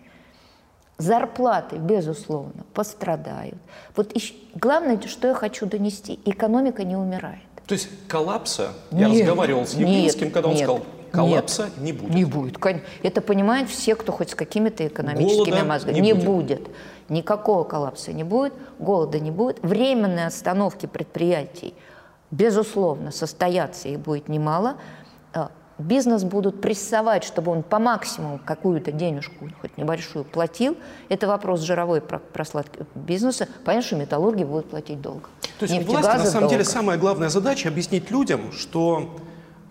Зарплаты, 1.01 1.77
безусловно, 1.77 2.63
пострадают. 2.73 3.57
Вот 3.95 4.15
еще, 4.15 4.33
главное, 4.53 4.99
что 5.07 5.29
я 5.29 5.33
хочу 5.33 5.65
донести, 5.65 6.19
экономика 6.25 6.83
не 6.83 6.95
умирает. 6.95 7.41
То 7.65 7.73
есть 7.73 7.89
коллапса, 8.07 8.73
нет, 8.91 9.09
я 9.09 9.19
разговаривал 9.19 9.65
с 9.65 9.73
Явлинским, 9.73 10.29
когда 10.29 10.49
он 10.49 10.55
нет, 10.55 10.63
сказал, 10.63 10.85
коллапса 11.11 11.63
нет, 11.77 11.77
не 11.77 11.93
будет. 11.93 12.13
Не 12.13 12.25
будет. 12.25 12.57
Это 13.01 13.21
понимают 13.21 13.69
все, 13.69 13.95
кто 13.95 14.11
хоть 14.11 14.31
с 14.31 14.35
какими-то 14.35 14.85
экономическими 14.85 15.51
Голода 15.51 15.65
мозгами. 15.65 15.95
Не, 15.95 16.01
не 16.01 16.13
будет. 16.13 16.59
будет. 16.59 16.69
Никакого 17.09 17.63
коллапса 17.63 18.13
не 18.13 18.23
будет, 18.23 18.53
голода 18.79 19.19
не 19.19 19.31
будет. 19.31 19.59
Временные 19.63 20.27
остановки 20.27 20.85
предприятий, 20.85 21.73
безусловно, 22.29 23.11
состоятся, 23.11 23.89
их 23.89 23.99
будет 23.99 24.29
немало. 24.29 24.75
Бизнес 25.81 26.23
будут 26.23 26.61
прессовать, 26.61 27.23
чтобы 27.23 27.51
он 27.51 27.63
по 27.63 27.79
максимуму 27.79 28.39
какую-то 28.43 28.91
денежку, 28.91 29.49
хоть 29.59 29.77
небольшую, 29.77 30.25
платил. 30.25 30.77
Это 31.09 31.27
вопрос 31.27 31.61
жировой 31.61 32.01
просладки 32.01 32.85
бизнеса. 32.95 33.47
Понятно, 33.65 33.87
что 33.87 33.95
металлурги 33.95 34.43
будут 34.43 34.69
платить 34.69 35.01
долго. 35.01 35.29
То 35.59 35.65
есть 35.65 35.87
власти, 35.87 36.07
на 36.07 36.25
самом 36.25 36.31
долго. 36.41 36.49
деле, 36.49 36.63
самая 36.63 36.97
главная 36.97 37.29
задача 37.29 37.69
объяснить 37.69 38.11
людям, 38.11 38.51
что 38.51 39.19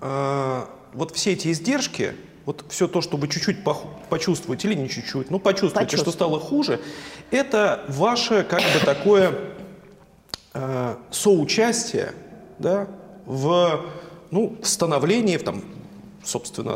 э, 0.00 0.64
вот 0.94 1.14
все 1.14 1.32
эти 1.32 1.52
издержки, 1.52 2.14
вот 2.44 2.64
все 2.68 2.88
то, 2.88 3.00
что 3.00 3.16
вы 3.16 3.28
чуть-чуть 3.28 3.58
почувствуете 4.08 4.68
или 4.68 4.74
не 4.74 4.88
чуть-чуть, 4.88 5.30
ну 5.30 5.38
почувствуете, 5.38 5.96
что 5.96 6.10
стало 6.10 6.40
хуже, 6.40 6.80
это 7.30 7.84
ваше 7.88 8.44
как 8.44 8.60
бы 8.60 8.84
такое 8.84 9.34
э, 10.54 10.96
соучастие 11.10 12.12
да, 12.58 12.88
в 13.26 13.84
ну, 14.30 14.56
становлении, 14.62 15.36
в, 15.36 15.42
там, 15.42 15.62
собственно, 16.24 16.72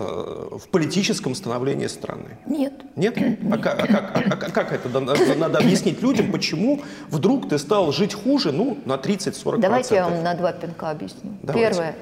в 0.58 0.68
политическом 0.70 1.34
становлении 1.34 1.86
страны? 1.86 2.38
Нет. 2.46 2.72
Нет? 2.96 3.16
А 3.52 3.58
как, 3.58 3.80
а 3.80 3.86
как, 3.86 4.16
а 4.16 4.36
как, 4.36 4.52
как 4.52 4.72
это 4.72 4.88
надо, 4.88 5.34
надо 5.36 5.58
объяснить 5.58 6.02
людям, 6.02 6.32
почему 6.32 6.82
вдруг 7.08 7.48
ты 7.48 7.58
стал 7.58 7.92
жить 7.92 8.14
хуже, 8.14 8.52
ну, 8.52 8.78
на 8.84 8.94
30-40%? 8.94 9.58
Давайте 9.58 9.94
я 9.94 10.08
вам 10.08 10.22
на 10.22 10.34
два 10.34 10.52
пинка 10.52 10.90
объясню. 10.90 11.32
Давайте. 11.42 11.68
Первое. 11.68 11.96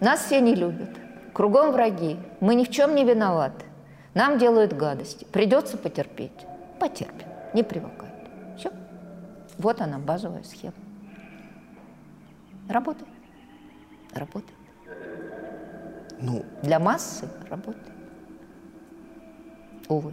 Нас 0.00 0.24
все 0.26 0.40
не 0.40 0.54
любят. 0.54 0.90
Кругом 1.32 1.72
враги. 1.72 2.16
Мы 2.40 2.54
ни 2.54 2.64
в 2.64 2.70
чем 2.70 2.94
не 2.94 3.04
виноваты. 3.04 3.64
Нам 4.14 4.38
делают 4.38 4.72
гадости. 4.72 5.26
Придется 5.32 5.76
потерпеть. 5.76 6.30
Потерпим. 6.78 7.26
Не 7.52 7.62
привыкает. 7.62 8.12
Все. 8.56 8.70
Вот 9.58 9.80
она, 9.80 9.98
базовая 9.98 10.44
схема. 10.44 10.74
Работает. 12.68 13.08
Работает. 14.14 14.53
Ну, 16.20 16.44
Для 16.62 16.78
массы 16.78 17.28
работает. 17.50 17.92
Увы. 19.88 20.12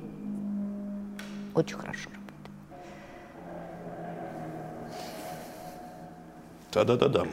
Очень 1.54 1.78
хорошо 1.78 2.10
работает. 2.10 2.22
да-да-да-да. 6.74 7.26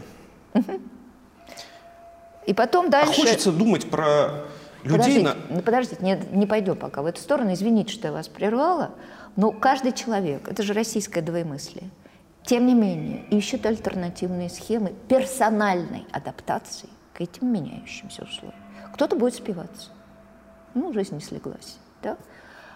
И 2.47 2.55
потом 2.55 2.87
А 2.87 2.91
дальше... 2.91 3.21
хочется 3.21 3.53
думать 3.53 3.91
про 3.91 4.45
людей 4.83 4.99
Подождите, 4.99 5.23
на... 5.23 5.37
ну, 5.51 5.61
подождите, 5.61 6.03
не, 6.03 6.19
не 6.33 6.47
пойду 6.47 6.75
пока 6.75 7.03
в 7.03 7.07
эту 7.07 7.21
сторону. 7.21 7.53
Извините, 7.53 7.93
что 7.93 8.09
я 8.09 8.13
вас 8.13 8.29
прервала. 8.29 8.93
Но 9.37 9.53
каждый 9.53 9.93
человек, 9.93 10.49
это 10.49 10.63
же 10.63 10.73
российское 10.73 11.21
двоемыслие, 11.21 11.91
тем 12.45 12.67
не 12.67 12.75
менее, 12.75 13.25
ищет 13.31 13.67
альтернативные 13.67 14.49
схемы 14.49 14.95
персональной 15.09 16.07
адаптации 16.11 16.89
к 17.19 17.21
этим 17.21 17.53
меняющимся 17.53 18.23
условиям. 18.23 18.63
Кто-то 18.95 19.17
будет 19.17 19.35
спиваться. 19.35 19.91
Ну, 20.75 20.93
жизнь 20.93 21.17
не 21.17 21.21
слеглась. 21.21 21.77
Да? 22.01 22.17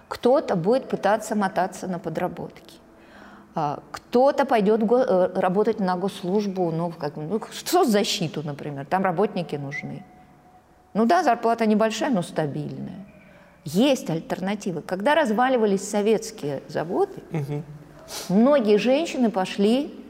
Кто-то 0.09 0.57
будет 0.57 0.88
пытаться 0.88 1.36
мотаться 1.36 1.86
на 1.86 2.01
подработки. 2.01 2.80
А, 3.55 3.80
Кто-то 3.93 4.45
пойдет 4.45 4.82
э, 4.82 5.30
работать 5.36 5.78
на 5.78 5.97
госслужбу, 5.97 6.72
ну, 6.72 6.90
как, 6.90 7.14
ну, 7.16 7.40
соцзащиту, 7.53 8.43
например, 8.43 8.84
там 8.84 9.05
работники 9.05 9.55
нужны. 9.55 10.05
Ну 10.93 11.07
да, 11.07 11.22
зарплата 11.22 11.64
небольшая, 11.64 12.11
но 12.11 12.22
стабильная. 12.22 13.07
Есть 13.64 14.11
альтернативы. 14.11 14.82
Когда 14.82 15.14
разваливались 15.14 15.88
советские 15.88 16.64
заводы, 16.66 17.22
многие 18.28 18.76
женщины 18.76 19.30
пошли 19.30 20.01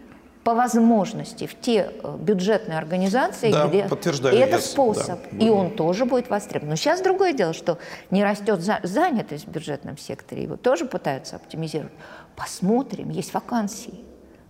по 0.45 0.55
возможности 0.55 1.47
в 1.47 1.59
те 1.61 1.91
э, 2.03 2.17
бюджетные 2.19 2.77
организации, 2.79 3.53
Да, 3.53 3.67
где 3.69 3.85
подтверждаю, 3.85 4.37
это 4.37 4.57
yes, 4.57 4.61
способ, 4.61 5.21
да. 5.31 5.45
и 5.47 5.49
он 5.49 5.71
тоже 5.77 6.05
будет 6.05 6.29
востребован. 6.31 6.71
Но 6.71 6.77
сейчас 6.77 7.01
другое 7.01 7.33
дело, 7.33 7.53
что 7.53 7.79
не 8.11 8.25
растет 8.25 8.61
за- 8.61 8.81
занятость 8.83 9.47
в 9.47 9.51
бюджетном 9.51 9.97
секторе, 9.99 10.43
его 10.43 10.57
тоже 10.57 10.85
пытаются 10.85 11.37
оптимизировать. 11.37 11.93
Посмотрим, 12.37 13.11
есть 13.11 13.33
вакансии. 13.35 14.01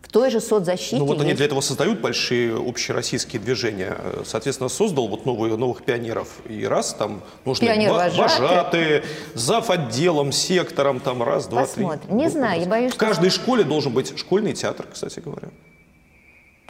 В 0.01 0.09
той 0.13 0.31
же 0.31 0.41
соцзащите 0.41 0.97
Ну 0.97 1.05
вот 1.07 1.19
они 1.21 1.29
есть 1.29 1.37
для 1.39 1.47
этого 1.47 1.61
создают 1.61 2.01
большие 2.01 2.55
общероссийские 2.57 3.41
движения. 3.41 3.95
Э, 3.99 4.23
Соответственно, 4.27 4.69
создал 4.69 5.09
вот 5.09 5.27
новые, 5.27 5.57
новых 5.57 5.85
пионеров. 5.85 6.29
И 6.49 6.67
раз 6.67 6.93
там 6.95 7.23
нужны 7.45 7.67
Пионер-вожатый. 7.67 8.19
вожатые, 8.47 9.05
зав. 9.35 9.71
отделом, 9.71 10.33
сектором, 10.33 11.01
там 11.01 11.23
раз, 11.23 11.47
два, 11.47 11.67
три. 11.67 11.85
Посмотрим. 11.85 12.17
Не 12.17 12.25
Ну, 12.25 12.31
знаю, 12.31 12.61
я 12.63 12.67
боюсь, 12.67 12.93
В 12.93 12.95
что- 12.97 13.07
каждой 13.07 13.31
школе 13.31 13.63
должен 13.65 13.93
быть 13.93 14.19
школьный 14.19 14.53
театр, 14.55 14.87
кстати 14.93 15.21
говоря. 15.21 15.49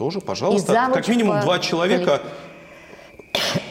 Тоже, 0.02 0.20
пожалуйста. 0.20 0.90
Как 0.92 1.06
минимум 1.06 1.36
по 1.36 1.42
два 1.42 1.58
человека. 1.60 2.22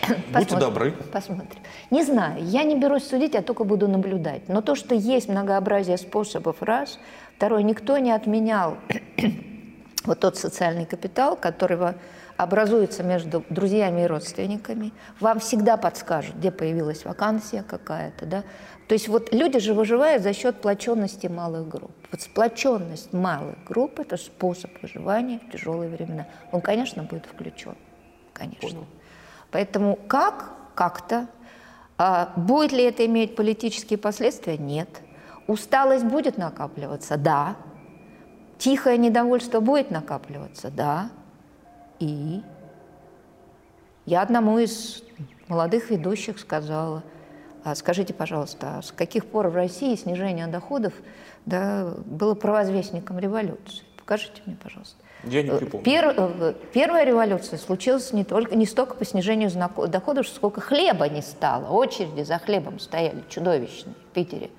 Будьте 0.07 0.23
Посмотрим. 0.31 0.59
добры. 0.59 0.91
Посмотрим. 1.11 1.61
Не 1.89 2.05
знаю, 2.05 2.41
я 2.45 2.63
не 2.63 2.79
берусь 2.79 3.03
судить, 3.03 3.33
я 3.33 3.41
только 3.41 3.65
буду 3.65 3.89
наблюдать. 3.89 4.47
Но 4.47 4.61
то, 4.61 4.75
что 4.75 4.95
есть 4.95 5.27
многообразие 5.27 5.97
способов, 5.97 6.61
раз. 6.61 6.99
Второе, 7.35 7.63
никто 7.63 7.97
не 7.97 8.13
отменял 8.13 8.77
вот 10.05 10.21
тот 10.21 10.37
социальный 10.37 10.85
капитал, 10.85 11.35
который 11.35 11.95
образуется 12.37 13.03
между 13.03 13.43
друзьями 13.49 14.03
и 14.03 14.07
родственниками. 14.07 14.93
Вам 15.19 15.41
всегда 15.41 15.75
подскажут, 15.75 16.37
где 16.37 16.49
появилась 16.49 17.03
вакансия 17.03 17.61
какая-то, 17.61 18.25
да. 18.25 18.43
То 18.91 18.95
есть 18.95 19.07
вот 19.07 19.33
люди 19.33 19.57
же 19.59 19.73
выживают 19.73 20.21
за 20.21 20.33
счет 20.33 20.57
сплоченности 20.57 21.27
малых 21.27 21.65
групп. 21.65 21.93
Вот 22.11 22.19
сплоченность 22.19 23.13
малых 23.13 23.55
групп– 23.63 23.99
это 24.01 24.17
способ 24.17 24.69
выживания 24.81 25.39
в 25.39 25.49
тяжелые 25.49 25.89
времена. 25.89 26.27
Он, 26.51 26.59
конечно, 26.59 27.01
будет 27.03 27.25
включен. 27.25 27.77
Конечно. 28.33 28.83
Поэтому 29.49 29.95
как? 30.09 30.51
Как-то. 30.75 31.29
А 31.97 32.33
будет 32.35 32.73
ли 32.73 32.83
это 32.83 33.05
иметь 33.05 33.37
политические 33.37 33.97
последствия? 33.97 34.57
Нет. 34.57 34.89
Усталость 35.47 36.03
будет 36.03 36.37
накапливаться? 36.37 37.15
Да. 37.15 37.55
Тихое 38.57 38.97
недовольство 38.97 39.61
будет 39.61 39.89
накапливаться? 39.89 40.69
Да. 40.69 41.11
И 41.99 42.41
я 44.05 44.21
одному 44.21 44.59
из 44.59 45.01
молодых 45.47 45.91
ведущих 45.91 46.39
сказала, 46.39 46.97
«А 46.97 47.20
скажите, 47.75 48.13
пожалуйста, 48.13 48.77
а 48.77 48.81
с 48.81 48.91
каких 48.91 49.25
пор 49.25 49.47
в 49.49 49.55
России 49.55 49.95
снижение 49.95 50.47
доходов 50.47 50.93
да, 51.45 51.93
было 52.05 52.33
провозвестником 52.35 53.19
революции? 53.19 53.83
Покажите 53.97 54.41
мне, 54.45 54.57
пожалуйста. 54.61 54.95
Я 55.23 55.43
не 55.43 55.49
Э, 55.49 55.57
припомню. 55.57 55.85
пер- 55.85 56.15
э, 56.17 56.53
первая 56.73 57.05
революция 57.05 57.59
случилась 57.59 58.11
не, 58.13 58.23
только, 58.23 58.55
не 58.55 58.65
столько 58.65 58.95
по 58.95 59.05
снижению 59.05 59.51
доходов, 59.87 60.27
сколько 60.27 60.59
хлеба 60.61 61.07
не 61.07 61.21
стало. 61.21 61.67
Очереди 61.69 62.23
за 62.23 62.39
хлебом 62.39 62.79
стояли 62.79 63.23
чудовищные 63.29 63.93
в 63.93 64.13
Питере. 64.13 64.49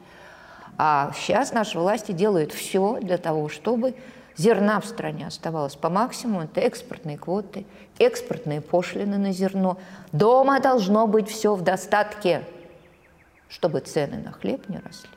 А 0.79 1.13
сейчас 1.17 1.53
наши 1.53 1.79
власти 1.79 2.13
делают 2.13 2.53
все 2.53 2.99
для 3.03 3.19
того, 3.19 3.49
чтобы 3.49 3.95
зерна 4.37 4.81
в 4.81 4.87
стране 4.87 5.27
оставалось 5.27 5.75
по 5.77 5.91
максимуму. 5.91 6.43
Это 6.45 6.61
экспортные 6.61 7.19
квоты, 7.19 7.67
экспортные 7.99 8.61
пошлины 8.61 9.19
на 9.19 9.33
зерно. 9.33 9.79
Дома 10.13 10.61
должно 10.61 11.07
быть 11.07 11.29
все 11.29 11.55
в 11.55 11.63
достатке, 11.63 12.45
чтобы 13.53 13.81
цены 13.81 14.17
на 14.17 14.33
хлеб 14.33 14.69
не 14.69 14.79
росли. 14.79 15.11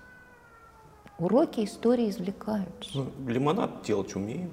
Уроки 1.18 1.64
истории 1.64 2.10
извлекаются. 2.10 2.90
Ну, 2.94 3.12
лимонад 3.28 3.84
делать 3.84 4.14
умеем. 4.16 4.52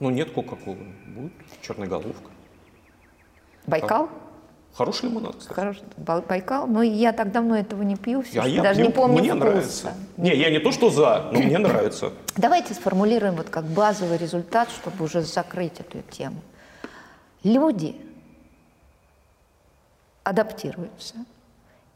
Ну, 0.00 0.08
нет 0.10 0.30
Кока-Колы. 0.30 0.86
Будет 1.06 1.32
черноголовка. 1.60 2.30
Байкал? 3.66 4.08
Хороший 4.72 5.06
лимонад, 5.10 5.36
кстати. 5.36 5.54
Хороший 5.54 5.82
Бал- 5.98 6.22
Байкал. 6.22 6.66
Но 6.66 6.82
я 6.82 7.12
так 7.12 7.32
давно 7.32 7.56
этого 7.58 7.82
не 7.82 7.96
пью, 7.96 8.22
всё, 8.22 8.42
А 8.42 8.48
я 8.48 8.62
даже 8.62 8.80
пью, 8.80 8.86
не 8.88 8.92
помню 8.92 9.18
мне 9.18 9.30
вкуса. 9.30 9.44
нравится. 9.44 9.94
Не, 10.16 10.34
я 10.34 10.50
не 10.50 10.58
то, 10.58 10.72
что 10.72 10.88
за, 10.90 11.30
но 11.32 11.40
мне 11.40 11.58
нравится. 11.58 12.12
Давайте 12.36 12.72
сформулируем 12.74 13.34
вот 13.36 13.50
как 13.50 13.64
базовый 13.66 14.16
результат, 14.18 14.70
чтобы 14.70 15.04
уже 15.04 15.20
закрыть 15.22 15.80
эту 15.80 16.00
тему. 16.10 16.40
Люди 17.42 17.96
адаптируются, 20.24 21.14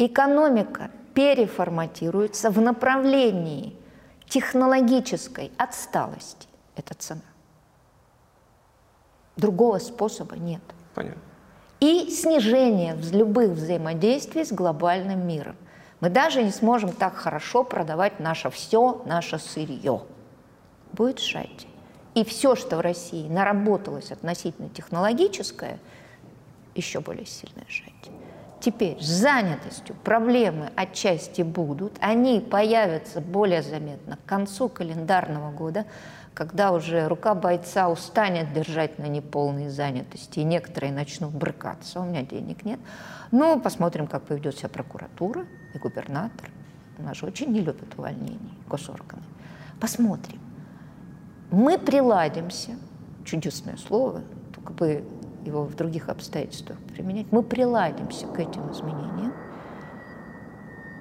экономика 0.06 0.90
переформатируется 1.14 2.50
в 2.50 2.60
направлении 2.60 3.76
технологической 4.28 5.52
отсталости. 5.58 6.48
Это 6.76 6.94
цена. 6.94 7.20
Другого 9.36 9.78
способа 9.78 10.36
нет. 10.36 10.62
Понятно. 10.94 11.20
и 11.78 12.10
снижение 12.10 12.94
любых 13.12 13.52
взаимодействий 13.52 14.44
с 14.44 14.52
глобальным 14.52 15.26
миром. 15.26 15.56
Мы 16.00 16.10
даже 16.10 16.42
не 16.42 16.50
сможем 16.50 16.92
так 16.92 17.14
хорошо 17.14 17.62
продавать 17.62 18.20
наше 18.20 18.50
все, 18.50 19.02
наше 19.06 19.38
сырье. 19.38 20.02
Будет 20.92 21.20
сжатие. 21.20 21.70
И 22.14 22.24
все, 22.24 22.56
что 22.56 22.76
в 22.76 22.80
России 22.80 23.28
наработалось 23.28 24.10
относительно 24.10 24.68
технологическое, 24.68 25.78
еще 26.74 27.00
более 27.00 27.26
сильное 27.26 27.66
сжатие. 27.68 28.19
Теперь 28.60 29.00
с 29.00 29.06
занятостью 29.06 29.96
проблемы 30.04 30.70
отчасти 30.76 31.40
будут, 31.40 31.94
они 32.00 32.40
появятся 32.40 33.22
более 33.22 33.62
заметно 33.62 34.18
к 34.18 34.28
концу 34.28 34.68
календарного 34.68 35.50
года, 35.50 35.86
когда 36.34 36.72
уже 36.72 37.08
рука 37.08 37.34
бойца 37.34 37.88
устанет 37.88 38.52
держать 38.52 38.98
на 38.98 39.06
неполной 39.06 39.70
занятости, 39.70 40.40
и 40.40 40.44
некоторые 40.44 40.92
начнут 40.92 41.32
брыкаться, 41.32 42.00
у 42.00 42.04
меня 42.04 42.22
денег 42.22 42.64
нет. 42.66 42.78
Ну, 43.30 43.58
посмотрим, 43.58 44.06
как 44.06 44.24
поведет 44.24 44.58
себя 44.58 44.68
прокуратура 44.68 45.46
и 45.74 45.78
губернатор. 45.78 46.50
У 46.98 47.02
нас 47.02 47.16
же 47.16 47.26
очень 47.26 47.50
не 47.52 47.60
любят 47.60 47.94
увольнений 47.96 48.52
госорганы. 48.68 49.22
Посмотрим. 49.80 50.38
Мы 51.50 51.78
приладимся, 51.78 52.72
чудесное 53.24 53.78
слово, 53.78 54.22
только 54.54 54.72
бы 54.74 55.04
его 55.44 55.64
в 55.64 55.74
других 55.74 56.08
обстоятельствах 56.08 56.78
применять, 56.94 57.26
мы 57.30 57.42
приладимся 57.42 58.26
к 58.26 58.38
этим 58.38 58.70
изменениям, 58.72 59.32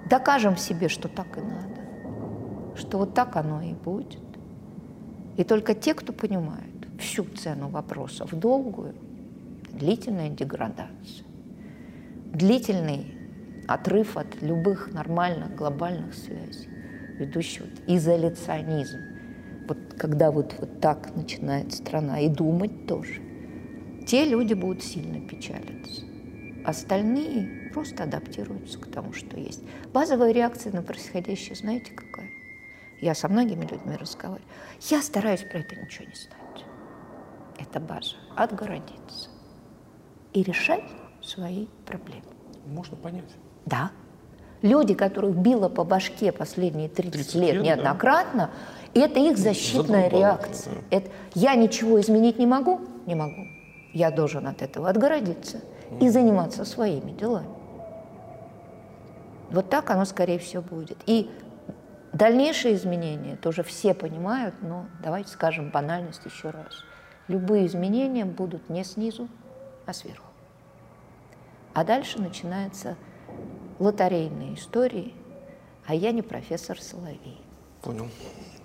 докажем 0.10 0.58
себе, 0.58 0.90
что 0.90 1.08
так 1.08 1.38
и 1.38 1.42
надо, 1.42 2.78
что 2.78 2.98
вот 2.98 3.14
так 3.14 3.36
оно 3.36 3.62
и 3.62 3.74
будет. 3.74 4.20
И 5.38 5.44
только 5.44 5.74
те, 5.74 5.94
кто 5.94 6.12
понимает 6.12 6.88
всю 7.00 7.24
цену 7.24 7.70
вопроса 7.70 8.26
в 8.26 8.34
долгую, 8.34 8.96
длительная 9.72 10.30
деградация, 10.30 11.26
длительный 12.34 13.16
отрыв 13.68 14.18
от 14.18 14.42
любых 14.42 14.92
нормальных 14.92 15.56
глобальных 15.56 16.14
связей, 16.14 16.70
ведущий 17.18 17.62
вот 17.62 17.72
изоляционизм. 17.88 18.98
Вот 19.68 19.78
когда 19.98 20.32
вот, 20.32 20.56
вот 20.60 20.82
так 20.82 21.16
начинает 21.16 21.74
страна 21.74 22.20
и 22.20 22.28
думать 22.28 22.88
тоже, 22.88 23.22
те 24.10 24.26
люди 24.26 24.56
будут 24.56 24.84
сильно 24.84 25.22
печалиться. 25.22 26.02
Остальные 26.66 27.70
просто 27.72 28.06
адаптируются 28.06 28.80
к 28.80 28.88
тому, 28.88 29.14
что 29.14 29.40
есть. 29.40 29.62
Базовая 29.94 30.32
реакция 30.32 30.74
на 30.74 30.82
происходящее, 30.82 31.54
знаете, 31.56 31.92
какая? 31.94 32.28
Я 33.02 33.14
со 33.14 33.28
многими 33.28 33.68
людьми 33.68 33.96
разговариваю. 33.96 34.50
Я 34.82 35.04
стараюсь 35.04 35.42
про 35.42 35.60
это 35.60 35.76
ничего 35.76 36.06
не 36.06 36.16
знать. 36.16 36.66
Это 37.60 37.80
база. 37.80 38.16
Отгородиться. 38.36 39.30
И 40.34 40.42
решать 40.42 40.86
свои 41.22 41.68
проблемы. 41.86 42.24
Можно 42.66 42.98
понять. 42.98 43.30
Да. 43.68 43.92
Люди, 44.64 44.96
которых 44.96 45.36
било 45.36 45.70
по 45.70 45.84
башке 45.84 46.32
последние 46.32 46.90
30, 46.90 47.14
30 47.14 47.36
лет, 47.36 47.54
лет 47.54 47.64
неоднократно, 47.64 48.50
да. 48.96 49.02
это 49.02 49.20
их 49.20 49.38
защитная 49.38 50.06
Задолбало, 50.06 50.20
реакция. 50.20 50.74
Да. 50.74 50.98
Это, 50.98 51.12
я 51.36 51.54
ничего 51.54 52.02
изменить 52.02 52.40
не 52.40 52.48
могу? 52.48 52.82
Не 53.06 53.14
могу. 53.14 53.59
Я 53.94 54.12
должен 54.12 54.48
от 54.48 54.62
этого 54.62 54.90
отгородиться 54.90 55.62
и 56.00 56.10
заниматься 56.10 56.66
своими 56.66 57.12
делами. 57.12 57.50
Вот 59.50 59.70
так 59.70 59.90
оно, 59.90 60.06
скорее 60.06 60.38
всего, 60.38 60.62
будет. 60.62 60.98
И 61.08 61.30
дальнейшие 62.14 62.76
изменения 62.76 63.36
тоже 63.36 63.64
все 63.64 63.94
понимают, 63.94 64.56
но 64.62 64.86
давайте 65.02 65.32
скажем 65.32 65.72
банальность 65.72 66.24
еще 66.26 66.52
раз. 66.52 66.84
Любые 67.28 67.66
изменения 67.66 68.26
будут 68.26 68.70
не 68.70 68.84
снизу, 68.84 69.28
а 69.86 69.94
сверху. 69.94 70.28
А 71.74 71.84
дальше 71.84 72.20
начинается 72.22 72.96
лотерейные 73.80 74.56
истории, 74.56 75.14
а 75.86 75.96
я 75.96 76.12
не 76.12 76.22
профессор 76.22 76.80
Соловей. 76.80 77.42
Понял. 77.82 78.08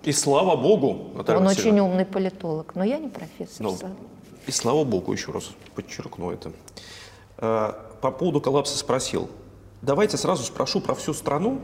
И 0.03 0.13
слава 0.13 0.57
богу, 0.57 1.17
Наталья 1.17 1.39
Он 1.39 1.47
Васильевна. 1.47 1.71
очень 1.71 1.81
умный 1.81 2.05
политолог, 2.05 2.75
но 2.75 2.85
я 2.85 2.99
не 2.99 3.09
профессор 3.09 3.65
но, 3.65 3.71
Соловей. 3.73 3.99
И 4.47 4.51
слава 4.51 4.85
богу, 4.85 5.13
еще 5.13 5.33
раз 5.33 5.51
подчеркну 5.75 6.31
это. 6.31 6.53
Э, 7.39 7.73
по 8.01 8.11
поводу 8.11 8.41
коллапса 8.41 8.77
спросил. 8.77 9.31
Давайте 9.83 10.17
сразу 10.17 10.45
спрошу 10.45 10.81
про 10.81 10.95
всю 10.95 11.15
страну, 11.15 11.61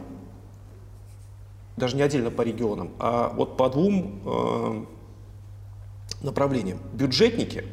даже 1.76 1.96
не 1.96 2.02
отдельно 2.02 2.30
по 2.30 2.42
регионам, 2.42 2.90
а 2.98 3.30
вот 3.30 3.56
по 3.56 3.68
двум 3.70 4.20
э, 4.24 4.84
направлениям. 6.22 6.78
Бюджетники. 6.92 7.64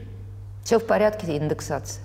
Все 0.63 0.79
в 0.79 0.85
порядке, 0.85 1.37
индексация. 1.37 2.03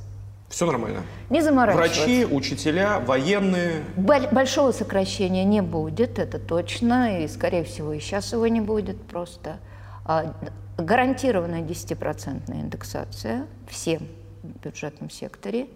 Все 0.49 0.67
нормально. 0.67 1.03
Не 1.31 1.41
заморачиваться. 1.41 2.01
Врачи, 2.01 2.27
учителя, 2.27 3.01
военные. 3.01 3.85
Большого 3.97 4.73
сокращения 4.73 5.45
не 5.45 5.63
будет, 5.63 6.19
это 6.19 6.39
точно, 6.39 7.23
и, 7.23 7.29
скорее 7.29 7.65
всего, 7.65 7.93
и 7.93 8.01
сейчас 8.01 8.33
его 8.33 8.47
не 8.47 8.61
будет 8.61 9.01
просто. 9.03 9.61
А, 10.05 10.35
гарантированная 10.79 11.63
10% 11.63 12.51
индексация 12.51 13.47
всем 13.69 14.09
в 14.43 14.65
бюджетном 14.65 15.11
секторе. 15.11 15.69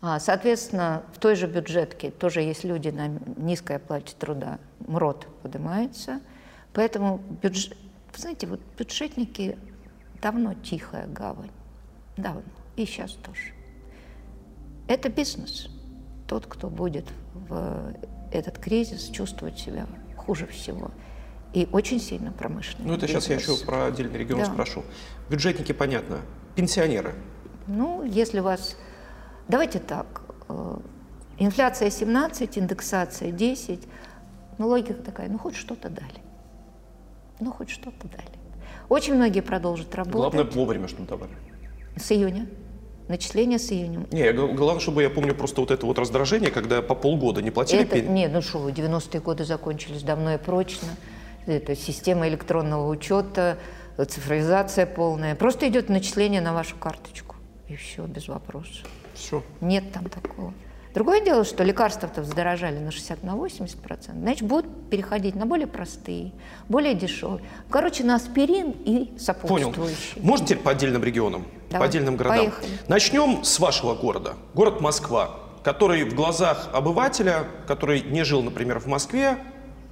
А, 0.00 0.20
соответственно, 0.20 1.02
в 1.12 1.18
той 1.18 1.34
же 1.34 1.46
бюджетке 1.46 2.10
тоже 2.10 2.42
есть 2.42 2.64
люди 2.64 2.88
на 2.88 3.08
низкой 3.36 3.76
оплате 3.76 4.14
труда, 4.18 4.58
МРОД 4.86 5.26
поднимается. 5.42 6.20
Поэтому, 6.72 7.20
бюджет, 7.42 7.76
знаете, 8.14 8.46
вот 8.46 8.60
бюджетники 8.78 9.58
давно 10.20 10.54
тихая 10.54 11.06
гавань. 11.06 11.50
Давно. 12.16 12.42
И 12.76 12.84
сейчас 12.84 13.12
тоже. 13.12 13.52
Это 14.88 15.08
бизнес. 15.08 15.68
Тот, 16.28 16.46
кто 16.46 16.68
будет 16.68 17.06
в 17.32 17.94
этот 18.30 18.58
кризис 18.58 19.08
чувствовать 19.08 19.58
себя 19.58 19.86
хуже 20.16 20.46
всего. 20.46 20.90
И 21.54 21.68
очень 21.70 22.00
сильно 22.00 22.32
промышленный 22.32 22.88
Ну, 22.88 22.94
это 22.94 23.06
бизнес. 23.06 23.24
сейчас 23.24 23.46
я 23.46 23.52
еще 23.54 23.64
про 23.64 23.86
отдельный 23.86 24.18
регион 24.18 24.40
да. 24.40 24.46
спрошу. 24.46 24.82
Бюджетники, 25.30 25.70
понятно. 25.70 26.20
Пенсионеры. 26.56 27.14
Ну, 27.68 28.02
если 28.02 28.40
у 28.40 28.42
вас... 28.42 28.76
Давайте 29.46 29.78
так. 29.78 30.22
Э, 30.48 30.76
инфляция 31.38 31.90
17, 31.90 32.58
индексация 32.58 33.30
10. 33.30 33.80
Ну, 34.58 34.66
логика 34.66 34.94
такая, 34.94 35.28
ну, 35.28 35.38
хоть 35.38 35.54
что-то 35.54 35.88
дали. 35.88 36.22
Ну, 37.38 37.52
хоть 37.52 37.70
что-то 37.70 38.08
дали. 38.08 38.38
Очень 38.88 39.14
многие 39.14 39.40
продолжат 39.40 39.94
работать. 39.94 40.16
Главное, 40.16 40.44
вовремя 40.44 40.88
что-то 40.88 41.10
давали. 41.10 41.32
С 41.96 42.10
июня. 42.10 42.48
Начисление 43.06 43.58
с 43.60 43.70
июнем. 43.70 44.08
Не, 44.10 44.32
главное, 44.32 44.80
чтобы 44.80 45.02
я 45.02 45.10
помню 45.10 45.34
просто 45.34 45.60
вот 45.60 45.70
это 45.70 45.86
вот 45.86 45.98
раздражение, 45.98 46.50
когда 46.50 46.82
по 46.82 46.94
полгода 46.94 47.42
не 47.42 47.50
платили 47.50 47.82
это. 47.82 48.00
Нет, 48.00 48.32
ну 48.32 48.40
что, 48.40 48.68
90-е 48.68 49.20
годы 49.20 49.44
закончились 49.44 50.02
давно 50.02 50.34
и 50.34 50.38
прочно. 50.38 50.88
Это 51.46 51.76
система 51.76 52.28
электронного 52.28 52.88
учета, 52.88 53.58
цифровизация 53.96 54.86
полная. 54.86 55.34
Просто 55.34 55.68
идет 55.68 55.88
начисление 55.88 56.40
на 56.40 56.52
вашу 56.52 56.76
карточку. 56.76 57.36
И 57.68 57.76
все, 57.76 58.04
без 58.06 58.28
вопросов. 58.28 58.86
Все. 59.14 59.42
Нет 59.60 59.92
там 59.92 60.08
такого. 60.08 60.52
Другое 60.94 61.24
дело, 61.24 61.42
что 61.44 61.64
лекарства-то 61.64 62.22
вздорожали 62.22 62.78
на 62.78 62.92
60 62.92 63.24
на 63.24 63.34
80 63.34 63.78
процентов, 63.80 64.22
значит, 64.22 64.46
будут 64.46 64.90
переходить 64.90 65.34
на 65.34 65.44
более 65.44 65.66
простые, 65.66 66.32
более 66.68 66.94
дешевые. 66.94 67.42
Короче, 67.68 68.04
на 68.04 68.14
аспирин 68.14 68.70
и 68.84 69.12
сопутствующие. 69.18 69.74
Понял. 70.14 70.26
Можно 70.28 70.46
теперь 70.46 70.62
по 70.62 70.70
отдельным 70.70 71.02
регионам, 71.02 71.46
Давай, 71.68 71.80
по 71.80 71.90
отдельным 71.90 72.16
городам? 72.16 72.38
Поехали. 72.38 72.68
Начнем 72.86 73.42
с 73.42 73.58
вашего 73.58 73.96
города. 73.96 74.34
Город 74.54 74.80
Москва, 74.80 75.40
который 75.64 76.04
в 76.04 76.14
глазах 76.14 76.68
обывателя, 76.72 77.44
который 77.66 78.02
не 78.02 78.22
жил, 78.22 78.42
например, 78.42 78.78
в 78.78 78.86
Москве, 78.86 79.38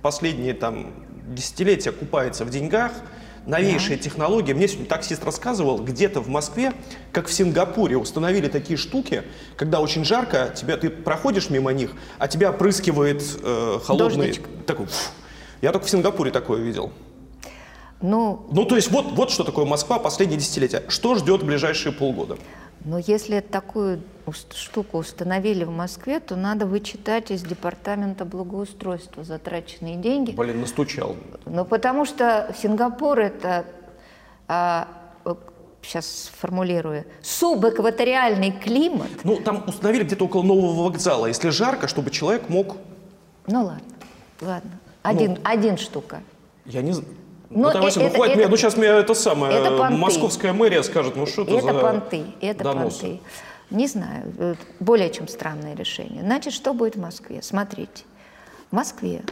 последние 0.03 0.55
там 0.55 0.93
десятилетия 1.29 1.93
купается 1.93 2.45
в 2.45 2.51
деньгах– 2.51 2.93
новейшие 3.47 3.97
да. 3.97 4.03
технологии. 4.03 4.53
Мне 4.53 4.69
сегодня 4.69 4.89
таксист 4.89 5.25
рассказывал, 5.25 5.79
где-то 5.79 6.21
в 6.21 6.29
Москве, 6.29 6.73
как 7.13 7.27
в 7.27 7.33
Сингапуре, 7.33 7.97
установили 7.97 8.49
такие 8.49 8.77
штуки, 8.77 9.25
когда 9.57 9.81
очень 9.81 10.05
жарко, 10.05 10.53
тебя, 10.55 10.77
ты 10.77 10.91
проходишь 10.91 11.51
мимо 11.51 11.73
них, 11.73 11.93
а 12.19 12.29
тебя 12.29 12.51
опрыскивает 12.51 13.23
э, 13.43 13.79
холодный... 13.85 14.39
Такой, 14.67 14.87
я 15.61 15.73
только 15.73 15.87
в 15.87 15.91
Сингапуре 15.91 16.31
такое 16.31 16.61
видел. 16.61 16.93
Ну, 18.01 18.47
ну, 18.51 18.65
то 18.65 18.75
есть 18.75 18.91
вот, 18.91 19.13
вот 19.13 19.31
что 19.31 19.45
такое 19.45 19.65
Москва 19.65 20.01
последние 20.01 20.39
десятилетия. 20.39 20.83
Что 20.89 21.15
ждет 21.15 21.43
в 21.43 21.47
ближайшие 21.47 21.93
полгода? 21.93 22.37
Но 22.85 22.99
если 22.99 23.41
такую 23.41 24.03
штуку 24.53 24.99
установили 24.99 25.65
в 25.65 25.71
Москве, 25.71 26.21
то 26.21 26.37
надо 26.37 26.67
вычитать 26.67 27.31
из 27.31 27.43
департамента 27.43 28.25
благоустройства 28.25 29.25
затраченные 29.25 29.97
деньги. 29.97 30.33
Блин, 30.33 30.61
настучал. 30.61 31.17
Ну, 31.45 31.65
потому 31.65 32.05
что 32.05 32.55
Сингапур 32.61 33.19
это, 33.19 33.65
а, 34.49 34.89
сейчас 35.83 36.31
сформулирую, 36.33 37.05
субэкваториальный 37.23 38.53
климат. 38.53 39.11
Ну, 39.25 39.37
там 39.37 39.65
установили 39.67 40.05
где-то 40.05 40.25
около 40.25 40.43
нового 40.43 40.85
вокзала, 40.85 41.27
если 41.27 41.51
жарко, 41.51 41.89
чтобы 41.89 42.11
человек 42.11 42.49
мог... 42.49 42.77
Ну, 43.47 43.65
ладно, 43.65 43.83
ладно. 44.41 44.71
Один, 45.03 45.33
ну, 45.33 45.39
один 45.45 45.77
штука. 45.79 46.23
Я 46.65 46.83
не 46.83 46.93
знаю. 46.93 47.17
Но 47.55 47.71
ну, 47.71 47.83
Вася, 47.83 48.01
ну 48.01 48.07
это, 48.07 48.17
хватит 48.17 48.39
это, 48.39 48.49
ну 48.49 48.57
сейчас 48.57 48.77
мне 48.77 48.87
это 48.87 49.15
самое, 49.15 49.59
это 49.59 49.77
понты. 49.77 49.97
московская 49.97 50.53
мэрия 50.53 50.83
скажет, 50.83 51.17
ну 51.17 51.27
что 51.27 51.43
это, 51.43 51.53
это 51.53 51.63
за 51.63 51.75
понты, 51.75 52.25
это 52.41 52.65
доносы? 52.65 53.01
понты. 53.01 53.21
Не 53.71 53.87
знаю, 53.87 54.33
э, 54.39 54.55
более 54.81 55.11
чем 55.11 55.29
странное 55.29 55.75
решение. 55.75 56.23
Значит, 56.23 56.53
что 56.55 56.73
будет 56.73 56.97
в 56.97 57.01
Москве? 57.01 57.43
Смотрите, 57.43 58.05
в 58.71 58.75
Москве, 58.75 59.23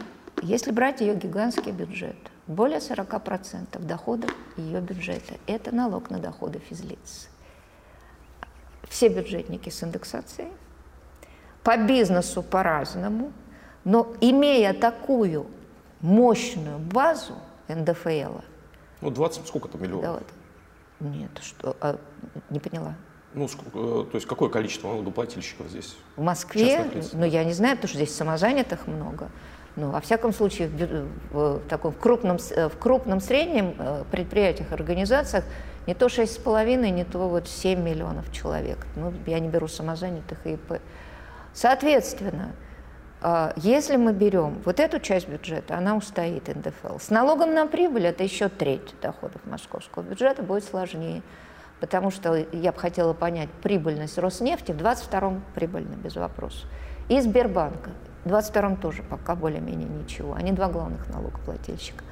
если 0.41 0.71
брать 0.71 1.01
ее 1.01 1.15
гигантский 1.15 1.71
бюджет, 1.71 2.15
более 2.47 2.79
40% 2.79 3.79
доходов 3.79 4.31
ее 4.57 4.81
бюджета– 4.81 5.35
это 5.47 5.73
налог 5.73 6.09
на 6.09 6.19
доходы 6.19 6.59
физлиц. 6.59 7.29
Все 8.89 9.09
бюджетники 9.09 9.69
с 9.69 9.83
индексацией, 9.83 10.49
по 11.63 11.77
бизнесу 11.77 12.43
по-разному, 12.43 13.31
но 13.83 14.13
имея 14.21 14.73
такую 14.73 15.47
мощную 16.01 16.77
базу– 16.77 17.35
НДФЛ. 17.75 18.39
Ну, 19.01 19.09
20, 19.09 19.47
сколько 19.47 19.67
там 19.67 19.81
миллионов? 19.81 20.03
Да, 20.03 20.13
вот. 20.13 20.27
Нет, 20.99 21.31
что, 21.41 21.75
а, 21.81 21.97
не 22.49 22.59
поняла. 22.59 22.95
Ну, 23.33 23.45
э, 23.45 23.49
то 24.11 24.15
есть 24.15 24.27
какое 24.27 24.49
количество 24.49 24.89
налогоплательщиков 24.89 25.67
здесь? 25.67 25.95
В 26.17 26.21
Москве, 26.21 26.85
ну, 27.13 27.25
я 27.25 27.43
не 27.43 27.53
знаю, 27.53 27.77
потому 27.77 27.89
что 27.89 27.97
здесь 27.97 28.15
самозанятых 28.15 28.87
много. 28.87 29.29
Но, 29.77 29.89
во 29.89 30.01
всяком 30.01 30.33
случае, 30.33 30.67
в, 30.67 31.07
в, 31.31 31.59
таком 31.69 31.93
в 31.93 31.97
крупном, 31.97 32.37
э, 32.49 32.67
в 32.67 32.77
крупном 32.77 33.21
среднем 33.21 33.75
э, 33.77 34.03
предприятиях, 34.11 34.73
организациях 34.73 35.45
не 35.87 35.93
то 35.93 36.07
6,5, 36.07 36.89
не 36.89 37.05
то 37.05 37.29
вот 37.29 37.47
7 37.47 37.81
миллионов 37.81 38.31
человек. 38.33 38.85
Ну, 38.95 39.13
я 39.25 39.39
не 39.39 39.47
беру 39.47 39.67
самозанятых 39.67 40.45
и 40.45 40.53
ИП. 40.53 40.81
Соответственно, 41.53 42.51
если 43.55 43.97
мы 43.97 44.13
берем 44.13 44.61
вот 44.65 44.79
эту 44.79 44.99
часть 44.99 45.27
бюджета, 45.27 45.77
она 45.77 45.95
устоит 45.95 46.47
НДФЛ. 46.47 46.97
С 46.99 47.09
налогом 47.09 47.53
на 47.53 47.67
прибыль 47.67 48.07
это 48.07 48.23
еще 48.23 48.49
треть 48.49 48.95
доходов 49.01 49.41
московского 49.45 50.03
бюджета, 50.03 50.41
будет 50.41 50.63
сложнее. 50.63 51.21
потому 51.81 52.11
что 52.11 52.35
я 52.35 52.71
бы 52.71 52.79
хотела 52.79 53.13
понять 53.13 53.49
прибыльность 53.63 54.17
Роснефти, 54.17 54.71
в 54.71 54.77
22-м 54.77 55.43
прибыльно, 55.55 55.95
без 55.95 56.15
вопросов. 56.15 56.69
И 57.09 57.19
Сбербанка. 57.19 57.89
В 58.23 58.29
22-м 58.29 58.77
тоже 58.77 59.01
пока 59.01 59.35
более-менее 59.35 59.89
ничего. 59.89 60.35
Они 60.35 60.51
два 60.51 60.69
главных 60.69 61.09
налогоплательщика. 61.09 62.03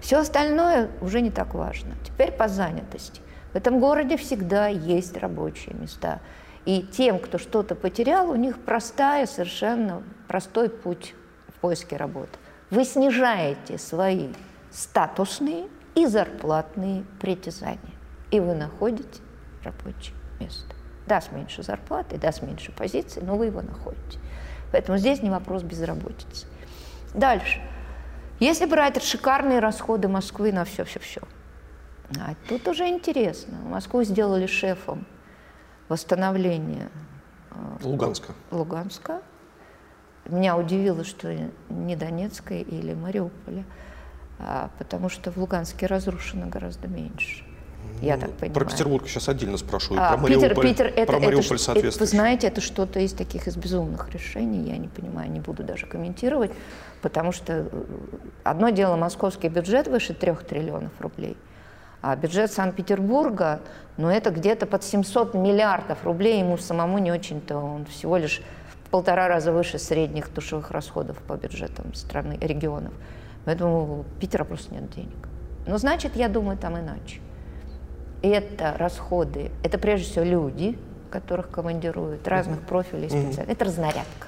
Все 0.00 0.18
остальное 0.18 0.88
уже 1.00 1.20
не 1.20 1.30
так 1.30 1.54
важно. 1.54 1.94
Теперь 2.04 2.30
по 2.30 2.46
занятости. 2.48 3.20
В 3.52 3.56
этом 3.56 3.80
городе 3.80 4.16
всегда 4.16 4.68
есть 4.68 5.16
рабочие 5.16 5.74
места. 5.74 6.20
И 6.64 6.82
тем, 6.82 7.18
кто 7.18 7.38
что-то 7.38 7.74
потерял, 7.74 8.30
у 8.30 8.36
них 8.36 8.58
простая, 8.58 9.26
совершенно 9.26 10.02
простой 10.28 10.68
путь 10.68 11.14
в 11.48 11.60
поиске 11.60 11.96
работы. 11.96 12.38
Вы 12.70 12.84
снижаете 12.84 13.78
свои 13.78 14.28
статусные 14.70 15.68
и 15.94 16.06
зарплатные 16.06 17.04
притязания, 17.20 17.94
и 18.30 18.40
вы 18.40 18.54
находите 18.54 19.20
рабочее 19.64 20.14
место. 20.38 20.74
Даст 21.06 21.32
меньше 21.32 21.62
зарплаты, 21.62 22.18
даст 22.18 22.42
меньше 22.42 22.72
позиций, 22.72 23.22
но 23.22 23.36
вы 23.36 23.46
его 23.46 23.62
находите. 23.62 24.18
Поэтому 24.70 24.98
здесь 24.98 25.22
не 25.22 25.30
вопрос 25.30 25.62
безработицы. 25.62 26.46
Дальше. 27.14 27.60
Если 28.38 28.66
брать 28.66 29.02
шикарные 29.02 29.58
расходы 29.58 30.08
Москвы 30.08 30.52
на 30.52 30.64
все-все-все, 30.64 31.22
а 32.18 32.34
тут 32.48 32.68
уже 32.68 32.88
интересно. 32.88 33.58
Москву 33.58 34.04
сделали 34.04 34.46
шефом 34.46 35.06
восстановления 35.90 36.88
э, 37.50 37.54
Луганска. 37.82 38.32
Луганска. 38.50 39.20
Меня 40.24 40.56
удивило, 40.56 41.04
что 41.04 41.34
не 41.68 41.96
Донецка 41.96 42.54
или 42.54 42.94
Мариуполя, 42.94 43.64
а, 44.38 44.70
потому 44.78 45.08
что 45.08 45.32
в 45.32 45.36
Луганске 45.36 45.86
разрушено 45.86 46.46
гораздо 46.46 46.86
меньше. 46.86 47.44
Я 48.00 48.14
ну, 48.14 48.22
так 48.22 48.30
понимаю. 48.32 48.54
Про 48.54 48.64
Петербург 48.66 49.08
сейчас 49.08 49.28
отдельно 49.28 49.56
спрашиваю. 49.56 50.00
А, 50.00 50.16
про 50.16 50.26
Питер, 50.28 50.40
Мариуполь, 50.40 50.68
Питер, 50.68 50.86
это, 50.86 51.06
про 51.06 51.18
Мариуполь 51.18 51.58
это, 51.60 51.72
это, 51.72 51.98
Вы 51.98 52.06
знаете, 52.06 52.46
это 52.46 52.60
что-то 52.60 53.00
из 53.00 53.12
таких 53.12 53.48
из 53.48 53.56
безумных 53.56 54.10
решений, 54.10 54.70
я 54.70 54.76
не 54.76 54.88
понимаю, 54.88 55.28
не 55.30 55.40
буду 55.40 55.64
даже 55.64 55.86
комментировать, 55.86 56.52
потому 57.02 57.32
что 57.32 57.52
э, 57.52 57.84
одно 58.44 58.68
дело 58.70 58.94
московский 58.96 59.48
бюджет 59.48 59.88
выше 59.88 60.14
трех 60.14 60.44
триллионов 60.44 60.92
рублей– 61.00 61.36
а 62.02 62.16
бюджет 62.16 62.52
Санкт-Петербурга, 62.52 63.60
ну, 63.96 64.08
это 64.08 64.30
где-то 64.30 64.66
под 64.66 64.82
700 64.82 65.34
миллиардов 65.34 66.04
рублей, 66.04 66.40
ему 66.40 66.56
самому 66.56 66.98
не 66.98 67.12
очень-то, 67.12 67.58
он 67.58 67.84
всего 67.84 68.16
лишь 68.16 68.42
в 68.84 68.90
полтора 68.90 69.28
раза 69.28 69.52
выше 69.52 69.78
средних 69.78 70.32
душевых 70.32 70.70
расходов 70.70 71.18
по 71.18 71.34
бюджетам 71.34 71.94
страны, 71.94 72.38
регионов. 72.40 72.92
Поэтому 73.44 74.00
у 74.00 74.04
Питера 74.20 74.44
просто 74.44 74.74
нет 74.74 74.90
денег. 74.90 75.28
Но 75.66 75.78
значит, 75.78 76.16
я 76.16 76.28
думаю, 76.28 76.56
там 76.56 76.78
иначе. 76.78 77.20
Это 78.22 78.74
расходы, 78.76 79.50
это 79.62 79.78
прежде 79.78 80.06
всего 80.06 80.24
люди, 80.24 80.78
которых 81.10 81.50
командируют, 81.50 82.26
разных 82.28 82.60
профилей 82.60 83.08
специалистов. 83.08 83.48
Это 83.48 83.64
разнарядка. 83.64 84.26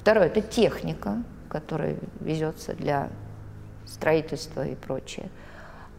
Второе, 0.00 0.26
это 0.26 0.42
техника, 0.42 1.22
которая 1.48 1.96
везется 2.20 2.74
для 2.74 3.08
строительства 3.86 4.66
и 4.66 4.74
прочее. 4.74 5.30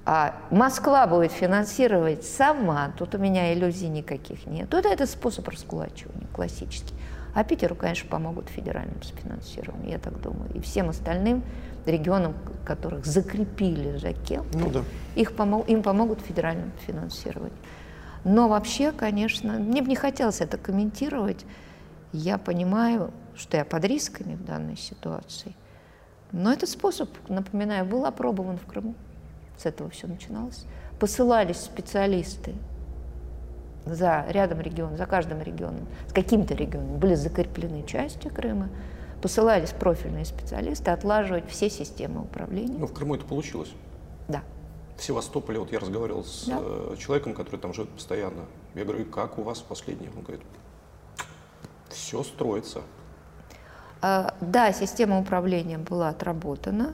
А 0.06 0.36
Москва 0.52 1.08
будет 1.08 1.32
финансировать 1.32 2.24
сама, 2.24 2.94
тут 2.96 3.16
у 3.16 3.18
меня 3.18 3.52
иллюзий 3.54 3.88
никаких 3.88 4.46
нет. 4.46 4.70
Тут 4.70 4.86
это 4.86 5.08
способ 5.08 5.48
раскулачивания 5.48 6.28
классический. 6.32 6.94
А 7.34 7.44
Питеру, 7.44 7.76
конечно, 7.76 8.08
помогут 8.08 8.48
федеральным 8.50 9.02
финансированием, 9.02 9.90
я 9.90 9.98
так 9.98 10.22
думаю. 10.22 10.52
И 10.54 10.62
всем 10.62 10.90
остальным 10.90 11.44
регионам, 11.88 12.36
которых 12.66 13.06
закрепили 13.06 13.98
за 13.98 14.14
кем 14.14 14.46
ну, 14.54 14.70
да. 14.70 14.84
их 15.16 15.36
помог, 15.36 15.68
им 15.68 15.82
помогут 15.82 16.22
федеральным 16.22 16.72
финансированием. 16.86 17.58
Но 18.24 18.48
вообще, 18.48 18.92
конечно, 18.92 19.54
мне 19.54 19.82
бы 19.82 19.90
не 19.90 19.96
хотелось 19.96 20.40
это 20.40 20.58
комментировать. 20.58 21.46
Я 22.14 22.38
понимаю, 22.38 23.12
что 23.36 23.58
я 23.58 23.66
под 23.66 23.84
рисками 23.86 24.36
в 24.36 24.46
данной 24.46 24.78
ситуации. 24.78 25.56
Но 26.32 26.54
этот 26.54 26.70
способ, 26.70 27.10
напоминаю, 27.28 27.86
был 27.86 28.06
опробован 28.06 28.58
в 28.58 28.66
Крыму 28.66 28.94
с 29.58 29.66
этого 29.66 29.90
все 29.90 30.08
начиналось, 30.08 30.66
посылались 31.00 31.58
специалисты 31.58 32.54
за 33.86 34.26
рядом 34.30 34.62
регионов, 34.62 34.98
за 34.98 35.06
каждым 35.06 35.42
регионом, 35.42 35.88
с 36.08 36.14
каким-то 36.14 36.54
регионом, 36.54 36.98
были 36.98 37.16
закреплены 37.16 37.84
части 37.84 38.28
Крыма, 38.28 38.70
посылались 39.22 39.72
профильные 39.72 40.26
специалисты 40.26 40.92
отлаживать 40.92 41.50
все 41.50 41.70
системы 41.70 42.22
управления. 42.22 42.78
Ну, 42.78 42.88
в 42.88 42.94
Крыму 42.94 43.16
это 43.16 43.26
получилось? 43.26 43.72
Да. 44.28 44.44
В 44.98 45.04
Севастополе, 45.04 45.60
вот 45.60 45.72
я 45.72 45.80
разговаривал 45.80 46.24
с 46.24 46.46
да. 46.46 46.58
Э, 46.60 46.96
человеком, 46.98 47.34
который 47.34 47.60
там 47.60 47.74
живет 47.74 47.90
постоянно. 47.90 48.46
Я 48.74 48.86
говорю, 48.86 49.06
как 49.06 49.38
у 49.38 49.44
вас 49.44 49.60
последнее? 49.60 50.10
Он 50.16 50.24
говорит, 50.24 50.42
все 51.90 52.24
строится. 52.24 52.82
А, 54.02 54.36
да, 54.42 54.72
система 54.72 55.20
управления 55.20 55.78
была 55.78 56.10
отработана. 56.10 56.94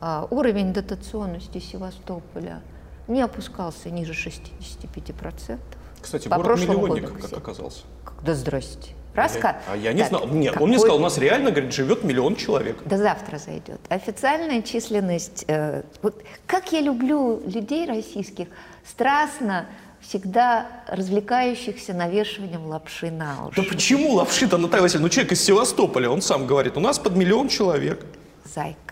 А, 0.00 0.26
уровень 0.30 0.72
дотационности 0.72 1.58
Севастополя 1.58 2.62
не 3.08 3.22
опускался 3.22 3.90
ниже 3.90 4.12
65%. 4.12 5.58
Кстати, 6.00 6.28
По 6.28 6.36
город-миллионник 6.36 7.20
как 7.20 7.32
оказался. 7.32 7.82
Да 8.22 8.34
здрасте. 8.34 8.92
Раска? 9.14 9.56
А 9.66 9.76
я 9.76 9.92
не 9.92 10.00
так, 10.00 10.08
знал. 10.10 10.26
Нет, 10.28 10.52
какой... 10.52 10.64
он 10.64 10.68
мне 10.68 10.78
сказал, 10.78 10.98
у 10.98 11.00
нас 11.00 11.16
реально, 11.16 11.50
говорит, 11.50 11.72
живет 11.72 12.04
миллион 12.04 12.36
человек. 12.36 12.76
Да 12.84 12.98
завтра 12.98 13.38
зайдет. 13.38 13.80
Официальная 13.88 14.60
численность... 14.60 15.44
Э, 15.48 15.82
вот 16.02 16.22
как 16.46 16.70
я 16.72 16.82
люблю 16.82 17.42
людей 17.46 17.86
российских, 17.86 18.48
страстно 18.84 19.66
всегда 20.00 20.66
развлекающихся 20.86 21.94
навешиванием 21.94 22.66
лапши 22.66 23.10
на 23.10 23.46
уши. 23.46 23.62
Да 23.62 23.68
почему 23.68 24.12
лапши-то, 24.14 24.58
Наталья 24.58 24.82
Васильевна? 24.82 25.06
Ну, 25.06 25.08
человек 25.08 25.32
из 25.32 25.42
Севастополя, 25.42 26.10
он 26.10 26.20
сам 26.20 26.46
говорит, 26.46 26.76
у 26.76 26.80
нас 26.80 26.98
под 26.98 27.16
миллион 27.16 27.48
человек. 27.48 28.04
Зайка. 28.44 28.85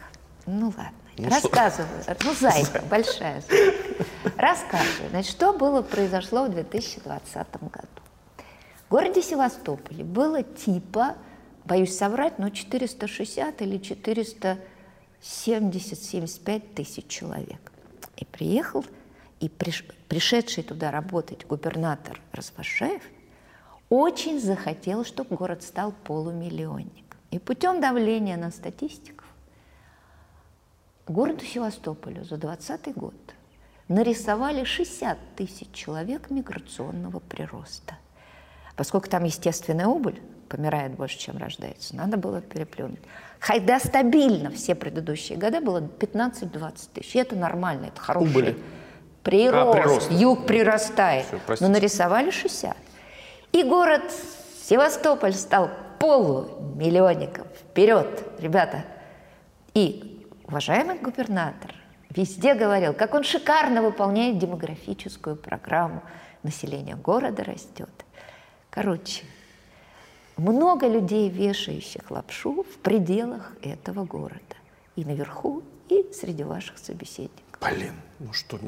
Ну 0.46 0.66
ладно. 0.66 0.92
Ну, 1.16 1.28
Рассказываю. 1.28 2.02
Что? 2.02 2.16
Ну, 2.24 2.34
зайка, 2.34 2.82
большая 2.90 3.40
зайка. 3.40 4.04
Рассказываю. 4.36 5.10
Значит, 5.10 5.30
что 5.30 5.52
было, 5.52 5.82
произошло 5.82 6.46
в 6.46 6.50
2020 6.50 7.62
году. 7.62 7.88
В 8.86 8.90
городе 8.90 9.22
Севастополе 9.22 10.02
было 10.04 10.42
типа, 10.42 11.16
боюсь 11.64 11.96
соврать, 11.96 12.38
но 12.38 12.50
460 12.50 13.62
или 13.62 13.78
470-75 15.22 16.74
тысяч 16.74 17.06
человек. 17.06 17.72
И 18.16 18.24
приехал, 18.24 18.84
и 19.40 19.48
приш, 19.48 19.84
пришедший 20.08 20.64
туда 20.64 20.90
работать 20.90 21.46
губернатор 21.46 22.20
Развашаев 22.32 23.02
очень 23.88 24.40
захотел, 24.40 25.04
чтобы 25.04 25.36
город 25.36 25.62
стал 25.62 25.92
полумиллионником. 26.04 27.20
И 27.30 27.38
путем 27.38 27.80
давления 27.80 28.36
на 28.36 28.50
статистику 28.50 29.23
Городу 31.06 31.44
Севастополю 31.44 32.24
за 32.24 32.36
2020 32.38 32.96
год 32.96 33.14
нарисовали 33.88 34.64
60 34.64 35.18
тысяч 35.36 35.68
человек 35.72 36.30
миграционного 36.30 37.20
прироста. 37.20 37.96
Поскольку 38.76 39.08
там 39.10 39.24
естественная 39.24 39.86
убыль, 39.86 40.20
помирает 40.48 40.92
больше, 40.92 41.18
чем 41.18 41.36
рождается, 41.36 41.94
надо 41.94 42.16
было 42.16 42.40
переплюнуть. 42.40 43.00
Хайда 43.38 43.78
стабильно 43.78 44.50
все 44.50 44.74
предыдущие 44.74 45.36
годы 45.36 45.60
было 45.60 45.80
15-20 45.80 46.88
тысяч. 46.94 47.14
И 47.14 47.18
это 47.18 47.36
нормально, 47.36 47.86
это 47.86 48.00
хороший 48.00 48.30
Убыли. 48.30 48.58
прирост. 49.22 49.68
А, 49.68 49.72
прирост. 49.72 50.10
Юг 50.10 50.46
прирастает. 50.46 51.26
Все, 51.26 51.56
Но 51.60 51.68
нарисовали 51.68 52.30
60. 52.30 52.76
И 53.52 53.62
город 53.62 54.02
Севастополь 54.64 55.34
стал 55.34 55.70
полумиллионником. 56.00 57.46
Вперед, 57.70 58.24
ребята! 58.38 58.84
И 59.74 60.13
уважаемый 60.46 60.98
губернатор 60.98 61.74
везде 62.10 62.54
говорил, 62.54 62.94
как 62.94 63.14
он 63.14 63.24
шикарно 63.24 63.82
выполняет 63.82 64.38
демографическую 64.38 65.36
программу. 65.36 66.02
Население 66.42 66.94
города 66.94 67.42
растет. 67.42 67.90
Короче, 68.70 69.24
много 70.36 70.86
людей, 70.86 71.30
вешающих 71.30 72.10
лапшу 72.10 72.64
в 72.64 72.78
пределах 72.78 73.52
этого 73.62 74.04
города. 74.04 74.40
И 74.94 75.04
наверху, 75.04 75.62
и 75.88 76.04
среди 76.12 76.44
ваших 76.44 76.78
собеседников. 76.78 77.60
Блин, 77.60 77.94
ну 78.18 78.32
что... 78.32 78.58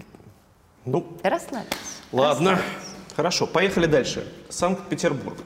Ну, 0.87 1.05
Расслабься. 1.23 1.77
Ладно, 2.13 2.53
Расслабься. 2.53 3.15
хорошо, 3.15 3.47
поехали 3.47 3.87
дальше. 3.87 4.33
Санкт-Петербург. 4.49 5.39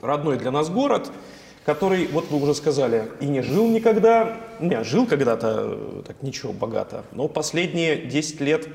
Родной 0.00 0.38
для 0.38 0.50
нас 0.50 0.70
город– 0.70 1.12
который, 1.64 2.06
вот 2.08 2.30
вы 2.30 2.42
уже 2.42 2.54
сказали, 2.54 3.10
и 3.20 3.26
не 3.26 3.42
жил 3.42 3.66
никогда, 3.68 4.36
не, 4.60 4.82
жил 4.84 5.06
когда-то, 5.06 6.02
так 6.06 6.22
ничего, 6.22 6.52
богато, 6.52 7.04
но 7.12 7.28
последние 7.28 7.96
10 7.96 8.40
лет, 8.40 8.68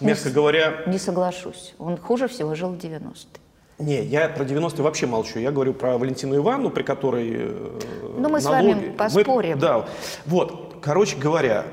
мягко 0.00 0.28
не, 0.28 0.34
говоря... 0.34 0.82
Не 0.86 0.98
соглашусь, 0.98 1.74
он 1.78 1.96
хуже 1.96 2.28
всего 2.28 2.54
жил 2.54 2.70
в 2.70 2.76
90-е. 2.76 3.40
Не, 3.78 4.02
я 4.02 4.28
про 4.28 4.44
90-е 4.44 4.82
вообще 4.82 5.06
молчу. 5.06 5.38
Я 5.38 5.52
говорю 5.52 5.72
про 5.72 5.98
Валентину 5.98 6.34
Ивановну, 6.36 6.70
при 6.70 6.82
которой 6.82 7.30
э, 7.32 7.80
Ну, 8.18 8.28
мы 8.28 8.40
налоги... 8.40 8.42
с 8.42 8.46
вами 8.46 8.90
поспорим. 8.96 9.54
Мы, 9.54 9.60
да, 9.60 9.86
вот. 10.26 10.78
Короче 10.82 11.16
говоря, 11.16 11.64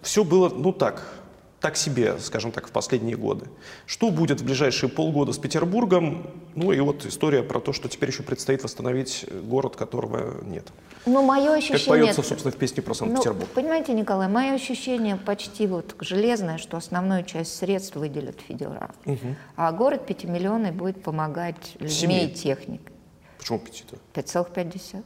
все 0.00 0.24
было, 0.24 0.48
ну 0.48 0.72
так, 0.72 1.19
так 1.60 1.76
себе, 1.76 2.18
скажем 2.18 2.52
так, 2.52 2.68
в 2.68 2.70
последние 2.70 3.16
годы. 3.16 3.46
Что 3.84 4.10
будет 4.10 4.40
в 4.40 4.44
ближайшие 4.44 4.88
полгода 4.88 5.32
с 5.32 5.38
Петербургом? 5.38 6.26
Ну 6.54 6.72
и 6.72 6.80
вот 6.80 7.04
история 7.04 7.42
про 7.42 7.60
то, 7.60 7.72
что 7.72 7.88
теперь 7.88 8.08
еще 8.10 8.22
предстоит 8.22 8.64
восстановить 8.64 9.26
город, 9.44 9.76
которого 9.76 10.42
нет. 10.44 10.68
Ну, 11.04 11.22
мое 11.22 11.52
ощущение... 11.52 11.78
Как 11.78 11.88
поется, 11.88 12.22
собственно, 12.22 12.52
в 12.52 12.56
песне 12.56 12.82
про 12.82 12.94
Санкт-Петербург. 12.94 13.48
Ну, 13.54 13.62
понимаете, 13.62 13.92
Николай, 13.92 14.28
мое 14.28 14.54
ощущение 14.54 15.16
почти 15.16 15.66
вот 15.66 15.94
железное, 16.00 16.56
что 16.56 16.78
основную 16.78 17.24
часть 17.24 17.54
средств 17.56 17.96
выделят 17.96 18.40
федерал. 18.40 18.90
Угу. 19.04 19.36
А 19.56 19.72
город 19.72 20.06
пятимиллионный 20.06 20.72
будет 20.72 21.02
помогать 21.02 21.74
людьми 21.78 21.90
Семей. 21.90 22.26
и 22.28 22.34
техникой. 22.34 22.92
Почему 23.38 23.58
пяти-то? 23.58 23.96
5,5. 24.14 25.02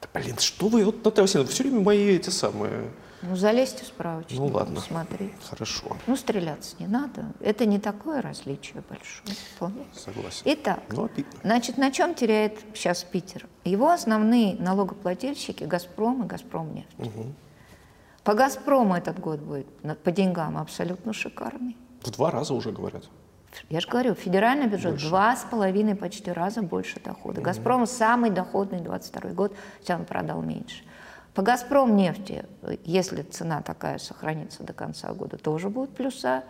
Да, 0.00 0.08
блин, 0.14 0.38
что 0.38 0.68
вы, 0.68 0.84
вот, 0.84 1.04
Наталья 1.04 1.22
Васильевна, 1.22 1.50
все 1.50 1.62
время 1.64 1.80
мои 1.80 2.16
эти 2.16 2.30
самые 2.30 2.90
ну, 3.22 3.36
залезьте 3.36 3.84
в 3.84 3.86
справочник, 3.86 4.38
ну, 4.38 4.46
ладно. 4.46 4.80
смотри. 4.80 5.32
Хорошо. 5.48 5.96
Ну, 6.06 6.16
стреляться 6.16 6.74
не 6.80 6.88
надо. 6.88 7.26
Это 7.40 7.66
не 7.66 7.78
такое 7.78 8.20
различие 8.20 8.82
большое. 8.88 9.36
Вполне. 9.54 9.86
Согласен. 9.94 10.42
Итак, 10.44 10.80
ну, 10.90 11.08
значит, 11.44 11.78
на 11.78 11.92
чем 11.92 12.14
теряет 12.14 12.58
сейчас 12.74 13.04
Питер? 13.04 13.46
Его 13.64 13.90
основные 13.90 14.56
налогоплательщики– 14.56 15.62
«Газпром» 15.64 16.24
и 16.24 16.26
«Газпромнефть». 16.26 16.88
Угу. 16.98 17.34
По 18.24 18.34
«Газпрому» 18.34 18.96
этот 18.96 19.20
год 19.20 19.40
будет 19.40 19.66
по 20.02 20.10
деньгам 20.10 20.58
абсолютно 20.58 21.12
шикарный. 21.12 21.76
В 22.02 22.10
два 22.10 22.30
раза 22.32 22.54
уже 22.54 22.72
говорят. 22.72 23.04
Я 23.68 23.80
же 23.80 23.88
говорю, 23.88 24.14
федеральный 24.14 24.66
бюджет 24.66 24.92
больше. 24.92 25.08
два 25.08 25.36
с 25.36 25.44
половиной 25.44 25.94
почти 25.94 26.32
раза 26.32 26.62
больше 26.62 26.98
дохода. 27.00 27.40
Угу. 27.40 27.44
«Газпром» 27.44 27.86
самый 27.86 28.30
доходный 28.30 28.80
22 28.80 29.30
год, 29.30 29.54
хотя 29.78 29.96
он 29.96 30.06
продал 30.06 30.42
меньше. 30.42 30.82
По 31.34 31.40
«Газпром» 31.40 31.96
нефти, 31.96 32.44
если 32.84 33.22
цена 33.22 33.62
такая 33.62 33.98
сохранится 33.98 34.62
до 34.64 34.74
конца 34.74 35.12
года, 35.14 35.38
тоже 35.38 35.70
будут 35.70 35.94
плюса. 35.94 36.44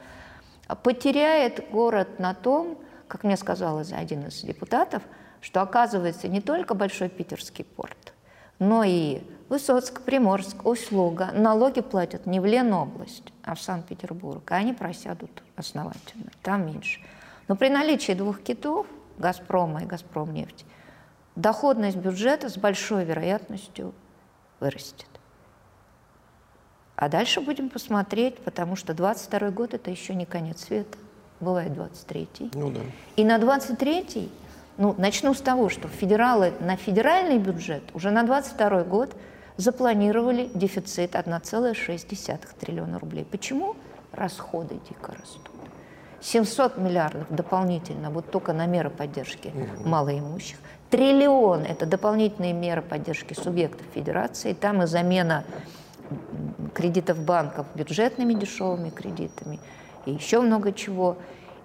Потеряет 0.82 1.70
город 1.70 2.18
на 2.18 2.34
том, 2.34 2.78
как 3.06 3.22
мне 3.22 3.36
сказал 3.36 3.78
один 3.78 4.26
из 4.26 4.40
депутатов, 4.42 5.02
что 5.40 5.60
оказывается 5.60 6.26
не 6.26 6.40
только 6.40 6.74
Большой 6.74 7.08
Питерский 7.08 7.64
порт, 7.64 8.12
но 8.58 8.82
и 8.84 9.22
Высоцк, 9.48 10.00
Приморск, 10.00 10.64
Услуга 10.64 11.30
налоги 11.32 11.80
платят 11.80 12.26
не 12.26 12.40
в 12.40 12.46
Ленобласть, 12.46 13.32
а 13.42 13.54
в 13.54 13.60
Санкт-Петербург. 13.60 14.50
А 14.50 14.56
они 14.56 14.72
просядут 14.72 15.42
основательно, 15.56 16.30
там 16.42 16.66
меньше. 16.66 17.00
Но 17.48 17.56
при 17.56 17.68
наличии 17.68 18.12
двух 18.12 18.40
китов, 18.40 18.86
«Газпрома» 19.18 19.82
и 19.82 19.86
«Газпромнефти», 19.86 20.64
доходность 21.36 21.98
бюджета 21.98 22.48
с 22.48 22.56
большой 22.56 23.04
вероятностью 23.04 23.92
вырастет. 24.62 25.08
А 26.96 27.08
дальше 27.08 27.40
будем 27.40 27.68
посмотреть, 27.68 28.38
потому 28.38 28.76
что 28.76 28.94
22 28.94 29.50
год– 29.50 29.74
это 29.74 29.90
еще 29.90 30.14
не 30.14 30.24
конец 30.24 30.66
света. 30.66 30.98
Бывает 31.40 31.72
23-й. 31.72 32.50
Ну 32.54 32.70
да. 32.70 32.80
И 33.16 33.24
на 33.24 33.38
23-й, 33.38 34.30
ну, 34.78 34.94
начну 34.96 35.34
с 35.34 35.40
того, 35.40 35.68
что 35.68 35.88
федералы 35.88 36.52
на 36.60 36.76
федеральный 36.76 37.38
бюджет 37.38 37.82
уже 37.94 38.12
на 38.12 38.22
22 38.22 38.84
год 38.84 39.16
запланировали 39.56 40.48
дефицит 40.54 41.16
1,6 41.16 42.48
триллиона 42.60 43.00
рублей. 43.00 43.24
Почему? 43.24 43.74
Расходы 44.12 44.78
дико 44.88 45.12
растут. 45.20 45.50
700 46.20 46.78
миллиардов 46.78 47.26
дополнительно 47.30 48.10
вот 48.10 48.30
только 48.30 48.52
на 48.52 48.66
меры 48.66 48.90
поддержки 48.90 49.48
угу. 49.48 49.88
малоимущих. 49.88 50.58
Триллион– 50.92 51.62
это 51.68 51.86
дополнительные 51.86 52.52
меры 52.52 52.82
поддержки 52.82 53.32
субъектов 53.32 53.86
федерации. 53.94 54.52
Там 54.52 54.82
и 54.82 54.86
замена 54.86 55.42
кредитов 56.74 57.18
банков 57.18 57.66
бюджетными 57.74 58.34
дешевыми 58.34 58.90
кредитами, 58.90 59.58
и 60.04 60.12
еще 60.12 60.42
много 60.42 60.70
чего. 60.74 61.16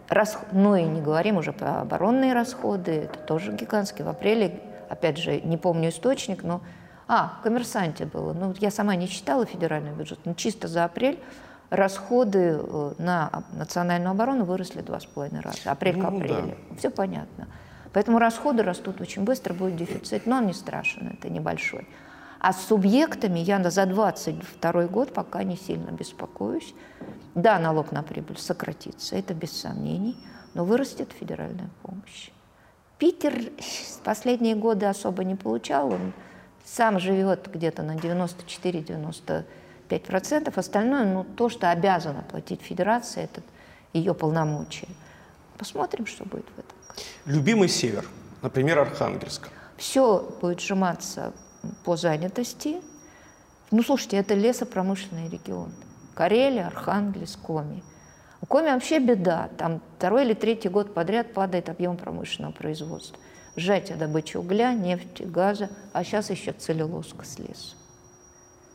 Рас... 0.07 0.39
Ну 0.53 0.77
и 0.77 0.83
не 0.83 1.01
говорим 1.01 1.35
уже 1.35 1.51
про 1.51 1.81
оборонные 1.81 2.31
расходы, 2.31 2.91
это 2.91 3.19
тоже 3.19 3.51
гигантские. 3.51 4.05
В 4.05 4.09
апреле, 4.09 4.61
опять 4.87 5.17
же, 5.17 5.41
не 5.41 5.57
помню 5.57 5.89
источник, 5.89 6.43
но... 6.43 6.61
А, 7.09 7.37
в 7.39 7.43
«Коммерсанте» 7.43 8.05
было. 8.05 8.31
Ну, 8.31 8.53
я 8.59 8.71
сама 8.71 8.95
не 8.95 9.09
читала 9.09 9.45
федеральный 9.45 9.91
бюджет, 9.91 10.19
но 10.23 10.35
чисто 10.35 10.69
за 10.69 10.85
апрель 10.85 11.19
расходы 11.69 12.61
э, 12.61 12.93
на 12.97 13.43
национальную 13.51 14.11
оборону 14.11 14.45
выросли 14.45 14.79
два 14.79 15.01
с 15.01 15.05
половиной 15.05 15.41
раза. 15.41 15.57
Апрель 15.65 15.97
ну, 15.97 16.03
к 16.03 16.07
апрелю. 16.07 16.57
Да. 16.69 16.77
Все 16.77 16.89
понятно. 16.89 17.47
Поэтому 17.97 18.19
расходы 18.19 18.61
растут 18.61 19.01
очень 19.01 19.23
быстро, 19.23 19.55
будет 19.55 19.75
дефицит, 19.75 20.27
но 20.27 20.37
он 20.37 20.45
не 20.45 20.53
страшен, 20.53 21.17
это 21.17 21.31
небольшой. 21.31 21.87
А 22.37 22.53
с 22.53 22.67
субъектами 22.67 23.39
я 23.39 23.59
за 23.71 23.87
22 23.87 24.85
год 24.85 25.15
пока 25.15 25.41
не 25.41 25.57
сильно 25.57 25.89
беспокоюсь. 25.89 26.75
Да, 27.33 27.57
налог 27.57 27.91
на 27.91 28.03
прибыль 28.03 28.37
сократится, 28.37 29.15
это 29.15 29.33
без 29.33 29.51
сомнений, 29.51 30.15
но 30.53 30.63
вырастет 30.63 31.11
федеральная 31.11 31.71
помощь. 31.81 32.29
Питер 32.99 33.33
последние 34.03 34.53
годы 34.53 34.85
особо 34.85 35.23
не 35.23 35.33
получал, 35.33 35.91
он 35.91 36.13
сам 36.65 36.99
живет 36.99 37.49
где-то 37.51 37.81
на 37.81 37.95
94-95%, 37.95 40.53
остальное, 40.55 41.03
ну, 41.03 41.23
то, 41.23 41.49
что 41.49 41.71
обязана 41.71 42.21
платить 42.29 42.61
федерация, 42.61 43.23
это 43.23 43.41
ее 43.91 44.13
полномочия. 44.13 44.89
Посмотрим, 45.57 46.05
что 46.05 46.25
будет 46.25 46.45
в 46.55 46.59
этом. 46.59 46.76
Любимый 47.25 47.67
север, 47.67 48.05
например, 48.41 48.79
Архангельск. 48.79 49.49
Все 49.77 50.27
будет 50.41 50.59
сжиматься 50.59 51.33
по 51.83 51.95
занятости. 51.95 52.81
Ну, 53.71 53.83
слушайте, 53.83 54.17
это 54.17 54.33
лесопромышленный 54.33 55.29
регион. 55.29 55.71
Карелия, 56.15 56.67
Архангельск, 56.67 57.39
Коми. 57.41 57.83
У 58.41 58.45
Коми 58.45 58.67
вообще 58.67 58.99
беда. 58.99 59.49
Там 59.57 59.81
второй 59.97 60.25
или 60.25 60.33
третий 60.33 60.69
год 60.69 60.93
подряд 60.93 61.33
падает 61.33 61.69
объем 61.69 61.97
промышленного 61.97 62.53
производства. 62.53 63.17
Сжатие 63.55 63.97
добычи 63.97 64.37
угля, 64.37 64.73
нефти, 64.73 65.23
газа, 65.23 65.69
а 65.93 66.03
сейчас 66.03 66.29
еще 66.29 66.53
целлюлозка 66.53 67.25
с 67.25 67.39
лесу. 67.39 67.75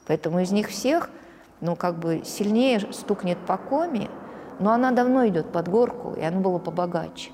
Поэтому 0.07 0.41
из 0.41 0.51
них 0.51 0.69
всех, 0.69 1.11
ну, 1.61 1.77
как 1.77 1.99
бы 1.99 2.23
сильнее 2.25 2.81
стукнет 2.93 3.39
по 3.47 3.57
Коми, 3.57 4.11
но 4.59 4.73
она 4.73 4.91
давно 4.91 5.27
идет 5.29 5.53
под 5.53 5.69
горку, 5.69 6.15
и 6.15 6.23
она 6.23 6.41
была 6.41 6.59
побогаче. 6.59 7.31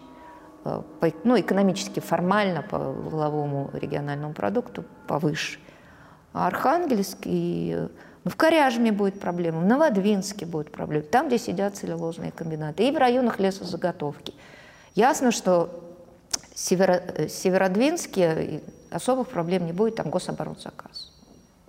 Ну, 1.24 1.40
экономически 1.40 2.00
формально 2.00 2.62
по 2.62 2.78
воловому 2.78 3.70
региональному 3.72 4.34
продукту 4.34 4.84
повыше. 5.06 5.58
А 6.32 6.46
Архангельск 6.46 7.18
и 7.24 7.88
ну, 8.24 8.30
в 8.30 8.36
Коряжме 8.36 8.92
будет 8.92 9.20
проблема, 9.20 9.60
в 9.60 9.64
Новодвинске 9.64 10.44
будет 10.46 10.70
проблема, 10.70 11.04
там, 11.04 11.28
где 11.28 11.38
сидят 11.38 11.76
целлюлозные 11.76 12.32
комбинаты, 12.32 12.86
и 12.86 12.90
в 12.90 12.98
районах 12.98 13.38
лесозаготовки. 13.38 14.34
Ясно, 14.94 15.30
что 15.30 15.70
северо, 16.54 17.00
э, 17.16 17.28
Северодвинске 17.28 18.62
особых 18.90 19.28
проблем 19.28 19.66
не 19.66 19.72
будет, 19.72 19.96
там 19.96 20.10
гособоронзаказ. 20.10 21.12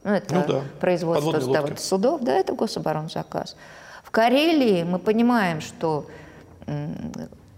Ну, 0.04 0.12
это 0.12 0.36
ну, 0.36 0.44
да. 0.48 0.62
производство 0.80 1.40
да, 1.40 1.62
вот 1.62 1.80
судов, 1.80 2.22
да, 2.22 2.34
это 2.34 2.54
гособоронзаказ. 2.54 3.56
В 4.04 4.12
Карелии 4.12 4.84
мы 4.84 4.98
понимаем, 4.98 5.62
что 5.62 6.08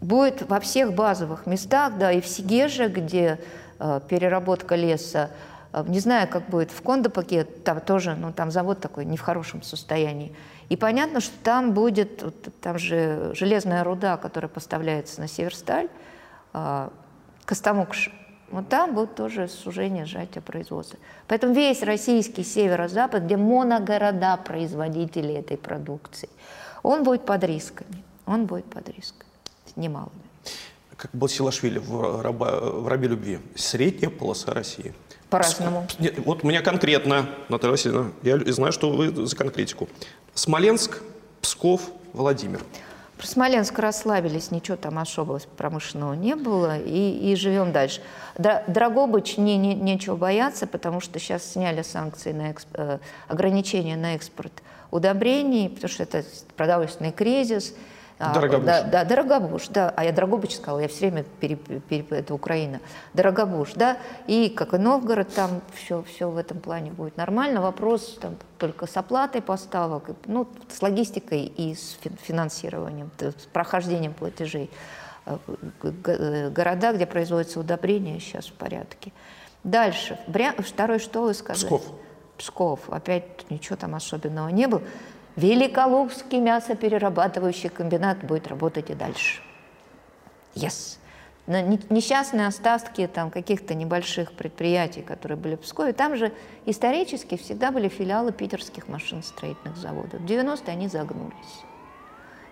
будет 0.02 0.50
во 0.50 0.60
всех 0.60 0.94
базовых 0.94 1.46
местах, 1.46 1.98
да, 1.98 2.12
и 2.12 2.20
в 2.20 2.28
Сигеже, 2.28 2.90
где 2.90 3.40
э, 3.80 4.02
переработка 4.08 4.76
леса, 4.76 5.30
э, 5.72 5.84
не 5.88 6.00
знаю, 6.00 6.28
как 6.28 6.50
будет 6.50 6.72
в 6.72 6.82
Кондопаке, 6.82 7.44
там 7.44 7.80
тоже, 7.80 8.16
ну, 8.16 8.34
там 8.34 8.52
завод 8.52 8.82
такой 8.82 9.06
не 9.06 9.16
в 9.16 9.22
хорошем 9.22 9.62
состоянии. 9.62 10.36
И 10.70 10.76
понятно, 10.76 11.22
что 11.22 11.38
там 11.44 11.74
будет, 11.74 12.24
вот, 12.24 12.36
там 12.62 12.80
же 12.80 13.32
железная 13.36 13.84
руда, 13.84 14.18
которая 14.18 14.50
поставляется 14.50 15.22
на 15.22 15.28
Северсталь, 15.28 15.88
э, 16.54 16.90
Костомукш, 17.46 18.12
вот 18.50 18.68
там 18.68 18.94
будет 18.94 19.16
тоже 19.16 19.48
сужение, 19.48 20.06
сжатие 20.06 20.42
производства. 20.42 21.00
Поэтому 21.28 21.54
весь 21.54 21.84
российский 21.84 22.44
северо-запад, 22.44 23.24
где 23.24 23.38
моногорода 23.38 24.36
производителей 24.36 25.36
этой 25.36 25.58
продукции, 25.58 26.28
он 26.84 27.04
будет 27.04 27.26
под 27.26 27.44
рисками. 27.46 28.04
Он 28.26 28.46
будет 28.46 28.66
под 28.66 28.90
рисками 28.90 29.31
немалыми. 29.76 30.22
Как 31.02 31.10
был 31.14 31.28
Силашвили 31.28 31.80
в, 31.80 32.22
раба, 32.22 32.60
в 32.60 32.88
«Рабе 32.88 33.08
любви». 33.08 33.40
Средняя 33.56 34.12
полоса 34.12 34.54
России. 34.54 34.94
По-разному. 35.32 35.88
Нет, 35.98 36.20
вот 36.26 36.44
у 36.44 36.48
меня 36.48 36.62
конкретно, 36.62 37.28
Наталья 37.50 37.72
Васильевна, 37.72 38.12
я 38.22 38.38
знаю, 38.52 38.72
что 38.72 38.92
вы 38.92 39.26
за 39.26 39.36
конкретику. 39.36 39.90
Смоленск, 40.36 41.02
Псков, 41.42 41.90
Владимир. 42.14 42.62
Про 43.18 43.26
Смоленск 43.26 43.80
расслабились, 43.80 44.52
ничего 44.52 44.78
там 44.78 45.00
особого 45.00 45.40
промышленного 45.56 46.14
не 46.14 46.36
было, 46.36 46.78
и, 46.78 47.32
и 47.32 47.36
живем 47.36 47.72
дальше. 47.72 48.02
Драгобыч 48.38 49.38
не, 49.38 49.58
не, 49.58 49.74
нечего 49.74 50.16
бояться, 50.16 50.68
потому 50.68 51.00
что 51.00 51.18
сейчас 51.20 51.54
сняли 51.54 51.82
санкции 51.82 52.32
на 52.32 52.52
эксп, 52.52 52.68
э, 52.74 53.00
ограничения 53.28 53.96
на 53.96 54.16
экспорт 54.16 54.52
удобрений, 54.92 55.70
потому 55.70 55.90
что 55.90 56.04
это 56.04 56.24
продовольственный 56.58 57.12
кризис– 57.12 57.74
Дорогобуж. 58.34 58.66
Да, 58.66 58.84
да, 58.84 59.04
Дорогобуж, 59.06 59.68
да. 59.70 59.94
А 59.96 60.04
я 60.04 60.12
Дорогобуч 60.12 60.56
сказала, 60.56 60.80
я 60.80 60.88
все 60.88 61.10
время 61.10 61.24
пере, 61.40 61.56
пере- 61.56 62.06
это 62.10 62.34
Украина. 62.34 62.80
Дорогобуж, 63.14 63.74
да. 63.76 63.98
И 64.28 64.50
как 64.50 64.74
и 64.74 64.78
Новгород, 64.78 65.34
там 65.34 65.62
все, 65.74 66.04
все 66.04 66.30
в 66.30 66.38
этом 66.38 66.60
плане 66.60 66.92
будет 66.92 67.18
нормально. 67.18 67.62
Вопрос 67.62 68.18
там 68.22 68.36
только 68.58 68.86
с 68.88 68.96
оплатой 68.98 69.42
поставок, 69.42 70.10
ну, 70.26 70.48
с 70.70 70.82
логистикой 70.82 71.46
и 71.46 71.74
с 71.76 71.98
фин- 72.04 72.18
финансированием, 72.22 73.10
с 73.20 73.46
прохождением 73.54 74.14
платежей. 74.14 74.70
Э, 75.26 75.38
Города, 76.50 76.94
где 76.94 77.06
производятся 77.06 77.60
удобрения, 77.60 78.20
сейчас 78.20 78.46
в 78.48 78.54
порядке. 78.54 79.12
Дальше. 79.64 80.18
Бря... 80.28 80.54
Второй, 80.58 81.00
что 81.00 81.24
вы 81.24 81.34
сказали? 81.34 81.66
Псков. 81.66 81.84
Псков. 82.38 82.80
Опять 82.90 83.50
ничего 83.52 83.76
там 83.76 83.94
особенного 83.96 84.48
не 84.50 84.68
было. 84.68 84.82
Великолукский 85.36 86.40
мясоперерабатывающий 86.40 87.70
комбинат 87.70 88.24
будет 88.24 88.48
работать 88.48 88.90
и 88.90 88.94
дальше. 88.94 89.42
Yes. 90.56 90.98
Несчастные 91.48 92.48
остатки 92.48 93.08
там 93.08 93.32
каких-то 93.32 93.74
небольших 93.74 94.34
предприятий, 94.34 95.02
которые 95.02 95.38
были 95.38 95.56
в 95.56 95.62
Пскове, 95.62 95.92
там 95.92 96.16
же 96.16 96.32
исторически 96.66 97.36
всегда 97.36 97.72
были 97.72 97.88
филиалы 97.88 98.32
питерских 98.32 98.88
машиностроительных 98.88 99.76
заводов. 99.78 100.22
В 100.22 100.26
90-е 100.26 100.72
они 100.72 100.88
загнулись. 100.88 101.64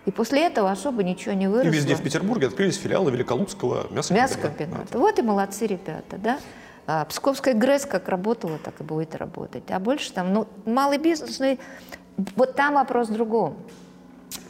И 0.06 0.12
после 0.12 0.46
этого 0.46 0.72
особо 0.72 1.04
ничего 1.04 1.34
не 1.36 1.46
И 1.46 1.48
выросло. 1.48 1.70
везде 1.70 1.96
в 1.96 2.02
Петербурге 2.02 2.48
открылись 2.48 2.78
филиалы 2.78 3.12
Великолукского 3.12 3.88
мясокомбината. 3.92 4.38
Мясокомбината. 4.38 4.98
Вот 4.98 5.20
и 5.20 5.22
молодцы 5.22 5.68
ребята, 5.68 6.18
да. 6.18 6.40
А 6.88 7.06
Псковская 7.06 7.54
ГРЭС 7.54 7.86
как 7.86 8.10
работала, 8.10 8.58
так 8.58 8.80
и 8.80 8.84
будет 8.84 9.14
работать. 9.14 9.70
А 9.70 9.80
больше 9.80 10.12
там, 10.12 10.34
ну, 10.34 10.48
малый 10.66 10.98
бизнес, 10.98 11.38
ну, 11.38 11.46
и 11.46 11.58
вот 12.36 12.56
там 12.56 12.76
вопрос 12.76 13.10
в 13.10 13.14
другом. 13.14 13.58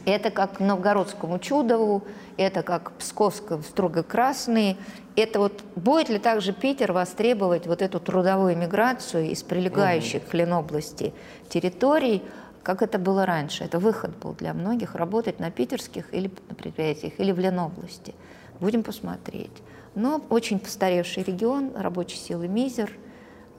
Это 0.06 0.32
как 0.32 0.60
Новгородскому 0.60 1.40
Чудову, 1.40 2.04
это 2.38 2.64
как 2.64 2.92
Псковскому 2.94 3.64
строго 3.64 4.02
красный. 4.02 4.78
Это 5.16 5.40
вот 5.40 5.64
будет 5.76 6.10
ли 6.10 6.20
также 6.20 6.54
Питер 6.54 6.94
востребовать 6.94 7.68
вот 7.68 7.82
эту 7.82 8.00
трудовую 8.00 8.58
миграцию 8.58 9.30
из 9.30 9.44
прилегающих 9.44 10.26
к 10.28 10.34
Ленобласти 10.34 11.14
территорий, 11.50 12.24
как 12.64 12.82
это 12.82 12.98
было 12.98 13.26
раньше? 13.26 13.64
Это 13.64 13.80
выход 13.80 14.16
был 14.18 14.34
для 14.34 14.54
многих 14.54 14.96
работать 14.96 15.40
на 15.40 15.52
питерских 15.52 16.14
или 16.14 16.32
на 16.50 16.56
предприятиях, 16.56 17.14
или 17.18 17.32
в 17.32 17.40
Ленобласти. 17.40 18.14
Будем 18.60 18.84
посмотреть. 18.84 19.52
Но 19.96 20.22
очень 20.30 20.60
постаревший 20.60 21.24
регион, 21.24 21.72
рабочей 21.76 22.18
силы 22.18 22.48
мизер, 22.48 22.92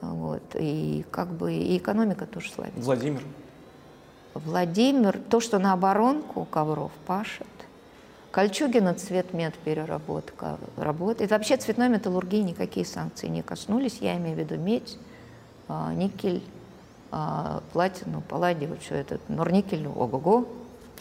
вот, 0.01 0.43
и 0.55 1.05
как 1.11 1.29
бы 1.29 1.53
и 1.53 1.77
экономика 1.77 2.25
тоже 2.25 2.51
слабится. 2.51 2.81
Владимир. 2.81 3.21
Владимир, 4.33 5.19
то, 5.29 5.39
что 5.39 5.59
на 5.59 5.73
оборонку 5.73 6.45
ковров 6.45 6.91
пашет. 7.05 7.47
Кольчугина 8.31 8.93
цветмет 8.93 9.55
переработка 9.55 10.57
работает. 10.77 11.31
Вообще 11.31 11.57
цветной 11.57 11.89
металлургии 11.89 12.41
никакие 12.41 12.85
санкции 12.85 13.27
не 13.27 13.41
коснулись. 13.41 13.97
Я 13.99 14.15
имею 14.17 14.37
в 14.37 14.39
виду 14.39 14.55
медь, 14.55 14.97
а, 15.67 15.93
никель, 15.93 16.41
а, 17.11 17.61
платину, 17.73 18.21
палладий, 18.21 18.67
вот 18.67 18.81
все 18.81 18.95
это. 18.95 19.19
Норникель, 19.27 19.85
ого-го, 19.85 20.47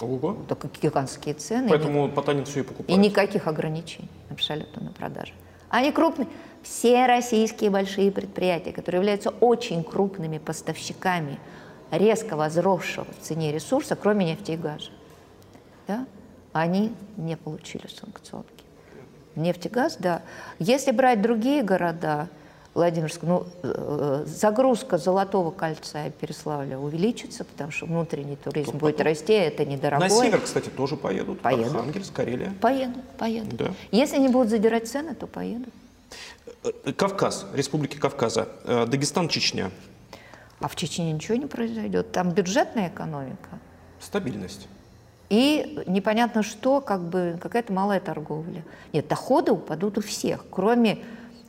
Ого. 0.00 0.36
только 0.48 0.68
гигантские 0.82 1.34
цены. 1.34 1.68
Поэтому 1.68 2.08
Потанин 2.08 2.44
все 2.46 2.60
и 2.60 2.62
И 2.62 2.66
покупает. 2.66 2.98
никаких 3.00 3.46
ограничений 3.46 4.08
абсолютно 4.28 4.82
на 4.82 4.90
продажи. 4.90 5.32
Они 5.68 5.92
крупные. 5.92 6.26
Все 6.64 7.06
российские 7.06 7.70
большие 7.70 8.10
предприятия, 8.10 8.72
которые 8.72 8.98
являются 8.98 9.30
очень 9.30 9.84
крупными 9.84 10.38
поставщиками 10.38 11.38
резко 11.90 12.36
возросшего 12.36 13.06
в 13.18 13.24
цене 13.24 13.52
ресурса, 13.52 13.96
кроме 13.96 14.26
нефти 14.26 14.52
и 14.52 14.56
газа, 14.56 14.90
да, 15.86 16.06
они 16.52 16.92
не 17.16 17.36
получили 17.36 17.86
санкционки. 17.86 18.48
Нефть 19.36 19.66
и 19.66 19.68
газ, 19.68 19.96
да. 19.98 20.22
Если 20.58 20.90
брать 20.90 21.22
другие 21.22 21.62
города, 21.62 22.28
Владимирск, 22.74 23.22
ну, 23.22 23.46
э, 23.62 24.24
загрузка 24.26 24.96
Золотого 24.96 25.50
кольца 25.50 26.06
и 26.06 26.10
Переславля 26.10 26.78
увеличится, 26.78 27.44
потому 27.44 27.72
что 27.72 27.86
внутренний 27.86 28.36
туризм 28.36 28.78
будет 28.78 29.00
расти, 29.00 29.34
а 29.34 29.42
это 29.42 29.64
недорогое. 29.64 30.08
На 30.08 30.14
север, 30.14 30.40
кстати, 30.40 30.68
тоже 30.68 30.96
поедут. 30.96 31.40
Поедут. 31.40 31.74
Архангельск, 31.74 32.12
Карелия. 32.12 32.52
Поедут, 32.60 33.04
поедут. 33.18 33.56
Да. 33.56 33.74
Если 33.90 34.18
не 34.18 34.28
будут 34.28 34.50
задирать 34.50 34.88
цены, 34.88 35.14
то 35.14 35.26
поедут. 35.26 35.72
Э, 36.62 36.92
Кавказ, 36.92 37.46
Республики 37.54 37.96
Кавказа, 37.96 38.48
э, 38.64 38.86
Дагестан, 38.86 39.28
Чечня. 39.28 39.70
А 40.60 40.68
в 40.68 40.76
Чечне 40.76 41.12
ничего 41.12 41.36
не 41.36 41.46
произойдет. 41.46 42.12
Там 42.12 42.30
бюджетная 42.30 42.88
экономика. 42.88 43.58
Стабильность. 43.98 44.68
И 45.30 45.82
непонятно 45.86 46.42
что, 46.42 46.80
как 46.80 47.02
бы 47.02 47.38
какая-то 47.40 47.72
малая 47.72 48.00
торговля. 48.00 48.64
Нет, 48.92 49.06
доходы 49.08 49.52
упадут 49.52 49.98
у 49.98 50.02
всех, 50.02 50.44
кроме 50.50 50.98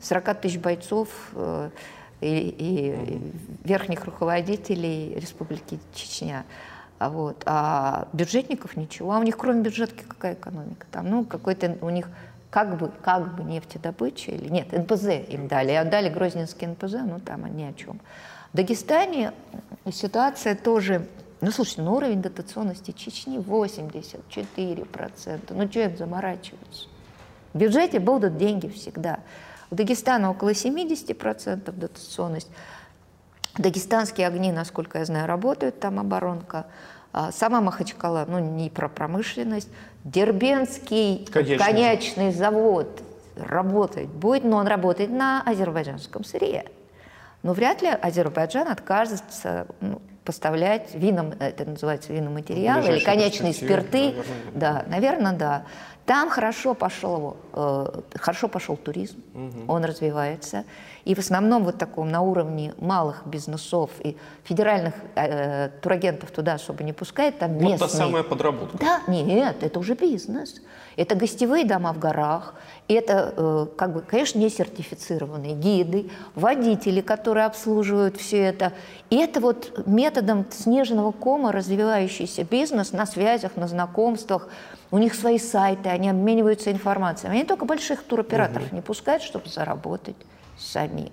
40 0.01 0.41
тысяч 0.41 0.59
бойцов 0.59 1.09
э, 1.33 1.69
и, 2.21 2.55
и 2.57 3.67
верхних 3.67 4.05
руководителей 4.05 5.15
Республики 5.15 5.79
Чечня. 5.93 6.45
А, 6.99 7.09
вот. 7.09 7.41
а 7.47 8.07
бюджетников 8.13 8.77
ничего. 8.77 9.13
А 9.13 9.17
у 9.17 9.23
них 9.23 9.35
кроме 9.35 9.63
бюджетки 9.63 10.03
какая 10.07 10.35
экономика? 10.35 10.85
Там, 10.91 11.09
ну, 11.09 11.25
какой-то 11.25 11.75
у 11.81 11.89
них 11.89 12.07
как 12.51 12.77
бы, 12.77 12.91
как 13.01 13.35
бы 13.35 13.43
нефтедобыча 13.43 14.31
или 14.31 14.49
нет, 14.49 14.71
НПЗ 14.71 15.05
им 15.27 15.47
дали. 15.47 15.71
Отдали 15.71 16.09
Грозненский 16.09 16.67
НПЗ, 16.67 16.97
ну 17.05 17.19
там 17.19 17.45
ни 17.57 17.63
о 17.63 17.73
чем. 17.73 17.99
В 18.53 18.57
Дагестане 18.57 19.33
ситуация 19.91 20.55
тоже 20.55 21.07
ну, 21.41 21.51
слушайте, 21.51 21.81
ну 21.81 21.95
уровень 21.95 22.21
дотационности 22.21 22.91
Чечни 22.91 23.39
84%. 23.39 25.39
Ну, 25.49 25.67
что 25.67 25.79
это 25.79 25.97
заморачиваться? 25.97 26.87
В 27.53 27.57
бюджете 27.57 27.99
будут 27.99 28.37
деньги 28.37 28.67
всегда. 28.67 29.21
У 29.71 29.75
Дагестана 29.75 30.29
около 30.29 30.49
70% 30.49 31.71
дотационность. 31.71 32.49
Дагестанские 33.57 34.27
огни, 34.27 34.51
насколько 34.51 34.99
я 34.99 35.05
знаю, 35.05 35.27
работают, 35.27 35.79
там 35.79 35.99
оборонка. 35.99 36.67
А 37.11 37.31
Сама 37.31 37.59
Махачкала, 37.59 38.25
ну, 38.27 38.37
не 38.37 38.69
про 38.69 38.87
промышленность. 38.87 39.69
Дербенский 40.03 41.25
Конечный. 41.31 41.57
конечный 41.57 42.31
завод 42.31 43.01
работать 43.35 44.09
будет, 44.09 44.43
но 44.43 44.57
он 44.57 44.67
работает 44.67 45.09
на 45.09 45.41
азербайджанском 45.41 46.23
сырье. 46.23 46.65
Но 47.43 47.53
вряд 47.53 47.81
ли 47.81 47.89
Азербайджан 47.89 48.67
откажется 48.67 49.67
ну, 49.79 50.01
поставлять 50.23 50.93
вином, 50.93 51.33
это 51.39 51.65
называется 51.65 52.13
виноматериалы, 52.13 52.87
или 52.87 52.99
конечные 53.03 53.53
спирты. 53.53 54.13
наверное, 54.13 54.23
Да, 54.53 54.85
наверное, 54.87 55.33
да. 55.33 55.63
Там 56.05 56.29
хорошо 56.29 56.73
пошел, 56.73 57.37
э, 57.53 58.01
хорошо 58.15 58.47
пошел 58.47 58.75
туризм, 58.75 59.21
он 59.67 59.85
развивается. 59.85 60.65
И 61.05 61.15
в 61.15 61.19
основном 61.19 61.63
вот 61.63 61.77
таком 61.77 62.09
на 62.09 62.21
уровне 62.21 62.73
малых 62.79 63.25
бизнесов 63.25 63.91
и 64.03 64.17
федеральных 64.43 64.93
э, 65.15 65.69
турагентов 65.81 66.31
туда 66.31 66.53
особо 66.53 66.83
не 66.83 66.91
пускает, 66.93 67.39
там 67.39 67.53
Вот 67.53 67.61
местные. 67.61 67.79
та 67.79 67.87
самая 67.87 68.23
подработка. 68.23 68.77
Да, 68.77 69.01
нет, 69.07 69.63
это 69.63 69.79
уже 69.79 69.93
бизнес. 69.93 70.61
Это 70.97 71.15
гостевые 71.15 71.65
дома 71.65 71.93
в 71.93 71.99
горах, 71.99 72.55
это, 72.93 73.33
э, 73.35 73.67
как 73.75 73.93
бы, 73.93 74.01
конечно, 74.01 74.39
не 74.39 74.49
сертифицированные 74.49 75.53
гиды, 75.53 76.09
водители, 76.35 77.01
которые 77.01 77.45
обслуживают 77.45 78.17
все 78.17 78.39
это. 78.39 78.73
И 79.09 79.17
это 79.17 79.39
вот 79.39 79.85
методом 79.85 80.45
снежного 80.51 81.11
кома 81.11 81.51
развивающийся 81.51 82.43
бизнес 82.43 82.91
на 82.91 83.05
связях, 83.05 83.55
на 83.55 83.67
знакомствах. 83.67 84.47
У 84.91 84.97
них 84.97 85.15
свои 85.15 85.39
сайты, 85.39 85.89
они 85.89 86.09
обмениваются 86.09 86.71
информацией. 86.71 87.31
Они 87.31 87.43
только 87.43 87.65
больших 87.65 88.03
туроператоров 88.03 88.71
не 88.71 88.81
пускают, 88.81 89.23
чтобы 89.23 89.49
заработать 89.49 90.17
сами. 90.57 91.11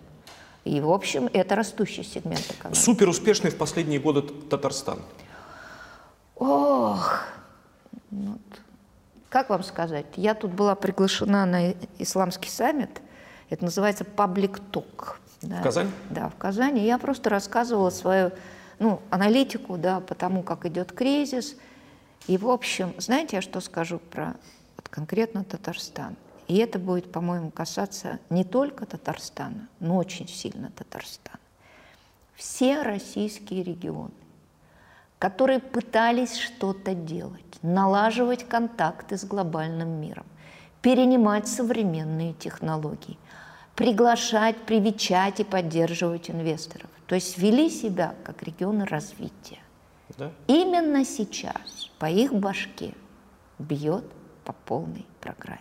И, 0.64 0.80
в 0.80 0.90
общем, 0.90 1.30
это 1.32 1.54
растущий 1.54 2.04
сегмент 2.04 2.44
экономики. 2.50 2.78
Супер 2.78 3.08
успешный 3.08 3.50
в 3.50 3.56
последние 3.56 4.00
годы 4.00 4.22
Татарстан. 4.22 4.98
Ох, 6.36 7.24
вот. 8.10 8.40
Как 9.28 9.50
вам 9.50 9.62
сказать? 9.62 10.06
Я 10.16 10.34
тут 10.34 10.52
была 10.52 10.74
приглашена 10.74 11.44
на 11.46 11.72
исламский 11.98 12.50
саммит. 12.50 13.00
Это 13.50 13.64
называется 13.64 14.04
Public 14.04 14.60
Talk. 14.72 15.16
Да. 15.42 15.60
В 15.60 15.62
Казани? 15.62 15.90
Да, 16.10 16.28
в 16.28 16.36
Казани. 16.36 16.84
Я 16.84 16.98
просто 16.98 17.30
рассказывала 17.30 17.90
свою 17.90 18.32
ну, 18.78 19.00
аналитику, 19.10 19.76
да, 19.76 20.00
по 20.00 20.14
тому, 20.14 20.42
как 20.42 20.66
идет 20.66 20.92
кризис. 20.92 21.56
И, 22.26 22.36
в 22.36 22.48
общем, 22.48 22.94
знаете, 22.98 23.36
я 23.36 23.42
что 23.42 23.60
скажу 23.60 23.98
про 23.98 24.34
вот 24.76 24.88
конкретно 24.88 25.44
Татарстан? 25.44 26.16
И 26.46 26.56
это 26.56 26.78
будет, 26.78 27.12
по-моему, 27.12 27.50
касаться 27.50 28.18
не 28.30 28.42
только 28.42 28.86
Татарстана, 28.86 29.68
но 29.80 29.96
очень 29.96 30.28
сильно 30.28 30.70
Татарстана. 30.70 31.38
Все 32.34 32.82
российские 32.82 33.62
регионы, 33.62 34.12
которые 35.18 35.58
пытались 35.58 36.36
что-то 36.36 36.94
делать, 36.94 37.58
налаживать 37.62 38.48
контакты 38.48 39.16
с 39.16 39.24
глобальным 39.24 40.00
миром, 40.00 40.26
перенимать 40.80 41.48
современные 41.48 42.34
технологии, 42.34 43.18
приглашать, 43.74 44.56
привечать 44.58 45.40
и 45.40 45.44
поддерживать 45.44 46.30
инвесторов. 46.30 46.88
То 47.06 47.14
есть 47.16 47.38
вели 47.38 47.68
себя 47.68 48.14
как 48.22 48.42
регионы 48.42 48.84
развития. 48.84 49.58
Да? 50.16 50.30
Именно 50.46 51.04
сейчас 51.04 51.90
по 51.98 52.06
их 52.06 52.32
башке 52.32 52.94
бьет 53.58 54.04
по 54.44 54.52
полной 54.52 55.06
программе. 55.20 55.60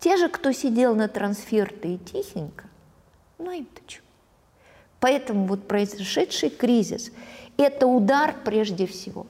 Те 0.00 0.16
же, 0.16 0.28
кто 0.28 0.52
сидел 0.52 0.96
на 0.96 1.08
трансферте 1.08 1.94
и 1.94 1.98
тихенько, 1.98 2.64
ну 3.38 3.50
им-то 3.52 3.82
чего. 3.86 4.04
Поэтому 4.98 5.46
вот 5.46 5.68
произошедший 5.68 6.50
кризис– 6.50 7.12
это 7.60 7.86
удар 7.86 8.34
прежде 8.44 8.86
всего 8.86 9.26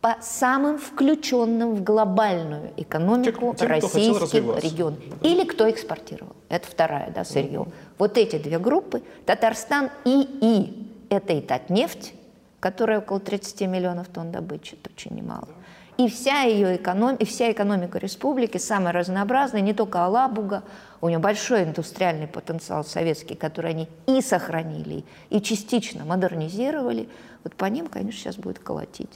по 0.00 0.16
самым 0.20 0.78
включенным 0.78 1.74
в 1.76 1.82
глобальную 1.84 2.72
экономику 2.76 3.54
Тем- 3.54 3.54
тем, 3.54 3.68
российским 3.68 4.56
регионам. 4.58 4.98
Или 5.22 5.44
кто 5.44 5.70
экспортировал. 5.70 6.34
Это 6.48 6.66
вторая, 6.66 7.12
да, 7.14 7.24
сырье. 7.24 7.66
Вот 7.98 8.18
эти 8.18 8.36
две 8.38 8.58
группы, 8.58 9.02
Татарстан 9.26 9.90
и 10.04 10.26
И, 10.40 10.88
это 11.08 11.34
и 11.34 11.40
Татнефть, 11.40 12.14
которая 12.58 12.98
около 12.98 13.20
30 13.20 13.66
миллионов 13.68 14.08
тонн 14.08 14.32
добычи, 14.32 14.74
это 14.74 14.90
очень 14.94 15.14
немало. 15.14 15.48
И 15.98 16.08
вся 16.08 16.42
ее 16.42 16.76
экономика, 16.76 17.22
и 17.22 17.26
вся 17.26 17.52
экономика 17.52 17.98
республики 17.98 18.56
самая 18.56 18.92
разнообразная, 18.92 19.60
не 19.60 19.74
только 19.74 20.04
Алабуга, 20.04 20.62
у 21.00 21.08
нее 21.08 21.18
большой 21.18 21.64
индустриальный 21.64 22.26
потенциал 22.26 22.84
советский, 22.84 23.34
который 23.34 23.72
они 23.72 23.88
и 24.06 24.22
сохранили, 24.22 25.04
и 25.28 25.40
частично 25.40 26.04
модернизировали. 26.04 27.08
Вот 27.44 27.54
по 27.54 27.66
ним, 27.66 27.88
конечно, 27.88 28.18
сейчас 28.18 28.36
будет 28.36 28.58
колотить. 28.58 29.10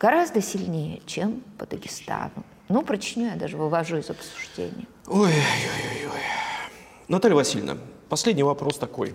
Гораздо 0.00 0.40
сильнее, 0.42 1.02
чем 1.06 1.42
по 1.56 1.66
Дагестану. 1.66 2.44
Ну, 2.68 2.82
про 2.82 2.96
я 2.96 3.36
даже 3.36 3.56
вывожу 3.56 3.96
из 3.96 4.10
обсуждения. 4.10 4.86
Ой-ой-ой. 5.06 6.20
Наталья 7.08 7.34
Васильевна, 7.34 7.78
последний 8.08 8.42
вопрос 8.42 8.76
такой. 8.76 9.14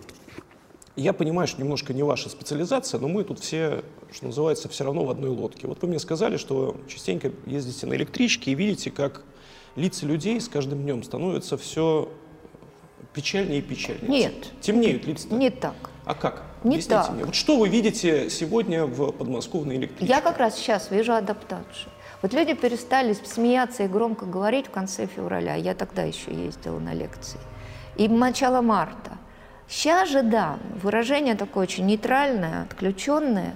Я 0.96 1.14
понимаю, 1.14 1.48
что 1.48 1.60
немножко 1.60 1.92
не 1.94 2.04
ваша 2.04 2.30
специализация, 2.30 3.00
но 3.00 3.08
мы 3.08 3.24
тут 3.24 3.40
все, 3.40 3.84
что 4.12 4.28
называется, 4.28 4.70
все 4.70 4.84
равно 4.84 5.06
в 5.06 5.10
одной 5.10 5.32
лодке. 5.32 5.68
Вот 5.68 5.82
вы 5.82 5.88
мне 5.88 5.98
сказали, 5.98 6.38
что 6.38 6.78
частенько 6.88 7.32
ездите 7.48 7.88
на 7.88 7.96
электричке 7.96 8.52
и 8.52 8.56
видите, 8.56 8.92
как 8.92 9.24
лица 9.76 10.06
людей 10.06 10.40
с 10.40 10.48
каждым 10.48 10.84
днем 10.84 11.02
становятся 11.02 11.58
все 11.58 12.10
печальнее 13.14 13.60
и 13.60 13.62
печальнее. 13.62 14.08
Нет. 14.08 14.34
Темнеют 14.62 15.06
лица. 15.08 15.28
Не 15.34 15.50
так. 15.50 15.74
А 16.06 16.14
как? 16.14 16.44
Не 16.64 16.76
Объясните 16.76 16.90
так. 16.90 17.12
мне. 17.12 17.26
Вот 17.26 17.36
что 17.36 17.58
вы 17.58 17.70
видите 17.70 18.30
сегодня 18.30 18.86
в 18.86 19.12
подмосковной 19.12 19.78
электричке? 19.78 20.14
Я 20.14 20.22
как 20.22 20.38
раз 20.38 20.56
сейчас 20.56 20.92
вижу 20.92 21.14
адаптацию. 21.14 21.90
Вот 22.22 22.34
люди 22.34 22.54
перестали 22.54 23.14
смеяться 23.14 23.84
и 23.84 23.88
громко 23.88 24.26
говорить 24.26 24.68
в 24.68 24.70
конце 24.70 25.08
февраля. 25.08 25.56
Я 25.56 25.74
тогда 25.74 26.04
еще 26.04 26.32
ездила 26.32 26.80
на 26.80 26.94
лекции. 26.94 27.40
И 27.98 28.08
начало 28.08 28.62
марта. 28.62 29.18
Сейчас 29.76 30.10
же, 30.10 30.22
да, 30.22 30.60
выражение 30.84 31.34
такое 31.34 31.64
очень 31.64 31.88
нейтральное, 31.88 32.62
отключенное. 32.62 33.56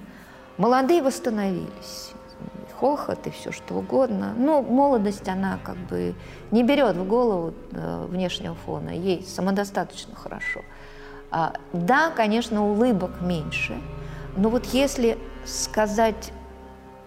Молодые 0.57 1.03
восстановились. 1.03 2.09
Хохот 2.79 3.27
и 3.27 3.29
все 3.29 3.51
что 3.51 3.75
угодно. 3.75 4.33
Но 4.35 4.63
молодость, 4.63 5.29
она 5.29 5.59
как 5.63 5.77
бы 5.77 6.15
не 6.49 6.63
берет 6.63 6.95
в 6.95 7.07
голову 7.07 7.53
э, 7.71 8.05
внешнего 8.09 8.55
фона. 8.55 8.89
Ей 8.89 9.23
самодостаточно 9.23 10.15
хорошо. 10.15 10.61
А, 11.29 11.53
да, 11.71 12.09
конечно, 12.09 12.67
улыбок 12.67 13.21
меньше. 13.21 13.79
Но 14.35 14.49
вот 14.49 14.65
если 14.73 15.19
сказать 15.45 16.33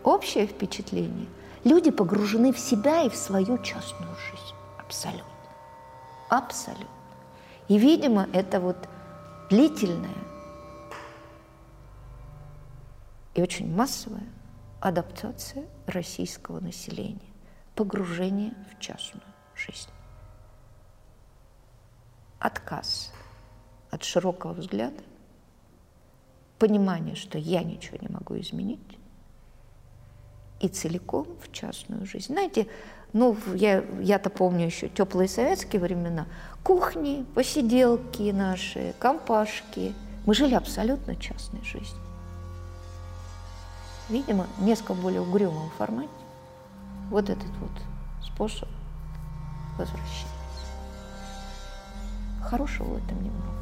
общее 0.05 0.47
впечатление, 0.47 1.27
люди 1.65 1.91
погружены 1.91 2.53
в 2.53 2.61
себя 2.61 3.03
и 3.03 3.09
в 3.09 3.17
свою 3.17 3.59
частную 3.59 4.15
жизнь. 4.31 4.55
Абсолютно. 4.79 5.25
Абсолютно. 6.29 6.87
И, 7.67 7.77
видимо, 7.77 8.29
это 8.33 8.61
вот 8.61 8.77
длительная 9.51 10.15
и 13.35 13.43
очень 13.43 13.75
массовая 13.75 14.27
адаптация 14.81 15.67
российского 15.87 16.61
населения, 16.61 17.33
погружение 17.75 18.55
в 18.71 18.81
частную 18.81 19.27
жизнь. 19.57 19.91
Отказ 22.39 23.13
от 23.91 24.05
широкого 24.05 24.53
взгляда, 24.53 25.03
понимание, 26.59 27.17
что 27.17 27.37
я 27.37 27.65
ничего 27.65 27.99
не 28.01 28.09
могу 28.09 28.39
изменить, 28.39 28.99
и 30.61 30.69
целиком 30.69 31.27
в 31.41 31.51
частную 31.53 32.07
жизнь. 32.07 32.33
Знаете, 32.33 32.69
ну, 33.13 33.37
я, 33.55 33.85
я-то 34.01 34.31
помню 34.31 34.67
еще 34.67 34.89
теплые 34.89 35.29
советские 35.29 35.83
времена. 35.83 36.27
Кухни, 36.63 37.25
посиделки 37.35 38.31
наши, 38.31 38.95
компашки. 38.99 39.95
Мы 40.27 40.35
жили 40.35 40.55
абсолютно 40.55 41.17
частной 41.17 41.63
жизнью. 41.65 42.03
Видимо, 44.09 44.47
несколько 44.59 44.95
более 44.95 45.21
угрюмом 45.21 45.71
формате 45.79 46.09
вот 47.11 47.31
этот 47.31 47.51
вот 47.61 47.71
способ 48.23 48.69
возвращения. 49.77 50.31
Хорошего 52.43 52.95
в 52.95 52.97
этом 53.05 53.23
немного. 53.23 53.60